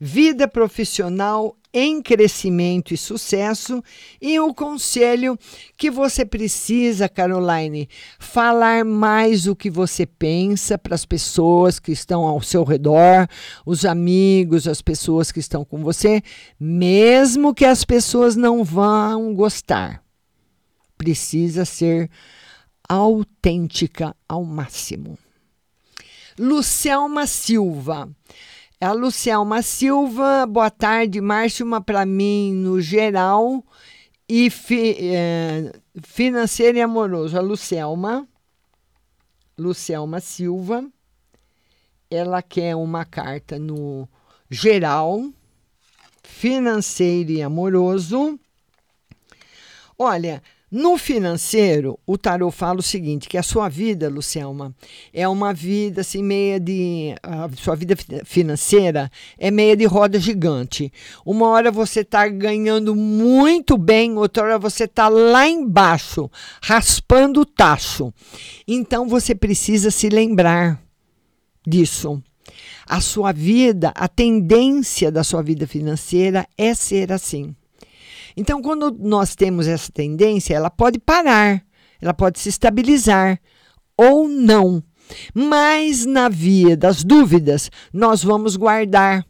Vida 0.00 0.46
profissional 0.46 1.56
em 1.72 2.02
crescimento 2.02 2.92
e 2.92 2.96
sucesso. 2.96 3.82
E 4.20 4.38
o 4.38 4.52
conselho 4.52 5.38
que 5.76 5.90
você 5.90 6.24
precisa, 6.24 7.08
Caroline, 7.08 7.88
falar 8.18 8.84
mais 8.84 9.46
o 9.46 9.56
que 9.56 9.70
você 9.70 10.04
pensa 10.04 10.76
para 10.76 10.94
as 10.94 11.06
pessoas 11.06 11.78
que 11.78 11.92
estão 11.92 12.22
ao 12.26 12.42
seu 12.42 12.62
redor, 12.62 13.26
os 13.64 13.84
amigos, 13.84 14.68
as 14.68 14.82
pessoas 14.82 15.32
que 15.32 15.40
estão 15.40 15.64
com 15.64 15.82
você, 15.82 16.22
mesmo 16.60 17.54
que 17.54 17.64
as 17.64 17.84
pessoas 17.84 18.36
não 18.36 18.62
vão 18.62 19.34
gostar. 19.34 20.02
Precisa 20.98 21.64
ser 21.64 22.10
autêntica 22.92 24.14
ao 24.28 24.44
máximo. 24.44 25.18
Lucelma 26.38 27.26
Silva. 27.26 28.06
A 28.78 28.92
Lucielma 28.92 29.62
Silva, 29.62 30.44
boa 30.44 30.70
tarde, 30.70 31.18
Márcio, 31.18 31.64
uma 31.64 31.80
para 31.80 32.04
mim 32.04 32.52
no 32.52 32.82
geral 32.82 33.64
e 34.28 34.50
fi, 34.50 34.96
é, 35.00 35.72
financeiro 36.02 36.76
e 36.76 36.82
amoroso. 36.82 37.38
A 37.38 37.40
Lucielma, 37.40 38.28
Lucielma 39.56 40.20
Silva, 40.20 40.84
ela 42.10 42.42
quer 42.42 42.76
uma 42.76 43.06
carta 43.06 43.58
no 43.58 44.06
geral, 44.50 45.30
financeiro 46.22 47.30
e 47.30 47.40
amoroso. 47.40 48.38
Olha, 49.98 50.42
no 50.74 50.96
financeiro, 50.96 51.98
o 52.06 52.16
tarot 52.16 52.50
fala 52.56 52.80
o 52.80 52.82
seguinte, 52.82 53.28
que 53.28 53.36
a 53.36 53.42
sua 53.42 53.68
vida, 53.68 54.08
Lucielma, 54.08 54.74
é 55.12 55.28
uma 55.28 55.52
vida 55.52 56.00
assim 56.00 56.22
meia 56.22 56.58
de 56.58 57.14
a 57.22 57.46
sua 57.54 57.76
vida 57.76 57.94
financeira 58.24 59.12
é 59.36 59.50
meia 59.50 59.76
de 59.76 59.84
roda 59.84 60.18
gigante. 60.18 60.90
Uma 61.26 61.48
hora 61.48 61.70
você 61.70 62.00
está 62.00 62.26
ganhando 62.26 62.96
muito 62.96 63.76
bem, 63.76 64.16
outra 64.16 64.44
hora 64.44 64.58
você 64.58 64.84
está 64.84 65.08
lá 65.08 65.46
embaixo, 65.46 66.30
raspando 66.62 67.42
o 67.42 67.44
tacho. 67.44 68.10
Então 68.66 69.06
você 69.06 69.34
precisa 69.34 69.90
se 69.90 70.08
lembrar 70.08 70.82
disso. 71.66 72.22
A 72.86 73.02
sua 73.02 73.30
vida, 73.30 73.92
a 73.94 74.08
tendência 74.08 75.12
da 75.12 75.22
sua 75.22 75.42
vida 75.42 75.66
financeira 75.66 76.46
é 76.56 76.72
ser 76.72 77.12
assim. 77.12 77.54
Então, 78.36 78.62
quando 78.62 78.90
nós 79.00 79.34
temos 79.34 79.66
essa 79.66 79.90
tendência, 79.92 80.54
ela 80.54 80.70
pode 80.70 80.98
parar, 80.98 81.62
ela 82.00 82.14
pode 82.14 82.38
se 82.38 82.48
estabilizar 82.48 83.38
ou 83.96 84.28
não. 84.28 84.82
Mas 85.34 86.06
na 86.06 86.28
via 86.28 86.76
das 86.76 87.04
dúvidas, 87.04 87.70
nós 87.92 88.22
vamos 88.22 88.56
guardar. 88.56 89.24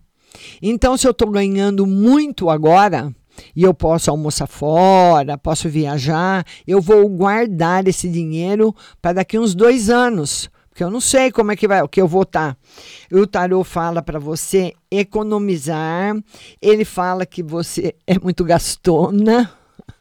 Então, 0.60 0.96
se 0.96 1.06
eu 1.06 1.10
estou 1.10 1.30
ganhando 1.30 1.86
muito 1.86 2.48
agora, 2.48 3.12
e 3.54 3.62
eu 3.62 3.74
posso 3.74 4.10
almoçar 4.10 4.46
fora, 4.46 5.38
posso 5.38 5.68
viajar, 5.68 6.44
eu 6.66 6.80
vou 6.80 7.08
guardar 7.08 7.86
esse 7.88 8.08
dinheiro 8.08 8.74
para 9.00 9.14
daqui 9.14 9.38
uns 9.38 9.54
dois 9.54 9.90
anos, 9.90 10.50
porque 10.72 10.82
eu 10.82 10.90
não 10.90 11.02
sei 11.02 11.30
como 11.30 11.52
é 11.52 11.56
que 11.56 11.68
vai, 11.68 11.82
o 11.82 11.88
que 11.88 12.00
eu 12.00 12.08
vou 12.08 12.22
estar. 12.22 12.54
Tá. 12.54 13.18
O 13.18 13.26
tarô 13.26 13.62
fala 13.62 14.00
para 14.00 14.18
você 14.18 14.72
economizar. 14.90 16.16
Ele 16.62 16.82
fala 16.82 17.26
que 17.26 17.42
você 17.42 17.94
é 18.06 18.18
muito 18.18 18.42
gastona, 18.42 19.52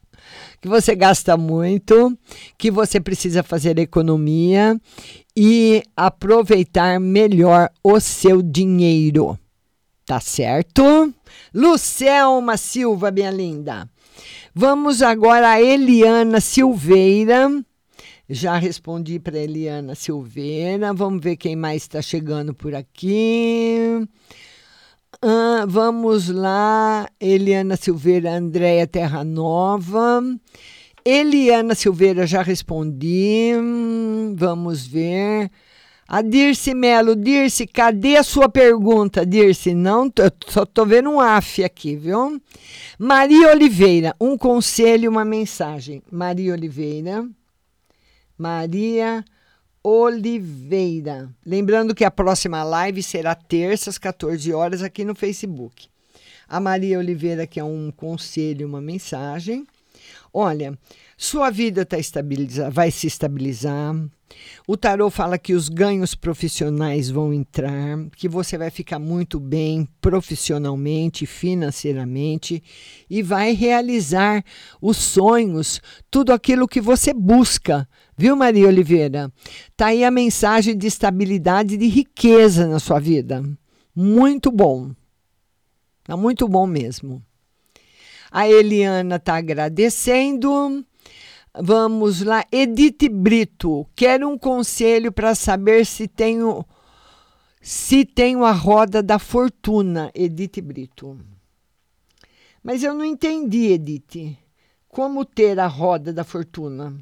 que 0.62 0.70
você 0.70 0.96
gasta 0.96 1.36
muito, 1.36 2.18
que 2.58 2.72
você 2.72 3.02
precisa 3.02 3.44
fazer 3.44 3.78
economia 3.80 4.80
e 5.36 5.84
aproveitar 5.94 7.02
melhor 7.02 7.70
o 7.84 8.00
seu 8.00 8.42
dinheiro. 8.42 9.38
Tá 10.06 10.22
certo? 10.22 11.14
Lucelma 11.54 12.56
Silva, 12.56 13.12
minha 13.12 13.30
linda. 13.30 13.90
Vamos 14.56 15.02
agora 15.02 15.50
a 15.50 15.62
Eliana 15.62 16.40
Silveira 16.40 17.62
Já 18.34 18.58
respondi 18.58 19.20
para 19.20 19.38
Eliana 19.38 19.94
Silveira. 19.94 20.94
Vamos 20.94 21.22
ver 21.22 21.36
quem 21.36 21.54
mais 21.54 21.82
está 21.82 22.02
chegando 22.02 22.54
por 22.54 22.74
aqui. 22.74 24.08
Ah, 25.22 25.66
vamos 25.68 26.30
lá. 26.30 27.10
Eliana 27.20 27.76
Silveira, 27.76 28.32
Andréia 28.32 28.88
Terra 28.88 29.26
Nova. 29.26 30.24
Eliana 31.04 31.76
Silveira, 31.76 32.26
já 32.26 32.42
respondi. 32.42 33.52
Vamos 34.38 34.88
ver. 34.88 35.52
A 36.08 36.22
Dirce 36.22 36.74
Melo, 36.74 37.18
Dirce, 37.18 37.68
cadê 37.68 38.16
a 38.16 38.24
sua 38.24 38.48
pergunta, 38.48 39.26
Dirce? 39.26 39.74
Não, 39.74 40.10
só 40.48 40.66
tô 40.66 40.86
vendo 40.86 41.10
um 41.10 41.20
AF 41.20 41.66
aqui, 41.66 41.98
viu? 41.98 42.42
Maria 42.98 43.52
Oliveira, 43.52 44.16
um 44.22 44.38
conselho, 44.38 45.12
uma 45.12 45.26
mensagem. 45.26 46.02
Maria 46.10 46.54
Oliveira. 46.54 47.28
Maria 48.42 49.24
Oliveira. 49.84 51.30
Lembrando 51.46 51.94
que 51.94 52.04
a 52.04 52.10
próxima 52.10 52.64
live 52.64 53.04
será 53.04 53.36
terça 53.36 53.92
às 53.92 54.00
14 54.00 54.52
horas 54.52 54.82
aqui 54.82 55.06
no 55.06 55.14
Facebook. 55.14 55.88
A 56.50 56.60
Maria 56.60 56.98
Oliveira 56.98 57.46
que 57.46 57.60
é 57.60 57.64
um 57.64 57.92
conselho, 57.92 58.68
uma 58.68 58.82
mensagem. 58.82 59.68
Olha, 60.34 60.76
sua 61.16 61.52
vida 61.52 61.86
tá 61.86 62.00
estabilizar, 62.00 62.72
vai 62.72 62.90
se 62.90 63.06
estabilizar. 63.06 63.94
O 64.68 64.78
tarô 64.78 65.10
fala 65.10 65.38
que 65.38 65.54
os 65.54 65.68
ganhos 65.68 66.14
profissionais 66.14 67.10
vão 67.10 67.34
entrar, 67.34 67.98
que 68.16 68.30
você 68.30 68.58
vai 68.58 68.70
ficar 68.70 69.00
muito 69.00 69.40
bem 69.40 69.88
profissionalmente, 70.00 71.26
financeiramente 71.26 72.64
e 73.10 73.24
vai 73.24 73.54
realizar 73.54 74.44
os 74.82 74.98
sonhos, 74.98 75.82
tudo 76.10 76.32
aquilo 76.32 76.68
que 76.68 76.80
você 76.80 77.14
busca. 77.14 77.88
Viu, 78.16 78.36
Maria 78.36 78.68
Oliveira? 78.68 79.32
Tá 79.76 79.88
aí 79.88 80.04
a 80.04 80.12
mensagem 80.12 80.78
de 80.78 80.88
estabilidade 80.88 81.74
e 81.74 81.78
de 81.78 81.88
riqueza 81.88 82.68
na 82.68 82.80
sua 82.80 83.00
vida. 83.00 83.44
Muito 83.96 84.52
bom. 84.52 84.92
Tá 86.04 86.16
muito 86.16 86.48
bom 86.48 86.68
mesmo. 86.68 87.22
A 88.32 88.48
Eliana 88.48 89.18
está 89.18 89.36
agradecendo. 89.36 90.86
Vamos 91.54 92.22
lá, 92.22 92.46
Edith 92.52 93.10
Brito. 93.10 93.86
Quero 93.96 94.30
um 94.30 94.38
conselho 94.38 95.12
para 95.12 95.36
saber 95.36 95.86
se 95.86 96.08
tenho 96.08 96.66
se 97.62 98.06
tenho 98.06 98.44
a 98.44 98.52
roda 98.52 99.04
da 99.04 99.20
fortuna, 99.20 100.10
Edith 100.16 100.62
Brito. 100.62 101.20
Mas 102.64 102.84
eu 102.84 102.94
não 102.94 103.06
entendi, 103.06 103.74
Edith. 103.74 104.38
Como 104.88 105.26
ter 105.26 105.60
a 105.60 105.68
roda 105.68 106.12
da 106.12 106.24
fortuna? 106.24 106.94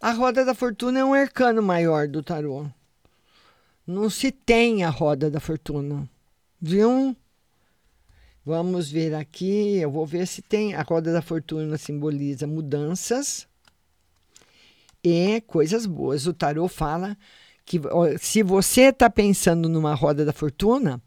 A 0.00 0.12
roda 0.12 0.44
da 0.44 0.54
fortuna 0.54 0.98
é 0.98 1.04
um 1.04 1.14
arcano 1.14 1.62
maior 1.62 2.08
do 2.08 2.22
tarô. 2.22 2.66
Não 3.86 4.10
se 4.10 4.30
tem 4.30 4.84
a 4.84 4.90
roda 4.90 5.30
da 5.30 5.40
fortuna. 5.40 6.08
Viu? 6.60 7.16
Vamos 8.46 8.88
ver 8.88 9.12
aqui, 9.12 9.78
eu 9.78 9.90
vou 9.90 10.06
ver 10.06 10.24
se 10.24 10.40
tem. 10.40 10.72
A 10.72 10.82
roda 10.82 11.12
da 11.12 11.20
fortuna 11.20 11.76
simboliza 11.76 12.46
mudanças 12.46 13.44
e 15.02 15.40
coisas 15.48 15.84
boas. 15.84 16.28
O 16.28 16.32
tarô 16.32 16.68
fala 16.68 17.18
que 17.64 17.80
se 18.20 18.44
você 18.44 18.82
está 18.82 19.10
pensando 19.10 19.68
numa 19.68 19.94
roda 19.94 20.24
da 20.24 20.32
fortuna, 20.32 21.02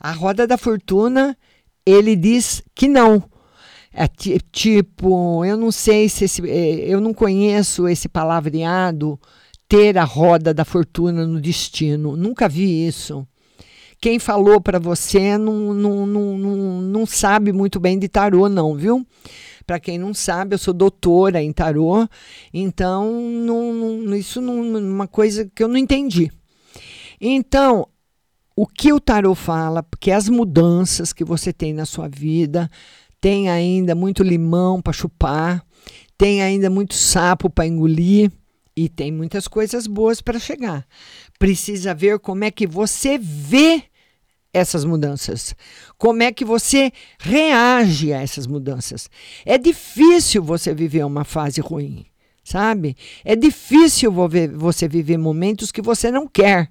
a 0.00 0.12
roda 0.12 0.46
da 0.46 0.56
fortuna 0.56 1.36
ele 1.84 2.16
diz 2.16 2.62
que 2.74 2.88
não. 2.88 3.22
É 3.92 4.08
tipo, 4.08 5.44
eu 5.44 5.58
não 5.58 5.70
sei 5.70 6.08
se 6.08 6.24
esse, 6.24 6.50
é, 6.50 6.88
eu 6.88 7.02
não 7.02 7.12
conheço 7.12 7.86
esse 7.86 8.08
palavreado 8.08 9.20
ter 9.68 9.98
a 9.98 10.04
roda 10.04 10.54
da 10.54 10.64
fortuna 10.64 11.26
no 11.26 11.38
destino. 11.38 12.16
Nunca 12.16 12.48
vi 12.48 12.86
isso 12.86 13.28
quem 14.00 14.18
falou 14.18 14.60
para 14.60 14.78
você 14.78 15.36
não, 15.36 15.74
não, 15.74 16.06
não, 16.06 16.38
não, 16.38 16.56
não 16.82 17.06
sabe 17.06 17.52
muito 17.52 17.80
bem 17.80 17.98
de 17.98 18.08
tarô, 18.08 18.48
não, 18.48 18.74
viu? 18.74 19.06
Para 19.66 19.80
quem 19.80 19.98
não 19.98 20.14
sabe, 20.14 20.54
eu 20.54 20.58
sou 20.58 20.72
doutora 20.72 21.42
em 21.42 21.52
tarô, 21.52 22.08
então 22.54 23.20
não, 23.20 23.72
não, 23.72 24.16
isso 24.16 24.38
é 24.38 24.42
uma 24.42 25.06
coisa 25.06 25.50
que 25.54 25.62
eu 25.62 25.68
não 25.68 25.76
entendi. 25.76 26.30
Então, 27.20 27.86
o 28.56 28.66
que 28.66 28.92
o 28.92 29.00
tarô 29.00 29.34
fala, 29.34 29.82
porque 29.82 30.10
as 30.10 30.28
mudanças 30.28 31.12
que 31.12 31.24
você 31.24 31.52
tem 31.52 31.72
na 31.72 31.84
sua 31.84 32.08
vida, 32.08 32.70
tem 33.20 33.50
ainda 33.50 33.94
muito 33.94 34.22
limão 34.22 34.80
para 34.80 34.92
chupar, 34.92 35.62
tem 36.16 36.42
ainda 36.42 36.70
muito 36.70 36.94
sapo 36.94 37.50
para 37.50 37.66
engolir 37.66 38.30
e 38.76 38.88
tem 38.88 39.12
muitas 39.12 39.48
coisas 39.48 39.86
boas 39.86 40.20
para 40.20 40.38
chegar. 40.38 40.86
Precisa 41.38 41.94
ver 41.94 42.18
como 42.20 42.44
é 42.44 42.50
que 42.50 42.66
você 42.66 43.18
vê 43.18 43.84
essas 44.58 44.84
mudanças? 44.84 45.54
Como 45.96 46.22
é 46.22 46.32
que 46.32 46.44
você 46.44 46.92
reage 47.18 48.12
a 48.12 48.20
essas 48.20 48.46
mudanças? 48.46 49.08
É 49.44 49.56
difícil 49.56 50.42
você 50.42 50.74
viver 50.74 51.04
uma 51.04 51.24
fase 51.24 51.60
ruim, 51.60 52.06
sabe? 52.44 52.96
É 53.24 53.34
difícil 53.34 54.12
você 54.12 54.86
viver 54.86 55.16
momentos 55.16 55.72
que 55.72 55.82
você 55.82 56.10
não 56.10 56.26
quer, 56.26 56.70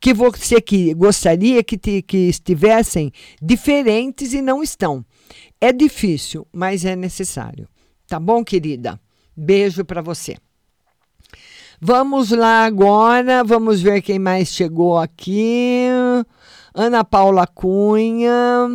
que 0.00 0.12
você 0.12 0.60
que 0.60 0.92
gostaria 0.94 1.62
que, 1.62 1.78
te, 1.78 2.02
que 2.02 2.28
estivessem 2.28 3.12
diferentes 3.40 4.32
e 4.32 4.42
não 4.42 4.62
estão. 4.62 5.04
É 5.60 5.72
difícil, 5.72 6.46
mas 6.52 6.84
é 6.84 6.96
necessário. 6.96 7.68
Tá 8.08 8.20
bom, 8.20 8.44
querida? 8.44 9.00
Beijo 9.36 9.84
para 9.84 10.00
você. 10.00 10.36
Vamos 11.80 12.30
lá 12.30 12.64
agora, 12.64 13.44
vamos 13.44 13.82
ver 13.82 14.00
quem 14.00 14.18
mais 14.18 14.48
chegou 14.48 14.96
aqui. 14.96 15.88
Ana 16.78 17.02
Paula 17.02 17.46
Cunha, 17.46 18.68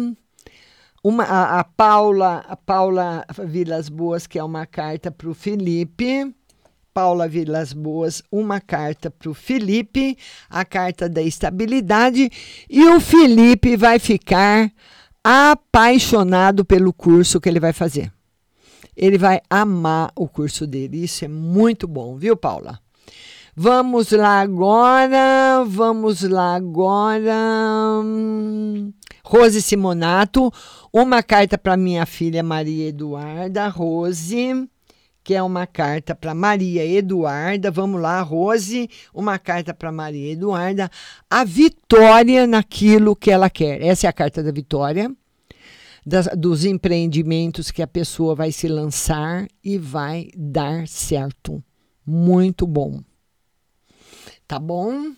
uma, 1.03 1.23
a, 1.23 1.59
a, 1.59 1.63
Paula, 1.63 2.43
a 2.47 2.57
Paula 2.57 3.23
Vilas 3.45 3.89
Boas, 3.89 4.25
que 4.25 4.39
é 4.39 4.43
uma 4.43 4.65
carta 4.65 5.11
para 5.11 5.29
o 5.29 5.35
Felipe. 5.35 6.33
Paula 6.91 7.27
Vilas 7.27 7.73
Boas, 7.73 8.23
uma 8.31 8.59
carta 8.59 9.11
para 9.11 9.29
o 9.29 9.35
Felipe, 9.35 10.17
a 10.49 10.65
carta 10.65 11.07
da 11.07 11.21
estabilidade, 11.21 12.29
e 12.67 12.85
o 12.85 12.99
Felipe 12.99 13.77
vai 13.77 13.99
ficar 13.99 14.71
apaixonado 15.23 16.65
pelo 16.65 16.91
curso 16.91 17.39
que 17.39 17.47
ele 17.47 17.59
vai 17.59 17.71
fazer. 17.71 18.11
Ele 18.97 19.19
vai 19.19 19.41
amar 19.47 20.11
o 20.15 20.27
curso 20.27 20.65
dele. 20.65 21.03
Isso 21.03 21.23
é 21.23 21.27
muito 21.27 21.87
bom, 21.87 22.17
viu, 22.17 22.35
Paula? 22.35 22.79
Vamos 23.55 24.11
lá 24.11 24.39
agora, 24.39 25.65
vamos 25.67 26.21
lá 26.21 26.55
agora. 26.55 27.33
Rose 29.25 29.61
Simonato, 29.61 30.49
uma 30.91 31.21
carta 31.21 31.57
para 31.57 31.75
minha 31.75 32.05
filha 32.05 32.41
Maria 32.41 32.87
Eduarda, 32.87 33.67
Rose, 33.67 34.69
que 35.21 35.33
é 35.33 35.43
uma 35.43 35.67
carta 35.67 36.15
para 36.15 36.33
Maria 36.33 36.85
Eduarda. 36.85 37.69
Vamos 37.69 37.99
lá, 38.01 38.21
Rose, 38.21 38.89
uma 39.13 39.37
carta 39.37 39.73
para 39.73 39.91
Maria 39.91 40.31
Eduarda. 40.31 40.89
A 41.29 41.43
vitória 41.43 42.47
naquilo 42.47 43.17
que 43.17 43.29
ela 43.29 43.49
quer. 43.49 43.81
Essa 43.81 44.07
é 44.07 44.09
a 44.09 44.13
carta 44.13 44.41
da 44.41 44.51
vitória. 44.51 45.13
Das, 46.05 46.29
dos 46.37 46.63
empreendimentos 46.63 47.69
que 47.69 47.81
a 47.81 47.87
pessoa 47.87 48.33
vai 48.33 48.53
se 48.53 48.69
lançar 48.69 49.45
e 49.61 49.77
vai 49.77 50.29
dar 50.37 50.87
certo. 50.87 51.61
Muito 52.07 52.65
bom 52.65 53.01
tá 54.51 54.59
bom? 54.59 55.13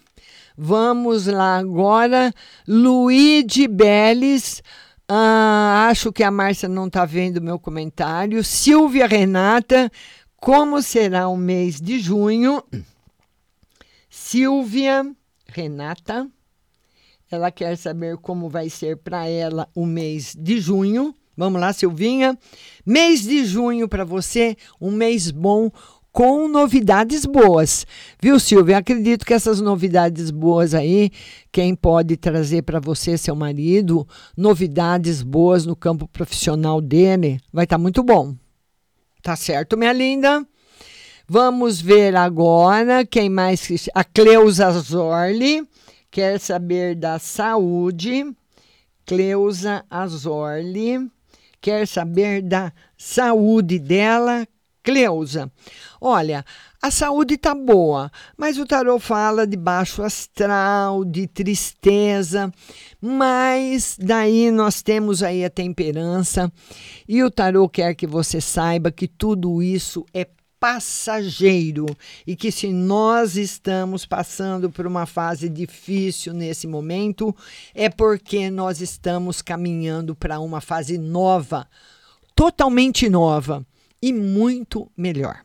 Vamos 0.56 1.26
lá 1.26 1.58
agora. 1.58 2.32
Luigi 2.68 3.68
Beles. 3.68 4.62
Ah, 5.10 5.88
acho 5.90 6.14
que 6.14 6.22
a 6.22 6.30
Márcia 6.30 6.70
não 6.70 6.86
está 6.86 7.04
vendo 7.04 7.42
meu 7.42 7.58
comentário. 7.58 8.44
Silvia 8.44 9.08
Renata, 9.08 9.92
como 10.36 10.84
será 10.84 11.28
o 11.30 11.36
mês 11.36 11.82
de 11.82 11.98
junho? 11.98 12.64
Silvia 14.08 15.04
Renata, 15.48 16.30
ela 17.32 17.50
quer 17.50 17.76
saber 17.76 18.18
como 18.18 18.50
vai 18.50 18.70
ser 18.70 18.98
para 18.98 19.28
ela 19.28 19.68
o 19.74 19.84
mês 19.84 20.36
de 20.38 20.60
junho. 20.60 21.16
Vamos 21.36 21.60
lá, 21.60 21.74
Silvinha. 21.74 22.38
Mês 22.86 23.24
de 23.24 23.44
junho 23.44 23.90
para 23.90 24.06
você, 24.06 24.56
um 24.80 24.92
mês 24.92 25.32
bom, 25.32 25.72
com 26.14 26.47
novidades 26.47 27.26
boas. 27.26 27.88
Viu, 28.22 28.39
Silvia? 28.39 28.78
Acredito 28.78 29.26
que 29.26 29.34
essas 29.34 29.59
novidades 29.59 30.30
boas 30.30 30.76
aí, 30.76 31.09
quem 31.51 31.76
pode 31.76 32.16
trazer 32.16 32.61
para 32.61 32.80
você, 32.80 33.18
seu 33.18 33.36
marido, 33.36 34.07
novidades 34.38 35.24
boas 35.24 35.66
no 35.66 35.76
campo 35.76 36.07
profissional 36.07 36.80
dele, 36.80 37.41
vai 37.51 37.64
estar 37.64 37.78
tá 37.78 37.82
muito 37.82 38.03
bom. 38.03 38.36
Tá 39.24 39.36
certo, 39.36 39.76
minha 39.76 39.91
linda? 39.91 40.45
Vamos 41.28 41.82
ver 41.82 42.16
agora 42.16 43.05
quem 43.05 43.28
mais. 43.30 43.68
A 43.95 44.03
Cleusa 44.03 44.70
Zorli 44.72 45.68
quer 46.11 46.39
saber 46.39 46.95
da 46.95 47.18
saúde. 47.18 48.24
Cleusa 49.05 49.84
Azorli 49.89 51.09
quer 51.59 51.88
saber 51.88 52.41
da 52.43 52.72
saúde 52.97 53.80
dela. 53.80 54.47
Cleusa, 54.84 55.50
olha, 56.02 56.46
A 56.86 56.92
saúde 56.92 57.36
está 57.36 57.56
boa, 57.56 58.12
mas 58.36 58.58
o 58.58 58.66
tarô 58.66 59.00
fala 59.00 59.48
de 59.48 59.56
baixo 59.56 60.04
astral, 60.04 61.06
de 61.06 61.28
tristeza, 61.28 62.52
mas 63.02 63.96
daí 63.98 64.52
nós 64.52 64.82
temos 64.82 65.24
aí 65.24 65.46
a 65.46 65.50
temperança 65.50 66.52
e 67.08 67.24
o 67.24 67.32
tarô 67.32 67.70
quer 67.70 67.96
que 67.96 68.06
você 68.06 68.42
saiba 68.42 68.92
que 68.92 69.08
tudo 69.08 69.64
isso 69.64 70.06
é 70.14 70.28
passageiro 70.60 71.86
e 72.28 72.36
que 72.36 72.52
se 72.52 72.68
nós 72.74 73.38
estamos 73.38 74.06
passando 74.06 74.70
por 74.70 74.86
uma 74.86 75.06
fase 75.06 75.48
difícil 75.48 76.34
nesse 76.34 76.68
momento 76.68 77.34
é 77.74 77.88
porque 77.88 78.50
nós 78.50 78.82
estamos 78.82 79.42
caminhando 79.42 80.14
para 80.14 80.42
uma 80.42 80.60
fase 80.60 80.98
nova, 80.98 81.66
totalmente 82.36 83.10
nova 83.10 83.66
e 84.04 84.12
muito 84.12 84.91
melhor. 84.97 85.38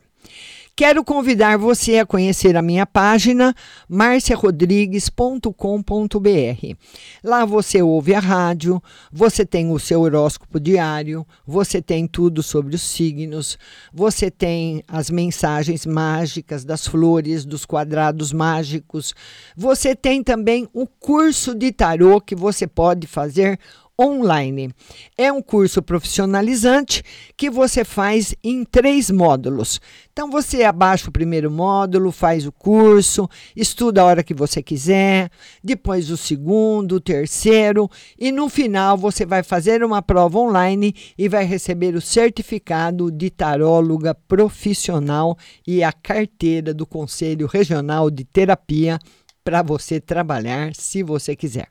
Quero 0.75 1.01
convidar 1.03 1.57
você 1.57 1.97
a 1.97 2.05
conhecer 2.05 2.55
a 2.57 2.61
minha 2.61 2.85
página 2.85 3.55
marciarodrigues.com.br. 3.87 6.75
Lá 7.23 7.45
você 7.45 7.81
ouve 7.81 8.13
a 8.13 8.19
rádio, 8.19 8.83
você 9.11 9.45
tem 9.45 9.71
o 9.71 9.79
seu 9.79 10.01
horóscopo 10.01 10.59
diário, 10.59 11.25
você 11.45 11.81
tem 11.81 12.05
tudo 12.05 12.43
sobre 12.43 12.75
os 12.75 12.81
signos, 12.81 13.57
você 13.93 14.29
tem 14.29 14.83
as 14.87 15.09
mensagens 15.09 15.85
mágicas 15.85 16.65
das 16.65 16.85
flores, 16.85 17.45
dos 17.45 17.65
quadrados 17.65 18.33
mágicos. 18.33 19.13
Você 19.55 19.95
tem 19.95 20.21
também 20.21 20.67
o 20.73 20.85
curso 20.85 21.55
de 21.55 21.71
tarô 21.71 22.19
que 22.21 22.35
você 22.35 22.67
pode 22.67 23.07
fazer 23.07 23.57
online. 23.99 24.73
É 25.17 25.31
um 25.31 25.41
curso 25.41 25.81
profissionalizante 25.81 27.03
que 27.35 27.49
você 27.49 27.83
faz 27.83 28.33
em 28.41 28.63
três 28.63 29.11
módulos. 29.11 29.81
Então 30.13 30.31
você 30.31 30.63
abaixa 30.63 31.09
o 31.09 31.11
primeiro 31.11 31.51
módulo, 31.51 32.11
faz 32.11 32.45
o 32.45 32.51
curso, 32.51 33.29
estuda 33.55 34.01
a 34.01 34.05
hora 34.05 34.23
que 34.23 34.33
você 34.33 34.63
quiser, 34.63 35.29
depois 35.63 36.09
o 36.09 36.17
segundo, 36.17 36.95
o 36.95 36.99
terceiro 36.99 37.89
e 38.17 38.31
no 38.31 38.47
final 38.47 38.97
você 38.97 39.25
vai 39.25 39.43
fazer 39.43 39.83
uma 39.83 40.01
prova 40.01 40.39
online 40.39 40.95
e 41.17 41.27
vai 41.27 41.43
receber 41.43 41.95
o 41.95 42.01
certificado 42.01 43.11
de 43.11 43.29
taróloga 43.29 44.15
profissional 44.15 45.37
e 45.67 45.83
a 45.83 45.91
carteira 45.91 46.73
do 46.73 46.85
Conselho 46.85 47.47
Regional 47.47 48.09
de 48.09 48.23
Terapia 48.23 48.99
para 49.43 49.61
você 49.61 49.99
trabalhar 49.99 50.75
se 50.75 51.01
você 51.01 51.35
quiser 51.35 51.69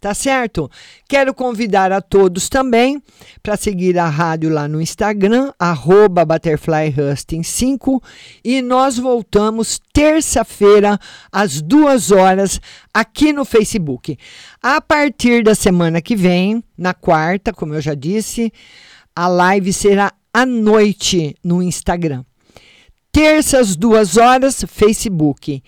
tá 0.00 0.14
certo? 0.14 0.70
Quero 1.08 1.34
convidar 1.34 1.92
a 1.92 2.00
todos 2.00 2.48
também 2.48 3.02
para 3.42 3.56
seguir 3.56 3.98
a 3.98 4.08
rádio 4.08 4.50
lá 4.50 4.68
no 4.68 4.80
Instagram, 4.80 5.52
arroba 5.58 6.24
ButterflyHusting5 6.24 8.02
e 8.44 8.62
nós 8.62 8.98
voltamos 8.98 9.80
terça-feira 9.92 10.98
às 11.32 11.60
duas 11.60 12.10
horas 12.10 12.60
aqui 12.92 13.32
no 13.32 13.44
Facebook. 13.44 14.18
A 14.62 14.80
partir 14.80 15.42
da 15.42 15.54
semana 15.54 16.00
que 16.00 16.14
vem, 16.14 16.62
na 16.76 16.92
quarta, 16.92 17.52
como 17.52 17.74
eu 17.74 17.80
já 17.80 17.94
disse, 17.94 18.52
a 19.14 19.28
live 19.28 19.72
será 19.72 20.12
à 20.32 20.44
noite 20.44 21.34
no 21.42 21.62
Instagram. 21.62 22.24
Terça 23.10 23.58
às 23.58 23.74
duas 23.74 24.18
horas, 24.18 24.62
Facebook. 24.68 25.62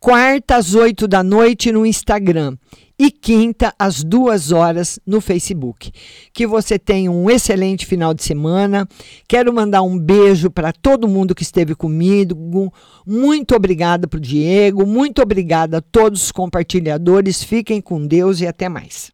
Quarta 0.00 0.56
às 0.56 0.74
oito 0.74 1.06
da 1.06 1.22
noite 1.22 1.70
no 1.70 1.86
Instagram 1.86 2.56
e 2.98 3.10
quinta, 3.10 3.72
às 3.78 4.02
duas 4.02 4.50
horas, 4.50 4.98
no 5.06 5.20
Facebook. 5.20 5.92
Que 6.32 6.46
você 6.46 6.78
tenha 6.78 7.10
um 7.10 7.30
excelente 7.30 7.86
final 7.86 8.12
de 8.12 8.24
semana. 8.24 8.88
Quero 9.28 9.52
mandar 9.52 9.82
um 9.82 9.96
beijo 9.96 10.50
para 10.50 10.72
todo 10.72 11.06
mundo 11.06 11.34
que 11.34 11.42
esteve 11.42 11.74
comigo. 11.74 12.72
Muito 13.06 13.54
obrigada 13.54 14.08
para 14.08 14.18
o 14.18 14.20
Diego. 14.20 14.84
Muito 14.84 15.22
obrigada 15.22 15.78
a 15.78 15.82
todos 15.82 16.24
os 16.24 16.32
compartilhadores. 16.32 17.44
Fiquem 17.44 17.80
com 17.80 18.04
Deus 18.04 18.40
e 18.40 18.46
até 18.46 18.68
mais. 18.68 19.12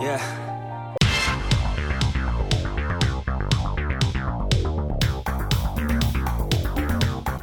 Yeah. 0.00 0.39